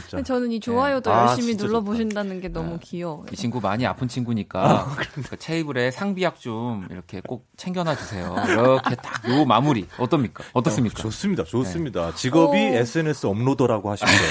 진짜. 0.00 0.22
저는 0.22 0.52
이 0.52 0.60
좋아요도 0.60 1.12
아, 1.12 1.22
열심히 1.28 1.48
진짜 1.48 1.66
눌러 1.66 1.80
보신다는 1.80 2.40
게 2.40 2.48
너무 2.48 2.78
귀여워요. 2.80 3.26
이 3.32 3.36
친구 3.36 3.60
많이 3.60 3.86
아픈 3.86 4.08
친구니까 4.08 4.94
그 5.28 5.36
체이블에 5.38 5.90
상비약 5.90 6.40
좀 6.40 6.86
이렇게 6.90 7.20
꼭 7.26 7.46
챙겨놔 7.56 7.96
주세요. 7.96 8.34
이렇게 8.48 8.94
딱 8.96 9.16
요 9.28 9.44
마무리 9.44 9.86
어떻습니까? 9.98 10.44
어떻습니까? 10.52 11.02
좋습니다. 11.02 11.44
좋습니다. 11.44 12.14
직업이 12.14 12.56
오. 12.58 12.74
SNS 12.74 13.26
업로더라고 13.26 13.90
하시면 13.90 14.12
돼요. 14.14 14.30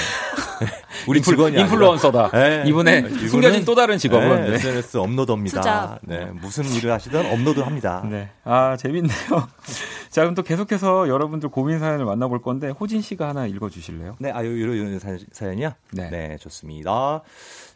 우리 1.06 1.20
인플- 1.20 1.24
직원이 1.24 1.60
인플루언서다. 1.60 2.30
네. 2.30 2.62
이분의 2.66 2.98
이분은 3.00 3.28
숨겨진 3.28 3.64
또 3.64 3.74
다른 3.74 3.98
직업은 3.98 4.28
네, 4.44 4.48
네. 4.50 4.54
SNS 4.54 4.96
업로더입니다. 4.96 5.60
투잡. 5.60 5.98
네, 6.02 6.24
무슨 6.40 6.64
일을 6.72 6.90
하시든 6.92 7.26
업로드합니다. 7.32 8.06
네. 8.10 8.30
아, 8.44 8.76
재밌네요. 8.78 9.48
자, 10.10 10.22
그럼 10.22 10.34
또 10.34 10.42
계속해서 10.42 11.08
여러분들 11.08 11.48
고민 11.48 11.78
사연을 11.78 12.04
만나볼 12.04 12.40
건데, 12.42 12.68
호진 12.70 13.00
씨가 13.02 13.28
하나 13.28 13.46
읽어 13.46 13.68
주실래요? 13.68 14.16
네, 14.18 14.30
아유, 14.30 14.56
이런, 14.56 14.76
이런 14.76 14.98
사- 14.98 15.16
사연이요? 15.32 15.72
네. 15.92 16.36
좋습니다. 16.38 17.22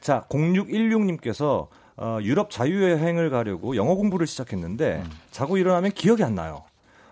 자, 0.00 0.24
0616 0.30 1.04
님께서 1.04 1.68
어, 1.96 2.18
유럽 2.22 2.50
자유여행을 2.50 3.28
가려고 3.28 3.76
영어 3.76 3.94
공부를 3.94 4.26
시작했는데, 4.26 5.02
음. 5.04 5.10
자고 5.30 5.58
일어나면 5.58 5.90
기억이 5.92 6.24
안 6.24 6.34
나요. 6.34 6.62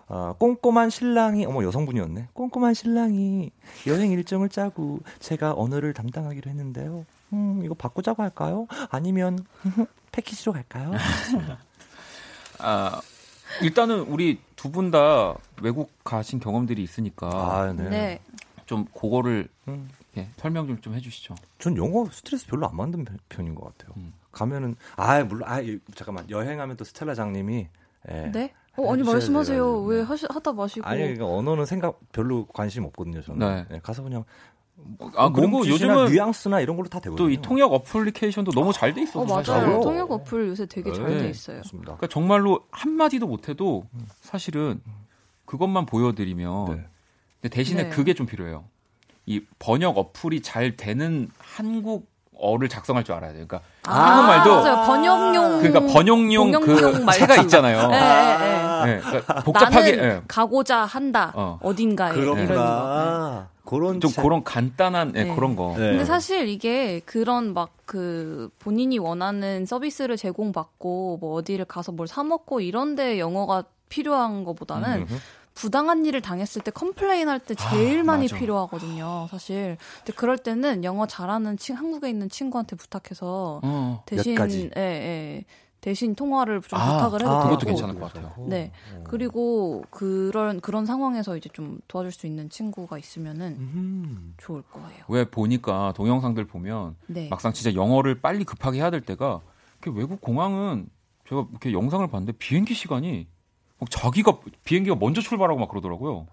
어, 0.06 0.34
꼼꼼한 0.38 0.88
신랑이, 0.88 1.44
어머, 1.44 1.62
여성분이었네. 1.62 2.28
꼼꼼한 2.32 2.72
신랑이 2.72 3.50
여행 3.86 4.10
일정을 4.12 4.48
짜고 4.48 5.00
제가 5.18 5.52
언어를 5.54 5.92
담당하기로 5.92 6.50
했는데요. 6.50 7.04
음, 7.34 7.60
이거 7.62 7.74
바꾸자고 7.74 8.22
할까요? 8.22 8.66
아니면, 8.90 9.38
패키지로 10.12 10.52
갈까요? 10.54 10.92
아, 12.60 13.00
일단은 13.60 14.00
우리 14.00 14.38
두 14.58 14.70
분 14.72 14.90
다 14.90 15.34
외국 15.62 15.90
가신 16.04 16.40
경험들이 16.40 16.82
있으니까, 16.82 17.28
아, 17.32 17.72
네. 17.72 17.88
네. 17.88 18.20
좀 18.66 18.84
그거를 18.92 19.48
음. 19.68 19.88
예, 20.16 20.28
설명 20.36 20.66
좀, 20.66 20.80
좀 20.80 20.94
해주시죠. 20.94 21.34
전 21.58 21.76
영어 21.76 22.06
스트레스 22.10 22.46
별로 22.46 22.68
안 22.68 22.76
받는 22.76 23.04
편- 23.04 23.18
편인 23.28 23.54
것 23.54 23.64
같아요. 23.78 23.94
음. 23.96 24.12
가면은 24.32 24.76
아 24.96 25.22
물론 25.24 25.48
아 25.48 25.60
이- 25.60 25.78
잠깐만 25.94 26.28
여행하면 26.28 26.76
또 26.76 26.84
스텔라 26.84 27.14
장님이 27.14 27.68
예. 28.10 28.30
네? 28.32 28.52
어, 28.76 28.92
아니 28.92 29.02
말씀하세요. 29.02 29.56
돼가지고. 29.62 29.84
왜 29.86 30.02
하시, 30.02 30.26
하다 30.28 30.52
마시고. 30.52 30.86
아니 30.86 31.00
그러니까 31.00 31.26
언어는 31.26 31.64
생각 31.66 31.98
별로 32.12 32.46
관심 32.46 32.84
없거든요 32.84 33.22
저는. 33.22 33.38
네. 33.38 33.66
네, 33.70 33.80
가서 33.82 34.02
그냥 34.02 34.24
아, 35.16 35.30
그리고 35.30 35.66
요즘은 35.66 36.06
뉘앙스나 36.12 36.60
이런 36.60 36.76
걸로 36.76 36.88
다 36.88 36.98
되거든요. 37.00 37.16
또 37.28 37.30
이 37.32 37.40
통역 37.42 37.72
어플리케이션도 37.72 38.52
너무 38.52 38.72
잘 38.72 38.94
돼 38.94 39.02
있어. 39.02 39.20
어, 39.20 39.24
맞아요. 39.24 39.42
사실은. 39.44 39.80
통역 39.80 40.10
어플 40.10 40.48
요새 40.48 40.66
되게 40.66 40.92
잘 40.92 41.06
네. 41.08 41.18
돼 41.18 41.30
있어요. 41.30 41.62
그러니까 41.82 42.06
정말로 42.06 42.60
한 42.70 42.92
마디도 42.92 43.26
못해도 43.26 43.84
사실은 44.20 44.80
그것만 45.44 45.86
보여드리면 45.86 46.64
네. 46.66 46.84
근데 47.40 47.54
대신에 47.54 47.84
네. 47.84 47.88
그게 47.90 48.14
좀 48.14 48.26
필요해요. 48.26 48.64
이 49.26 49.40
번역 49.58 49.98
어플이 49.98 50.40
잘 50.42 50.76
되는 50.76 51.28
한국 51.38 52.08
어를 52.40 52.68
작성할 52.68 53.02
줄 53.04 53.14
알아야 53.16 53.32
돼요. 53.32 53.46
그러니까 53.48 53.68
아, 53.84 53.92
한국말도 54.00 54.62
맞아요. 54.62 54.86
번역용. 54.86 55.58
그러니까 55.60 55.92
번역용 55.92 56.52
그 56.52 56.66
번역용 56.74 57.04
같은 57.06 57.42
있잖아요. 57.44 57.88
거. 57.88 57.94
예, 57.94 57.98
예, 57.98 58.92
예. 58.92 58.94
네, 58.94 59.00
그러니까 59.00 59.34
복잡하게 59.42 59.96
나는 59.96 60.04
예. 60.18 60.22
가고자 60.28 60.84
한다. 60.84 61.32
어. 61.34 61.58
어. 61.60 61.74
딘가에 61.74 62.16
이런 62.16 62.46
거. 62.46 63.46
그런 63.68 64.00
좀 64.00 64.10
차- 64.10 64.22
그런 64.22 64.42
간단한 64.44 65.12
예, 65.16 65.24
네. 65.24 65.34
그런 65.34 65.54
거. 65.56 65.74
네. 65.76 65.90
근데 65.90 66.04
사실 66.04 66.48
이게 66.48 67.00
그런 67.04 67.52
막 67.54 67.70
그 67.88 68.50
본인이 68.58 68.98
원하는 68.98 69.64
서비스를 69.64 70.18
제공받고 70.18 71.16
뭐 71.22 71.32
어디를 71.36 71.64
가서 71.64 71.90
뭘 71.90 72.06
사 72.06 72.22
먹고 72.22 72.60
이런데 72.60 73.18
영어가 73.18 73.64
필요한 73.88 74.44
것보다는 74.44 75.06
음. 75.10 75.18
부당한 75.54 76.04
일을 76.04 76.20
당했을 76.20 76.60
때 76.60 76.70
complain 76.70 77.30
할 77.30 77.38
때 77.40 77.54
제일 77.54 78.00
아, 78.00 78.04
많이 78.04 78.24
맞아. 78.26 78.36
필요하거든요, 78.36 79.28
사실. 79.30 79.78
근데 80.04 80.12
그럴 80.12 80.36
때는 80.36 80.84
영어 80.84 81.06
잘하는 81.06 81.56
친 81.56 81.76
한국에 81.76 82.10
있는 82.10 82.28
친구한테 82.28 82.76
부탁해서 82.76 83.60
어. 83.64 84.02
대신 84.04 84.34
가지. 84.34 84.70
예, 84.76 84.80
예. 84.82 85.44
대신 85.88 86.14
통화를 86.14 86.60
좀 86.60 86.78
아, 86.78 86.98
부탁을 86.98 87.22
해도 87.22 87.30
아. 87.30 87.44
그것도 87.44 87.64
괜찮을 87.64 87.98
것 87.98 88.12
같아요. 88.12 88.34
네. 88.46 88.72
그리고 89.04 89.82
그런 89.88 90.60
그런 90.60 90.84
상황에서 90.84 91.34
이제 91.34 91.48
좀 91.50 91.80
도와줄 91.88 92.12
수 92.12 92.26
있는 92.26 92.50
친구가 92.50 92.98
있으면은 92.98 93.56
음. 93.58 94.34
좋을 94.36 94.60
거예요. 94.70 95.04
왜 95.08 95.24
보니까 95.24 95.94
동영상들 95.96 96.46
보면 96.46 96.94
네. 97.06 97.28
막상 97.30 97.54
진짜 97.54 97.74
영어를 97.74 98.20
빨리 98.20 98.44
급하게 98.44 98.80
해야 98.80 98.90
될 98.90 99.00
때가 99.00 99.40
외국 99.86 100.20
공항은 100.20 100.90
제가 101.26 101.46
이렇게 101.52 101.72
영상을 101.72 102.06
봤는데 102.06 102.32
비행기 102.32 102.74
시간이 102.74 103.26
막 103.26 103.37
자기가 103.90 104.38
비행기가 104.64 104.96
먼저 104.96 105.20
출발하고 105.20 105.60
막 105.60 105.68
그러더라고요. 105.68 106.26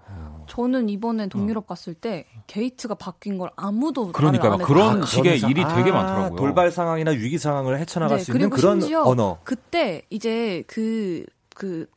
저는 0.48 0.90
이번에 0.90 1.28
동유럽 1.28 1.66
갔을 1.68 1.94
때 1.94 2.26
게이트가 2.48 2.96
바뀐 2.96 3.38
걸 3.38 3.50
아무도 3.56 4.12
그러니까요. 4.12 4.52
말을 4.52 4.64
안 4.64 4.68
그런 4.68 4.88
했어요. 5.02 5.06
식의 5.06 5.38
그런 5.40 5.52
일이 5.52 5.62
상- 5.62 5.76
되게 5.76 5.92
아, 5.92 5.94
많더라고요. 5.94 6.36
돌발 6.40 6.72
상황이나 6.72 7.12
위기 7.12 7.38
상황을 7.38 7.80
헤쳐나갈 7.80 8.18
네, 8.20 8.24
수 8.24 8.32
있는 8.32 8.50
그리고 8.50 8.56
그런 8.62 8.80
심지어 8.82 9.04
언어. 9.04 9.40
그때 9.44 10.04
이제 10.10 10.64
그그 10.68 11.88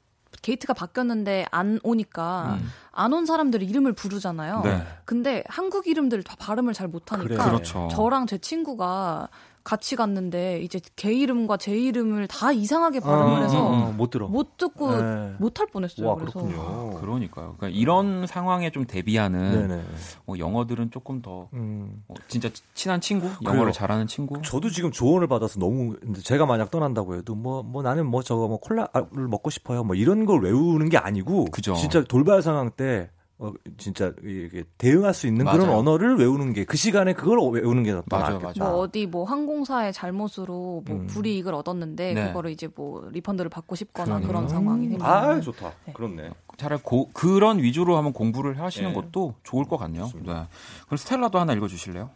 게이트가 0.42 0.72
바뀌었는데 0.72 1.46
안 1.50 1.80
오니까 1.82 2.58
음. 2.60 2.70
안온 2.92 3.26
사람들이 3.26 3.66
이름을 3.66 3.92
부르잖아요. 3.92 4.62
네. 4.64 4.82
근데 5.04 5.42
한국 5.48 5.86
이름들을 5.86 6.22
다 6.24 6.36
발음을 6.38 6.72
잘 6.74 6.88
못하니까 6.88 7.26
그래. 7.28 7.36
그렇죠. 7.44 7.88
저랑 7.90 8.26
제 8.26 8.38
친구가 8.38 9.28
같이 9.68 9.96
갔는데 9.96 10.62
이제 10.62 10.80
걔 10.96 11.12
이름과 11.12 11.58
제 11.58 11.76
이름을 11.76 12.26
다 12.26 12.52
이상하게 12.52 13.00
발음을 13.00 13.32
어, 13.34 13.42
해서 13.42 13.66
어, 13.66 13.70
어, 13.70 13.92
못 13.92 14.08
들어. 14.08 14.26
못 14.26 14.56
듣고 14.56 14.96
네. 14.96 15.34
못할 15.36 15.66
뻔했어요. 15.66 16.08
와 16.08 16.14
그래서 16.14 16.40
그렇군요. 16.40 16.98
그러니까요. 16.98 17.54
그러니까 17.58 17.68
이런 17.78 18.26
상황에 18.26 18.70
좀 18.70 18.86
대비하는 18.86 19.68
네네. 19.68 19.84
뭐 20.24 20.38
영어들은 20.38 20.90
조금 20.90 21.20
더 21.20 21.50
음. 21.52 22.02
어, 22.08 22.14
진짜 22.28 22.48
친한 22.72 23.02
친구, 23.02 23.28
그래요. 23.28 23.52
영어를 23.56 23.72
잘하는 23.74 24.06
친구. 24.06 24.40
저도 24.40 24.70
지금 24.70 24.90
조언을 24.90 25.26
받아서 25.26 25.60
너무 25.60 25.96
근데 26.00 26.22
제가 26.22 26.46
만약 26.46 26.70
떠난다고 26.70 27.16
해도 27.16 27.34
뭐뭐 27.34 27.82
나는 27.82 28.06
뭐 28.06 28.22
저거 28.22 28.48
뭐 28.48 28.56
콜라를 28.60 29.28
먹고 29.28 29.50
싶어요 29.50 29.84
뭐 29.84 29.94
이런 29.94 30.24
걸 30.24 30.40
외우는 30.42 30.88
게 30.88 30.96
아니고 30.96 31.44
그죠. 31.50 31.74
진짜 31.74 32.02
돌발 32.04 32.40
상황 32.40 32.70
때 32.70 33.10
어, 33.40 33.52
진짜 33.76 34.12
이게 34.24 34.64
대응할 34.78 35.14
수 35.14 35.28
있는 35.28 35.44
그런 35.44 35.60
맞아요. 35.68 35.78
언어를 35.78 36.16
외우는 36.16 36.52
게 36.54 36.64
그 36.64 36.76
시간에 36.76 37.12
그걸 37.12 37.38
외우는 37.52 37.84
게더 37.84 38.02
맞아요, 38.10 38.38
낫겠다. 38.40 38.52
맞아요. 38.64 38.72
뭐 38.72 38.80
어디 38.82 39.06
뭐 39.06 39.22
항공사의 39.24 39.92
잘못으로 39.92 40.82
뭐 40.84 40.96
음. 40.96 41.06
불이익을 41.06 41.54
얻었는데 41.54 42.14
네. 42.14 42.26
그거를 42.28 42.50
이제 42.50 42.68
뭐 42.74 43.08
리펀드를 43.12 43.48
받고 43.48 43.76
싶거나. 43.76 44.18
그런 44.20 44.48
상황이 44.48 44.88
생기면 44.88 45.06
아 45.06 45.40
좋다. 45.40 45.72
네. 45.86 45.92
그렇네. 45.92 46.30
차라리 46.56 46.80
고- 46.82 47.10
그런 47.12 47.58
위주로 47.62 47.96
한번 47.96 48.12
공부를 48.12 48.60
하시는 48.60 48.88
네. 48.88 48.94
것도 48.94 49.34
좋을 49.44 49.66
것 49.66 49.76
같네요. 49.76 50.04
좋습니다. 50.06 50.40
네. 50.40 50.46
그럼 50.86 50.96
스텔라도 50.96 51.38
하나 51.38 51.52
읽어주실래요? 51.52 52.10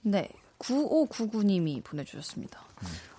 네. 0.00 0.30
9599님이 0.58 1.84
보내주셨습니다. 1.84 2.58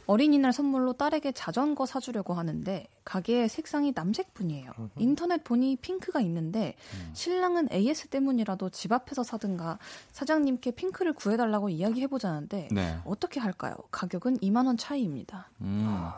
어린이날 0.07 0.53
선물로 0.53 0.93
딸에게 0.93 1.31
자전거 1.31 1.85
사주려고 1.85 2.33
하는데 2.33 2.87
가게의 3.05 3.49
색상이 3.49 3.93
남색뿐이에요. 3.95 4.71
인터넷 4.97 5.43
보니 5.43 5.77
핑크가 5.77 6.21
있는데 6.21 6.75
신랑은 7.13 7.69
AS 7.71 8.07
때문이라도 8.09 8.69
집 8.69 8.91
앞에서 8.91 9.23
사든가 9.23 9.79
사장님께 10.11 10.71
핑크를 10.71 11.13
구해달라고 11.13 11.69
이야기해보자는데 11.69 12.69
네. 12.71 12.97
어떻게 13.05 13.39
할까요? 13.39 13.75
가격은 13.91 14.37
2만 14.39 14.67
원 14.67 14.77
차이입니다. 14.77 15.49
음, 15.61 16.09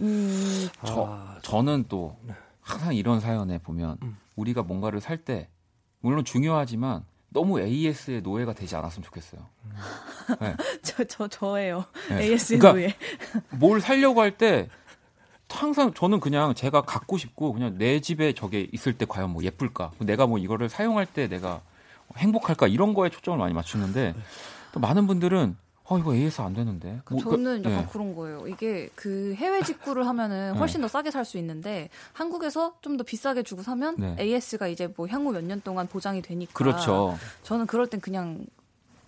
음, 0.00 0.68
저, 0.84 1.06
아, 1.08 1.38
저는 1.42 1.86
또 1.88 2.16
항상 2.60 2.94
이런 2.94 3.20
사연에 3.20 3.58
보면 3.58 3.98
음. 4.02 4.16
우리가 4.36 4.62
뭔가를 4.62 5.00
살 5.00 5.18
때 5.24 5.48
물론 6.00 6.24
중요하지만 6.24 7.04
너무 7.30 7.60
AS의 7.60 8.22
노예가 8.22 8.54
되지 8.54 8.74
않았으면 8.76 9.04
좋겠어요. 9.04 9.46
저, 10.82 11.04
저, 11.04 11.28
저예요. 11.28 11.84
네. 12.08 12.24
AS 12.24 12.58
그러니까 12.58 12.72
노예. 12.72 12.94
뭘 13.50 13.80
살려고 13.80 14.20
할 14.20 14.36
때 14.36 14.68
항상 15.50 15.94
저는 15.94 16.20
그냥 16.20 16.54
제가 16.54 16.82
갖고 16.82 17.16
싶고 17.16 17.52
그냥 17.52 17.76
내 17.78 18.00
집에 18.00 18.32
저게 18.32 18.68
있을 18.72 18.96
때 18.98 19.06
과연 19.08 19.30
뭐 19.30 19.42
예쁠까 19.42 19.92
내가 20.00 20.26
뭐 20.26 20.38
이거를 20.38 20.68
사용할 20.68 21.06
때 21.06 21.26
내가 21.26 21.62
행복할까 22.16 22.66
이런 22.68 22.94
거에 22.94 23.08
초점을 23.10 23.38
많이 23.38 23.54
맞추는데 23.54 24.14
또 24.72 24.80
많은 24.80 25.06
분들은 25.06 25.56
어 25.90 25.98
이거 25.98 26.14
AS 26.14 26.40
안 26.42 26.52
되는데 26.54 27.00
뭐, 27.10 27.20
저는 27.20 27.62
그- 27.62 27.70
약간 27.70 27.84
예. 27.84 27.92
그런 27.92 28.14
거예요. 28.14 28.46
이게 28.46 28.88
그 28.94 29.32
해외 29.34 29.62
직구를 29.62 30.06
하면은 30.06 30.52
네. 30.52 30.58
훨씬 30.58 30.80
더 30.82 30.88
싸게 30.88 31.10
살 31.10 31.24
수 31.24 31.38
있는데 31.38 31.88
한국에서 32.12 32.74
좀 32.82 32.96
더 32.98 33.04
비싸게 33.04 33.42
주고 33.42 33.62
사면 33.62 33.94
네. 33.98 34.16
AS가 34.18 34.68
이제 34.68 34.92
뭐 34.96 35.06
향후 35.08 35.32
몇 35.32 35.42
년 35.44 35.60
동안 35.62 35.86
보장이 35.86 36.20
되니까. 36.22 36.52
그렇죠. 36.52 37.16
저는 37.42 37.66
그럴 37.66 37.86
땐 37.86 38.00
그냥 38.00 38.44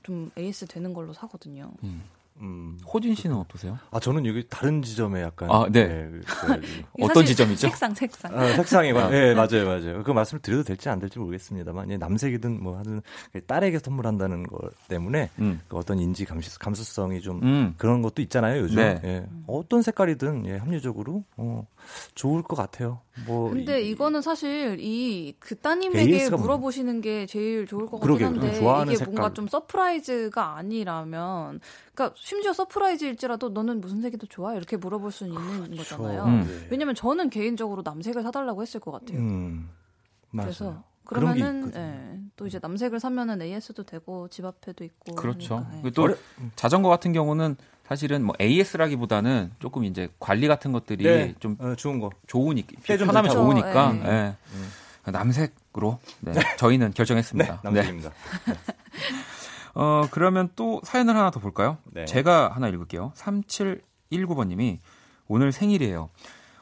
좀 0.03 0.31
AS 0.39 0.67
되는 0.67 0.95
걸로 0.95 1.13
사거든요. 1.13 1.71
음. 1.83 2.03
음. 2.41 2.70
호진 2.93 3.15
씨는 3.15 3.37
어떠세요? 3.37 3.79
아 3.91 4.01
저는 4.01 4.27
여기 4.27 4.45
다른 4.49 4.83
지점에 4.83 5.23
약간 5.23 5.49
아, 5.51 5.67
네. 5.71 5.87
그- 6.11 6.21
그- 6.27 6.83
어떤 7.01 7.25
지점이죠? 7.25 7.69
색상, 7.69 7.95
색상. 7.95 8.33
아, 8.35 8.43
마- 8.93 9.05
아. 9.07 9.15
예 9.15 9.35
맞아요 9.35 9.65
맞아요 9.67 10.03
그 10.03 10.11
말씀을 10.11 10.43
드려도 10.43 10.65
될지 10.65 10.89
안 10.89 10.99
될지 10.99 11.19
모르겠습니다만 11.19 11.91
예, 11.91 11.97
남색이든 11.97 12.63
뭐 12.63 12.79
하든 12.79 13.03
딸에게 13.47 13.79
선물한다는 13.79 14.43
것 14.45 14.71
때문에 14.89 15.31
음. 15.39 15.61
그 15.69 15.77
어떤 15.77 15.99
인지 15.99 16.25
감시, 16.25 16.59
감수성이 16.59 17.21
좀 17.21 17.41
음. 17.43 17.75
그런 17.79 18.03
것도 18.03 18.23
있잖아요 18.23 18.61
요즘 18.63 18.77
네. 18.77 19.01
예. 19.05 19.27
어떤 19.47 19.83
색깔이든 19.83 20.47
예, 20.47 20.57
합리적으로 20.57 21.25
어, 21.37 21.67
좋을 22.15 22.43
것 22.43 22.57
같아요 22.57 23.01
뭐 23.27 23.51
근데 23.51 23.83
이- 23.83 23.91
이거는 23.91 24.23
사실 24.23 24.79
이 24.81 25.35
그 25.39 25.57
따님에게 25.57 26.01
AS 26.15 26.31
가 26.31 26.37
뭐예요? 26.37 26.43
물어보시는 26.43 27.01
게 27.01 27.27
제일 27.27 27.67
좋을 27.67 27.87
것 27.87 28.01
같긴 28.01 28.07
그러게요. 28.19 28.27
한데 28.29 28.59
좋아하는 28.59 28.93
이게 28.93 28.99
색깔. 28.99 29.15
뭔가 29.15 29.35
좀 29.35 29.47
surprise가 29.49 30.57
아니라면 30.57 31.61
그러니까 31.95 32.15
심지어 32.19 32.53
surprise일지라도 32.53 33.51
너는 33.51 33.81
무슨 33.81 34.01
색이 34.01 34.19
더 34.19 34.27
좋아 34.27 34.55
이렇게 34.55 34.77
물어볼 34.77 35.13
수는 35.13 35.33
있는 35.35 35.77
거잖아요. 35.77 36.25
음. 36.25 36.45
네. 36.47 36.69
왜냐면 36.71 36.95
저는 36.95 37.31
개인적으로 37.31 37.83
남색을 37.85 38.23
사달라고 38.23 38.63
했을 38.63 38.81
것 38.81 38.93
같아요. 38.93 39.19
음. 39.19 39.71
그래서 40.31 40.83
그러면은. 41.05 41.73
예, 41.75 42.21
또 42.37 42.47
이제 42.47 42.59
남색을 42.63 43.01
사면은 43.01 43.43
AS도 43.43 43.85
되고 43.85 44.29
집 44.29 44.45
앞에도 44.45 44.85
있고 44.85 45.15
그렇죠. 45.15 45.67
그러니까, 45.69 45.89
예. 45.89 45.91
또 45.91 46.15
자전거 46.57 46.89
같은 46.89 47.13
경우는 47.13 47.57
사실은 47.87 48.25
뭐 48.25 48.35
AS라기보다는 48.41 49.53
조금 49.59 49.85
이제 49.85 50.09
관리 50.19 50.47
같은 50.49 50.73
것들이 50.73 51.05
네. 51.05 51.35
좀 51.41 51.57
어, 51.59 51.75
좋은 51.75 51.99
거 51.99 52.11
좋으니까 52.29 52.81
편하면 52.85 53.25
좋죠. 53.25 53.43
좋으니까 53.43 53.95
예. 54.05 54.37
예. 55.07 55.11
남색으로 55.11 55.99
네. 56.21 56.33
저희는 56.57 56.89
네 56.89 56.95
결정했습니다. 56.95 57.53
네. 57.53 57.61
남색입니다 57.63 58.11
어, 59.75 60.03
그러면 60.11 60.51
또 60.57 60.81
사연을 60.85 61.17
하나 61.17 61.31
더 61.31 61.41
볼까요? 61.41 61.79
네. 61.85 62.05
제가 62.05 62.51
하나 62.51 62.69
읽을게요. 62.69 63.13
3719번님이 63.17 64.79
오늘 65.29 65.53
생일이에요. 65.53 66.11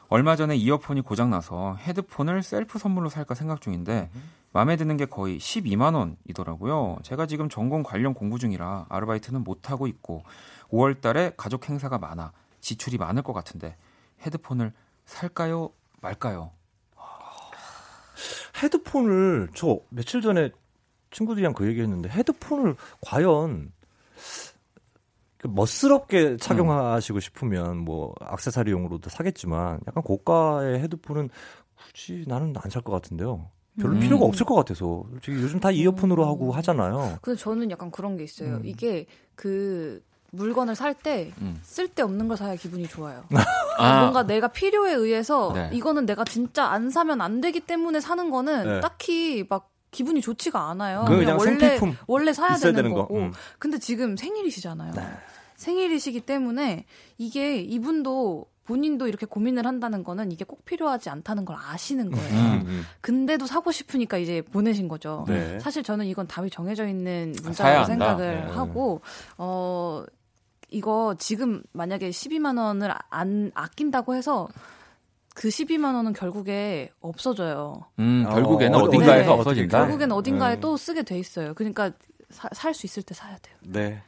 얼마 0.09 0.35
전에 0.35 0.55
이어폰이 0.55 1.01
고장나서 1.01 1.75
헤드폰을 1.75 2.41
셀프 2.41 2.79
선물로 2.79 3.09
살까 3.09 3.35
생각 3.35 3.61
중인데 3.61 4.09
마음에 4.51 4.75
드는 4.75 4.97
게 4.97 5.05
거의 5.05 5.37
12만 5.37 5.95
원이더라고요. 5.95 6.97
제가 7.03 7.27
지금 7.27 7.47
전공 7.49 7.83
관련 7.83 8.15
공부 8.15 8.39
중이라 8.39 8.87
아르바이트는 8.89 9.43
못 9.43 9.69
하고 9.69 9.85
있고 9.85 10.23
5월 10.71 10.99
달에 11.01 11.33
가족 11.37 11.69
행사가 11.69 11.99
많아 11.99 12.31
지출이 12.59 12.97
많을 12.97 13.21
것 13.21 13.33
같은데 13.33 13.75
헤드폰을 14.25 14.73
살까요 15.05 15.71
말까요? 16.01 16.51
헤드폰을 18.61 19.49
저 19.53 19.79
며칠 19.89 20.21
전에 20.21 20.51
친구들이랑 21.11 21.53
그 21.53 21.67
얘기했는데 21.67 22.09
헤드폰을 22.09 22.75
과연 23.01 23.71
그 25.37 25.47
멋스럽게 25.47 26.37
착용하시고 26.37 27.19
싶으면 27.21 27.77
뭐 27.77 28.13
액세서리용으로도 28.33 29.09
사겠지만 29.09 29.79
약간 29.87 30.03
고가의 30.03 30.79
헤드폰은 30.79 31.29
굳이 31.77 32.25
나는 32.27 32.53
안 32.57 32.69
살 32.69 32.81
것 32.81 32.91
같은데요. 32.91 33.49
별로 33.79 33.93
음. 33.93 33.99
필요가 34.01 34.25
없을 34.25 34.45
것 34.45 34.55
같아서 34.55 35.05
솔직히 35.11 35.37
요즘 35.41 35.59
다 35.61 35.71
이어폰으로 35.71 36.25
하고 36.25 36.51
하잖아요. 36.51 37.19
근데 37.21 37.39
저는 37.39 37.71
약간 37.71 37.89
그런 37.89 38.17
게 38.17 38.25
있어요. 38.25 38.55
음. 38.55 38.61
이게 38.65 39.05
그 39.35 40.03
물건을 40.31 40.75
살때 40.75 41.31
음. 41.39 41.57
쓸데없는 41.63 42.27
걸 42.27 42.35
사야 42.35 42.55
기분이 42.55 42.87
좋아요. 42.89 43.23
아. 43.79 44.01
뭔가 44.01 44.23
내가 44.23 44.49
필요에 44.49 44.93
의해서 44.93 45.53
네. 45.53 45.69
이거는 45.73 46.05
내가 46.05 46.25
진짜 46.25 46.65
안 46.65 46.89
사면 46.89 47.21
안 47.21 47.39
되기 47.39 47.61
때문에 47.61 48.01
사는 48.01 48.29
거는 48.29 48.63
네. 48.67 48.79
딱히 48.81 49.45
막 49.49 49.71
기분이 49.91 50.21
좋지가 50.21 50.69
않아요. 50.69 51.01
그건 51.01 51.19
그냥 51.19 51.37
원래 51.39 51.79
원래 52.07 52.33
사야 52.33 52.55
되는, 52.57 52.75
되는 52.75 52.93
거. 52.93 53.01
거고. 53.01 53.17
음. 53.17 53.31
근데 53.57 53.77
지금 53.79 54.15
생일이시잖아요. 54.15 54.93
네. 54.93 55.01
생일이시기 55.55 56.21
때문에 56.21 56.85
이게 57.17 57.57
이분도 57.57 58.45
본인도 58.65 59.07
이렇게 59.07 59.25
고민을 59.25 59.65
한다는 59.65 60.03
거는 60.03 60.31
이게 60.31 60.45
꼭 60.45 60.63
필요하지 60.63 61.09
않다는 61.09 61.43
걸 61.43 61.55
아시는 61.59 62.11
거예요. 62.11 62.29
음. 62.39 62.63
음. 62.67 62.83
근데도 63.01 63.47
사고 63.47 63.71
싶으니까 63.71 64.19
이제 64.19 64.41
보내신 64.43 64.87
거죠. 64.87 65.25
네. 65.27 65.59
사실 65.59 65.81
저는 65.81 66.05
이건 66.05 66.27
답이 66.27 66.51
정해져 66.51 66.87
있는 66.87 67.33
사야 67.33 67.79
문자라고. 67.79 67.85
생각을 67.87 68.45
네. 68.45 68.51
하고 68.51 69.01
어 69.39 70.03
이거 70.69 71.15
지금 71.17 71.63
만약에 71.71 72.11
12만 72.11 72.59
원을 72.59 72.93
안 73.09 73.51
아낀다고 73.55 74.13
해서 74.13 74.47
그 75.39 75.47
12만 75.47 75.95
원은 75.95 76.11
결국에 76.11 76.91
없어져요. 76.99 77.85
음, 77.99 78.25
어, 78.27 78.33
결국에는 78.33 78.77
어, 78.77 78.83
어딘가에서 78.83 79.23
네. 79.23 79.37
없어진다. 79.39 79.77
결국에는 79.79 80.13
어딘가에 80.13 80.55
네. 80.55 80.59
또 80.59 80.75
쓰게 80.75 81.03
돼 81.03 81.17
있어요. 81.17 81.53
그러니까 81.53 81.91
살 82.29 82.73
수 82.73 82.85
있을 82.85 83.03
때 83.03 83.13
사야 83.15 83.37
돼요. 83.37 83.55
네. 83.61 84.03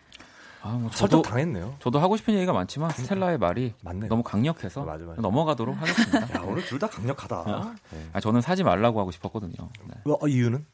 아, 0.61 0.71
뭐 0.73 0.89
설득 0.91 1.11
저도 1.11 1.21
당했네요. 1.21 1.75
저도 1.79 1.99
하고 1.99 2.17
싶은 2.17 2.33
얘기가 2.33 2.51
많지만 2.51 2.89
스텔라의 2.91 3.37
말이 3.37 3.73
맞네요. 3.81 4.09
너무 4.09 4.23
강력해서 4.23 4.83
맞아, 4.83 5.05
맞아. 5.05 5.21
넘어가도록 5.21 5.77
하겠습니다. 5.81 6.19
야, 6.37 6.43
오늘 6.45 6.65
둘 6.65 6.77
다 6.79 6.87
강력하다. 6.89 7.39
어. 7.39 7.75
네. 7.91 8.09
아, 8.11 8.19
저는 8.19 8.41
사지 8.41 8.63
말라고 8.65 8.99
하고 8.99 9.11
싶었거든요. 9.11 9.53
네. 9.87 9.95
어, 10.19 10.27
이유는? 10.27 10.65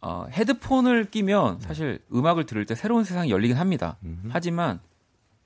어, 0.00 0.26
헤드폰을 0.30 1.10
끼면 1.10 1.58
사실 1.58 1.98
음악을 2.14 2.46
들을 2.46 2.64
때 2.66 2.76
새로운 2.76 3.02
세상이 3.02 3.30
열리긴 3.30 3.56
합니다. 3.56 3.96
음흠. 4.04 4.28
하지만 4.30 4.78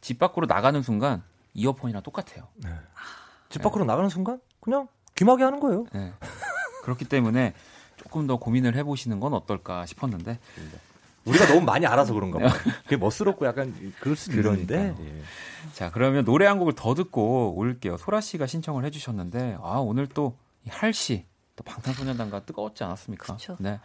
집 0.03 0.19
밖으로 0.19 0.45
나가는 0.47 0.81
순간 0.83 1.23
이어폰이랑 1.55 2.03
똑같아요. 2.03 2.49
집 3.49 3.63
밖으로 3.63 3.85
나가는 3.85 4.09
순간 4.09 4.41
그냥 4.61 4.89
귀마개 5.15 5.45
하는 5.45 5.61
거예요. 5.61 5.87
네. 5.93 6.13
그렇기 6.83 7.05
때문에 7.05 7.55
조금 7.97 8.27
더 8.27 8.37
고민을 8.37 8.77
해보시는 8.77 9.21
건 9.21 9.35
어떨까 9.35 9.87
싶었는데 9.87 10.39
우리가 11.25 11.47
너무 11.47 11.63
많이 11.63 11.87
알아서 11.87 12.15
그런가 12.15 12.39
봐요. 12.39 12.49
그게 12.85 12.97
멋스럽고 12.97 13.47
약간 13.47 13.75
그럴 14.01 14.17
수도 14.17 14.37
있는데. 14.37 14.95
예. 14.99 15.23
자 15.73 15.91
그러면 15.91 16.25
노래 16.25 16.47
한 16.47 16.59
곡을 16.59 16.75
더 16.75 16.95
듣고 16.95 17.55
올게요. 17.57 17.97
소라 17.97 18.21
씨가 18.21 18.47
신청을 18.47 18.85
해주셨는데 18.85 19.59
아 19.63 19.79
오늘 19.79 20.07
또 20.07 20.37
Halsey 20.69 21.27
또 21.57 21.65
방탄소년단과 21.65 22.45
뜨거웠지 22.45 22.85
않았습니까? 22.85 23.35
그쵸. 23.35 23.57
네. 23.59 23.81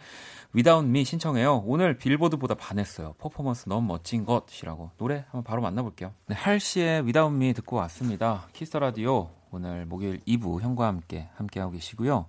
Without 0.54 0.86
Me 0.86 1.04
신청해요. 1.04 1.62
오늘 1.64 1.96
빌보드 1.96 2.35
보다 2.35 2.54
반했어요. 2.54 3.14
퍼포먼스 3.18 3.68
너무 3.68 3.86
멋진 3.86 4.24
것이라고 4.24 4.90
노래 4.98 5.24
한번 5.30 5.42
바로 5.42 5.62
만나볼게요. 5.62 6.12
네, 6.26 6.34
Halsey의 6.34 7.02
Without 7.02 7.34
Me 7.34 7.54
듣고 7.54 7.76
왔습니다. 7.76 8.46
키스 8.52 8.67
더 8.67 8.76
라디오 8.76 9.30
오늘 9.52 9.86
목요일 9.86 10.20
2부 10.26 10.60
형과 10.60 10.86
함께 10.88 11.28
함께하고 11.36 11.72
계시고요. 11.72 12.26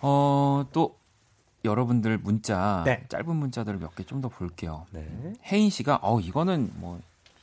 어, 0.00 0.64
또 0.72 0.96
여러분들 1.64 2.18
문자 2.18 2.82
네. 2.86 3.04
짧은 3.08 3.36
문자들을 3.36 3.78
몇 3.78 3.94
개 3.94 4.04
좀 4.04 4.20
더 4.20 4.28
볼게요. 4.28 4.86
네. 4.92 5.06
혜인 5.44 5.70
씨가 5.70 6.00
어 6.02 6.18
이거는 6.20 6.72
뭐 6.76 7.00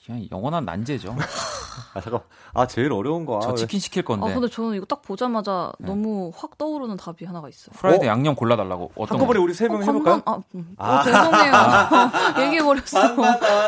그냥 0.09 0.27
영원한 0.31 0.65
난제죠. 0.65 1.15
아 1.93 2.01
잠깐. 2.01 2.21
아 2.55 2.65
제일 2.65 2.91
어려운 2.91 3.27
거. 3.27 3.39
저 3.43 3.51
아, 3.51 3.55
치킨 3.55 3.79
시킬 3.79 4.03
건데 4.03 4.31
아 4.31 4.33
근데 4.33 4.47
저는 4.47 4.75
이거 4.75 4.85
딱 4.87 5.03
보자마자 5.03 5.71
네. 5.77 5.85
너무 5.87 6.31
확 6.35 6.57
떠오르는 6.57 6.97
답이 6.97 7.25
하나가 7.25 7.47
있어요. 7.47 7.73
프라이드 7.77 8.05
어? 8.05 8.07
양념 8.07 8.33
골라달라고 8.33 8.91
어떤 8.95 9.19
한꺼번에 9.19 9.37
거? 9.37 9.43
우리 9.43 9.53
세명 9.53 9.77
어, 9.77 9.79
해볼까요? 9.81 10.21
반반? 10.21 10.33
아, 10.33 10.43
음. 10.55 10.75
어, 10.77 10.83
아. 10.83 11.03
죄송해요. 11.03 12.41
얘기해 12.43 12.63
버렸어. 12.63 13.15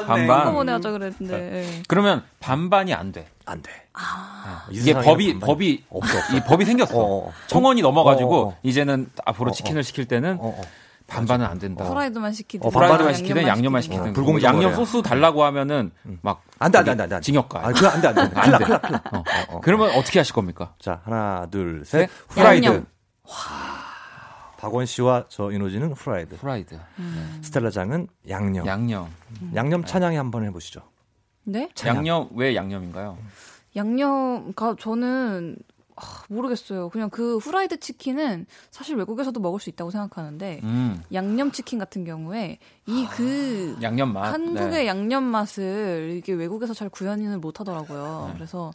반반. 0.07 0.29
한꺼번에 0.39 0.71
하자 0.71 0.91
그랬는데. 0.91 1.33
예. 1.35 1.83
그러면 1.87 2.23
반반이 2.39 2.95
안 2.95 3.11
돼. 3.11 3.27
안 3.45 3.61
돼. 3.61 3.71
아, 3.93 4.65
이 4.71 4.77
이게 4.77 4.93
법이 4.93 5.33
반반이 5.33 5.39
법이 5.39 5.83
없어. 5.91 6.17
없어. 6.17 6.37
이 6.37 6.41
법이 6.41 6.65
생겼어. 6.65 6.97
어, 6.97 7.27
어. 7.27 7.33
청원이 7.47 7.83
넘어가지고 7.83 8.35
어, 8.35 8.47
어. 8.47 8.57
이제는 8.63 9.11
앞으로 9.25 9.49
어, 9.49 9.51
어. 9.51 9.53
치킨을 9.53 9.83
시킬 9.83 10.07
때는 10.07 10.37
어, 10.39 10.55
어. 10.57 10.61
반반은 11.11 11.45
안 11.45 11.59
된다. 11.59 11.83
프라이드만 11.87 12.31
시키든 12.33 12.65
어, 12.65 12.69
프라이드만 12.69 13.13
시키든 13.13 13.47
양념만 13.47 13.81
시키든 13.81 13.99
어, 13.99 14.03
그리고 14.05 14.15
불공정 14.15 14.55
양념. 14.55 14.73
소스 14.75 15.01
달라고 15.01 15.43
하면은 15.43 15.91
막 16.21 16.51
안 16.51 16.71
돼, 16.71 16.77
안 16.79 16.85
돼, 16.85 16.91
안 16.91 16.97
돼, 16.97 17.03
안 17.03 17.09
돼. 17.09 17.19
징역 17.21 17.49
가. 17.49 17.59
아, 17.67 17.71
그거 17.71 17.87
안 17.87 18.01
돼, 18.01 18.07
안 18.07 18.15
돼. 18.15 18.29
큰일 18.29 18.51
나, 18.51 18.57
큰일 18.57 18.69
나, 18.71 18.77
큰일 18.79 18.91
나. 18.91 19.01
어. 19.11 19.17
어, 19.19 19.23
어. 19.57 19.61
그러면 19.61 19.89
어떻게 19.91 20.19
하실 20.19 20.33
겁니까? 20.33 20.73
자, 20.79 21.01
하나, 21.03 21.47
둘, 21.51 21.83
셋. 21.85 22.09
셋. 22.09 22.09
후라이드. 22.29 22.65
양념. 22.65 22.85
박원 24.57 24.85
씨와 24.85 25.25
저 25.27 25.51
이노지는 25.51 25.93
후라이드. 25.93 26.37
프라이드. 26.37 26.79
스텔라 27.41 27.71
장은 27.71 28.07
양념. 28.29 28.65
양념. 28.65 29.07
양념 29.55 29.83
찬양이 29.83 30.15
한번 30.15 30.45
해보시죠. 30.45 30.81
네? 31.43 31.69
찬양. 31.73 31.97
양념 31.97 32.29
왜 32.35 32.55
양념인가요? 32.55 33.17
양념 33.75 34.53
가 34.53 34.75
저는 34.79 35.55
아, 35.59 35.70
모르겠어요. 36.29 36.89
그냥 36.89 37.09
그 37.09 37.37
후라이드 37.37 37.79
치킨은 37.79 38.45
사실 38.71 38.95
외국에서도 38.95 39.39
먹을 39.39 39.59
수 39.59 39.69
있다고 39.69 39.91
생각하는데 39.91 40.61
음. 40.63 41.03
양념 41.13 41.51
치킨 41.51 41.79
같은 41.79 42.03
경우에 42.05 42.57
이 42.87 43.05
그 43.11 43.77
양념 43.81 44.13
맛. 44.13 44.33
한국의 44.33 44.69
네. 44.71 44.87
양념 44.87 45.23
맛을 45.23 46.15
이게 46.17 46.33
외국에서 46.33 46.73
잘 46.73 46.89
구현을 46.89 47.37
못 47.37 47.59
하더라고요. 47.59 48.25
네. 48.29 48.33
그래서 48.35 48.71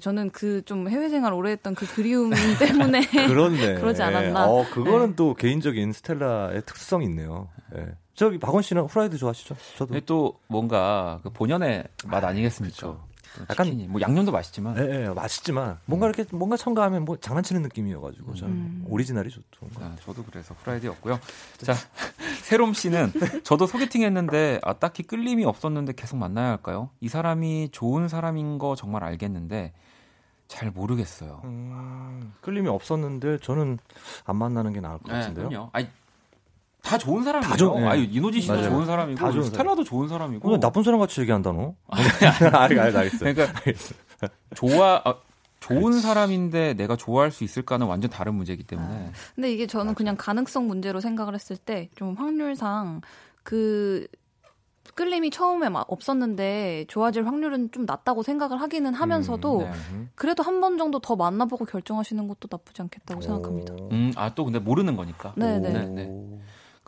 저는 0.00 0.30
그 0.30 0.62
좀 0.64 0.88
해외 0.88 1.08
생활 1.08 1.32
오래 1.34 1.50
했던 1.50 1.74
그 1.74 1.86
그리움 1.86 2.30
때문에 2.58 3.00
그렇네. 3.28 3.74
그러지 3.74 4.02
않았나. 4.02 4.48
어, 4.48 4.64
그거는 4.70 5.10
네. 5.10 5.16
또 5.16 5.34
개인적인 5.34 5.92
스텔라의 5.92 6.62
특수성이 6.66 7.06
있네요. 7.06 7.48
예. 7.76 7.86
저기 8.14 8.38
박원 8.38 8.62
씨는 8.62 8.82
후라이드 8.84 9.16
좋아하시죠? 9.16 9.56
저도. 9.76 9.86
근데 9.92 10.04
또 10.06 10.34
뭔가 10.46 11.18
그 11.22 11.30
본연의 11.30 11.84
맛 12.06 12.22
아니겠습니까? 12.24 12.76
그렇죠. 12.76 13.04
또 13.36 13.42
약간- 13.48 13.66
치킨이. 13.66 13.88
뭐 13.88 14.00
양념도 14.00 14.30
맛있지만 14.32 14.76
예, 14.78 15.04
예, 15.04 15.08
맛있지만 15.08 15.78
뭔가 15.86 16.06
이렇게 16.08 16.24
뭔가 16.34 16.56
첨가하면 16.56 17.04
뭐 17.04 17.16
장난치는 17.16 17.62
느낌이어가지고 17.62 18.34
저는 18.34 18.54
음. 18.54 18.84
오리지널이 18.88 19.30
좋던 19.30 19.68
것 19.70 19.74
같아요. 19.74 19.92
아, 19.92 19.96
저도 20.04 20.24
그래서 20.24 20.54
프라이드였고요. 20.62 21.18
자, 21.58 21.74
세롬 22.44 22.74
씨는 22.74 23.12
저도 23.44 23.66
소개팅 23.66 24.02
했는데 24.02 24.60
아, 24.62 24.74
딱히 24.74 25.02
끌림이 25.02 25.44
없었는데 25.44 25.92
계속 25.94 26.16
만나야 26.16 26.50
할까요? 26.50 26.90
이 27.00 27.08
사람이 27.08 27.70
좋은 27.72 28.08
사람인 28.08 28.58
거 28.58 28.74
정말 28.74 29.04
알겠는데 29.04 29.72
잘 30.48 30.70
모르겠어요. 30.70 31.40
음, 31.44 32.34
끌림이 32.42 32.68
없었는데 32.68 33.38
저는 33.38 33.78
안 34.26 34.36
만나는 34.36 34.72
게 34.74 34.80
나을 34.80 34.98
것 34.98 35.10
같은데요. 35.10 35.44
네, 35.44 35.48
그럼요. 35.48 35.70
아니, 35.72 35.88
다 36.82 36.98
좋은. 36.98 37.24
다 37.24 37.56
좋- 37.56 37.78
예. 37.80 37.84
아유, 37.86 38.02
이노진 38.10 38.42
씨도 38.42 38.54
맞아요. 38.54 38.68
좋은 38.70 38.86
사람이고 38.86 39.18
다 39.18 39.30
좋은 39.30 39.44
스텔라도 39.44 39.84
좋은 39.84 40.08
사람이고. 40.08 40.48
오늘 40.48 40.60
나쁜 40.60 40.82
사람 40.82 40.98
같이 41.00 41.20
얘기한다 41.20 41.52
너. 41.52 41.74
알겠어, 42.58 42.98
알겠어. 42.98 43.18
그러니까 43.24 43.52
좋아 44.54 45.00
아, 45.04 45.14
좋은 45.60 46.00
사람인데 46.00 46.74
내가 46.74 46.96
좋아할 46.96 47.30
수 47.30 47.44
있을까는 47.44 47.86
완전 47.86 48.10
다른 48.10 48.34
문제이기 48.34 48.64
때문에 48.64 49.12
근데 49.36 49.52
이게 49.52 49.66
저는 49.68 49.94
그냥 49.94 50.16
가능성 50.18 50.66
문제로 50.66 51.00
생각을 51.00 51.34
했을 51.34 51.56
때 51.56 51.88
좀 51.94 52.14
확률상 52.14 53.00
그 53.44 54.06
끌림이 54.94 55.30
처음에 55.30 55.68
막 55.68 55.86
없었는데 55.90 56.86
좋아질 56.88 57.24
확률은 57.26 57.70
좀 57.70 57.86
낮다고 57.86 58.24
생각을 58.24 58.60
하기는 58.60 58.92
하면서도 58.92 59.62
네. 59.62 59.70
그래도 60.16 60.42
한 60.42 60.60
번 60.60 60.76
정도 60.78 60.98
더 60.98 61.14
만나보고 61.14 61.64
결정하시는 61.64 62.26
것도 62.26 62.48
나쁘지 62.50 62.82
않겠다고 62.82 63.18
어. 63.18 63.22
생각합니다. 63.22 63.74
음, 63.92 64.12
아 64.16 64.34
또 64.34 64.44
근데 64.44 64.58
모르는 64.58 64.96
거니까. 64.96 65.32
네, 65.36 65.58
네. 65.60 65.70
네, 65.72 65.86
네. 65.86 66.10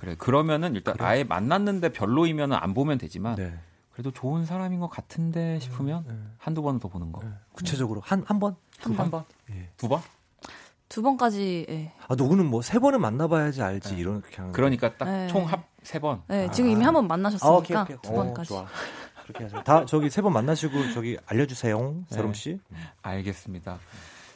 그래 0.04 0.14
그러면은 0.18 0.74
일단 0.74 0.94
아예 0.98 1.24
만났는데 1.24 1.90
별로이면은 1.90 2.56
안 2.60 2.74
보면 2.74 2.98
되지만 2.98 3.36
네. 3.36 3.54
그래도 3.92 4.10
좋은 4.10 4.44
사람인 4.44 4.80
것 4.80 4.88
같은데 4.88 5.58
싶으면 5.60 6.04
네. 6.06 6.14
한두 6.38 6.62
번은 6.62 6.80
더 6.80 6.88
보는 6.88 7.12
거. 7.12 7.20
네. 7.22 7.30
구체적으로 7.52 8.00
한 8.04 8.22
한 8.26 8.38
번. 8.40 8.56
한한 8.80 8.96
번. 8.96 9.10
번? 9.10 9.24
예. 9.50 9.68
두 9.76 9.88
번? 9.88 10.00
두 10.88 11.00
번까지 11.02 11.66
예. 11.68 11.92
아 12.08 12.14
누구는 12.14 12.46
뭐 12.46 12.60
세 12.62 12.78
번은 12.78 13.00
만나봐야지 13.00 13.62
알지 13.62 13.94
네. 13.94 14.00
이렇게 14.00 14.36
하는. 14.36 14.52
그러니까 14.52 14.96
딱 14.96 15.06
네. 15.06 15.26
총합 15.28 15.64
세 15.82 15.98
번. 15.98 16.22
네, 16.28 16.50
지금 16.50 16.70
아. 16.70 16.72
이미 16.72 16.84
한번 16.84 17.04
아, 17.04 17.08
만나셨으니까 17.08 17.54
오케이 17.56 17.76
오케이. 17.76 17.96
두 18.02 18.10
어, 18.10 18.14
번까지. 18.14 18.48
좋아. 18.48 18.66
그렇게 19.24 19.44
하죠. 19.44 19.62
다 19.64 19.84
저기 19.86 20.10
세 20.10 20.20
번 20.22 20.32
만나시고 20.34 20.92
저기 20.92 21.16
알려주세요, 21.26 21.78
네. 21.92 22.04
세롬 22.10 22.34
씨. 22.34 22.60
알겠습니다. 23.02 23.78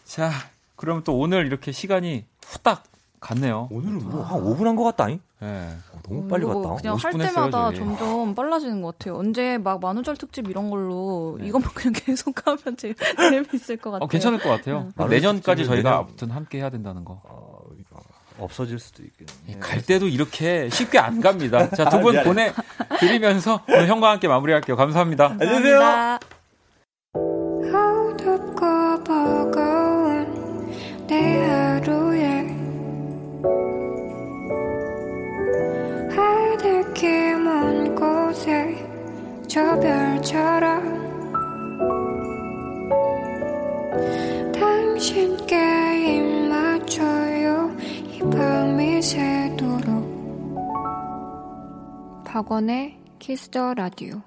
자, 0.04 0.30
그럼 0.76 1.04
또 1.04 1.18
오늘 1.18 1.46
이렇게 1.46 1.72
시간이 1.72 2.24
후딱 2.46 2.84
갔네요. 3.20 3.68
오늘은 3.70 4.08
뭐 4.08 4.22
한 4.22 4.40
5분 4.40 4.64
한 4.64 4.76
것 4.76 4.84
같다잉? 4.84 5.20
네. 5.40 5.68
어, 5.92 5.98
너무 6.08 6.26
빨리 6.28 6.42
이거 6.44 6.60
갔다. 6.60 6.74
그냥 6.82 6.96
할 6.96 7.12
50분 7.12 7.20
했어요, 7.20 7.34
때마다 7.44 7.68
저희. 7.68 7.76
점점 7.78 8.34
빨라지는 8.34 8.82
것 8.82 8.98
같아요. 8.98 9.16
언제 9.18 9.56
막 9.58 9.80
만우절 9.80 10.16
특집 10.16 10.48
이런 10.48 10.68
걸로 10.68 11.36
네. 11.40 11.46
이것만 11.46 11.70
그냥 11.74 11.92
계속 11.94 12.34
하면 12.46 12.76
제- 12.76 12.94
재밌을 13.16 13.76
것 13.76 13.92
같아요. 13.92 14.04
어, 14.04 14.08
괜찮을 14.08 14.38
것 14.40 14.48
같아요. 14.48 14.88
네. 14.96 15.06
내년까지 15.06 15.62
특집은 15.62 15.76
저희가 15.76 15.90
내년- 15.90 16.04
아무튼 16.04 16.30
함께 16.30 16.58
해야 16.58 16.70
된다는 16.70 17.04
거. 17.04 17.20
어, 17.24 17.60
이거 17.78 18.00
없어질 18.40 18.78
수도 18.80 19.02
있겠네. 19.04 19.60
갈 19.60 19.80
때도 19.82 20.08
이렇게 20.08 20.68
쉽게 20.70 20.98
안 20.98 21.20
갑니다. 21.20 21.68
자, 21.70 21.88
두분 21.88 22.18
아, 22.18 22.22
보내드리면서 22.24 23.62
오늘 23.68 23.86
형과 23.88 24.10
함께 24.10 24.26
마무리할게요. 24.28 24.76
감사합니다. 24.76 25.36
버거운 29.04 30.26
내 31.06 31.67
저 39.58 39.80
별처럼 39.80 40.84
당신께 44.52 45.56
입 46.06 46.22
맞춰요 46.48 47.76
이 48.06 48.20
밤이 48.20 49.02
새도록 49.02 50.54
박원의 52.24 53.00
키스더 53.18 53.74
라디오 53.74 54.22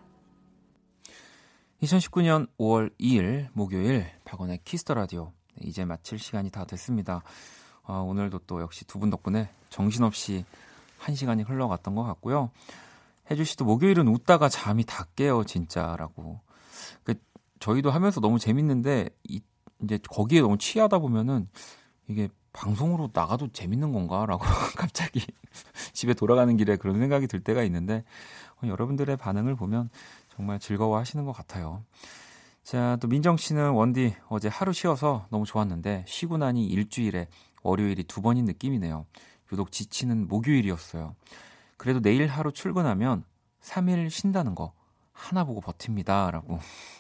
2019년 1.82 2.50
5월 2.60 2.92
2일 3.00 3.48
목요일 3.54 4.08
박원의 4.26 4.60
키스 4.66 4.84
더 4.84 4.96
라디오 4.96 5.32
네, 5.56 5.66
이제 5.66 5.86
마칠 5.86 6.20
시간이 6.20 6.50
다 6.52 6.66
됐습니다. 6.66 7.24
아, 7.86 7.94
오늘도 8.00 8.40
또 8.48 8.60
역시 8.60 8.84
두 8.84 9.00
분 9.00 9.10
덕분에 9.10 9.50
정신없이 9.70 10.44
한 10.98 11.16
시간이 11.16 11.44
흘러갔던 11.44 11.96
것 11.96 12.04
같고요. 12.04 12.52
혜주 13.32 13.46
씨도 13.46 13.64
목요일은 13.64 14.10
웃다가 14.10 14.50
잠이 14.50 14.84
다 14.84 15.08
깨요 15.16 15.46
진짜라고. 15.46 16.42
그 17.04 17.16
저희도 17.60 17.90
하면서 17.90 18.20
너무 18.20 18.40
재밌는데 18.40 19.10
이, 19.24 19.42
이제 19.82 19.98
거기에 20.10 20.42
너무 20.42 20.58
취하다 20.58 21.00
보면은 21.00 21.48
이게 22.10 22.28
방송으로 22.52 23.10
나가도 23.14 23.54
재밌는 23.54 23.94
건가라고 23.94 24.44
갑자기 24.76 25.26
집에 25.94 26.14
돌아가는 26.14 26.56
길에 26.58 26.76
그런 26.76 27.00
생각이 27.00 27.28
들 27.28 27.40
때가 27.42 27.64
있는데 27.64 28.04
어, 28.62 28.68
여러분들의 28.68 29.16
반응을 29.16 29.56
보면 29.56 29.90
정말 30.36 30.60
즐거워 30.60 30.98
하시는 30.98 31.24
것 31.24 31.32
같아요. 31.32 31.86
자, 32.64 32.98
또 33.02 33.08
민정 33.08 33.38
씨는 33.38 33.72
원디 33.72 34.14
어제 34.28 34.50
하루 34.50 34.74
쉬어서 34.74 35.26
너무 35.30 35.46
좋았는데 35.46 36.04
쉬고 36.06 36.38
나니 36.38 36.66
일주일에 36.68 37.28
월요일이 37.64 38.04
두 38.04 38.22
번인 38.22 38.44
느낌이네요. 38.44 39.06
유독 39.54 39.72
지치는 39.72 40.28
목요일이었어요. 40.28 41.16
그래도 41.82 42.00
내일 42.00 42.28
하루 42.28 42.52
출근하면 42.52 43.24
3일 43.64 44.12
쉰다는 44.12 44.54
거 44.54 44.72
하나 45.14 45.44
보고 45.44 45.62
버팁니다. 45.62 46.30
라고. 46.30 46.60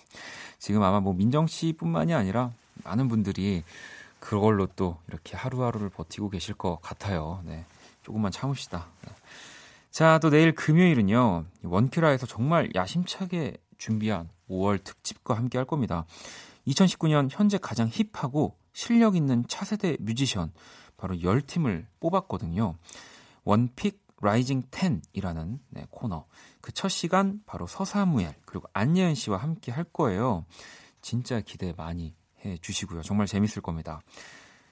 지금 0.57 0.81
아마 0.81 0.99
뭐 0.99 1.13
민정 1.13 1.45
씨 1.45 1.71
뿐만이 1.73 2.15
아니라 2.15 2.51
많은 2.83 3.07
분들이 3.07 3.63
그걸로 4.19 4.65
또 4.75 4.97
이렇게 5.07 5.37
하루하루를 5.37 5.89
버티고 5.89 6.31
계실 6.31 6.55
것 6.55 6.81
같아요. 6.81 7.43
네. 7.45 7.63
조금만 8.01 8.31
참읍시다. 8.31 8.87
네. 9.05 9.13
자, 9.91 10.17
또 10.17 10.31
내일 10.31 10.55
금요일은요. 10.55 11.45
원큐라에서 11.61 12.25
정말 12.25 12.71
야심차게 12.73 13.57
준비한 13.77 14.29
5월 14.49 14.83
특집과 14.83 15.35
함께 15.35 15.59
할 15.59 15.65
겁니다. 15.65 16.05
2019년 16.65 17.27
현재 17.29 17.59
가장 17.59 17.87
hip하고 17.87 18.57
실력 18.73 19.15
있는 19.15 19.45
차세대 19.47 19.97
뮤지션 19.99 20.51
바로 20.97 21.13
10팀을 21.17 21.85
뽑았거든요. 21.99 22.77
One 23.43 23.68
Pick 23.68 24.00
Rising 24.21 24.63
10이라는 24.71 25.59
네, 25.69 25.87
코너. 25.89 26.25
그 26.61 26.71
첫 26.73 26.89
시간 26.89 27.41
바로 27.45 27.67
서사무엘 27.67 28.33
그리고 28.45 28.67
안예은 28.73 29.15
씨와 29.15 29.37
함께 29.37 29.71
할 29.71 29.83
거예요. 29.83 30.45
진짜 31.01 31.41
기대 31.41 31.73
많이 31.75 32.15
해 32.45 32.57
주시고요. 32.57 33.01
정말 33.01 33.27
재밌을 33.27 33.61
겁니다. 33.61 34.01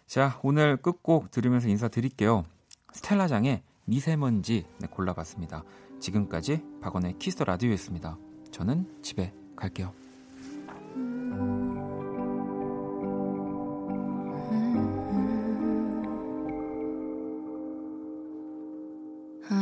자, 0.08 0.40
오늘 0.44 0.78
끝곡 0.78 1.32
들으면서 1.32 1.68
인사드릴게요. 1.68 2.46
스텔라장의 2.94 3.62
미세먼지 3.86 4.66
네, 4.80 4.88
골라봤습니다. 4.88 5.64
지금까지 6.00 6.64
박원의 6.82 7.18
키스 7.20 7.44
라디오였습니다. 7.44 8.18
저는 8.52 9.02
집에 9.04 9.34
갈게요. 9.56 9.99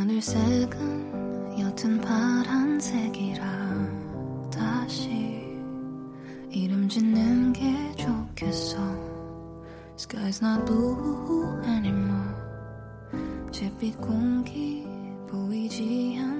하늘색은 0.08 1.58
옅은 1.58 2.00
파란색이라 2.00 3.44
다시 4.50 5.10
이름 6.50 6.88
짓는 6.88 7.52
게 7.52 7.94
좋겠어. 7.94 8.78
Sky's 9.98 10.42
not 10.42 10.64
blue 10.64 11.60
anymore. 11.62 12.34
잿빛 13.52 14.00
공기 14.00 14.86
보이지 15.28 16.16
않아 16.18 16.37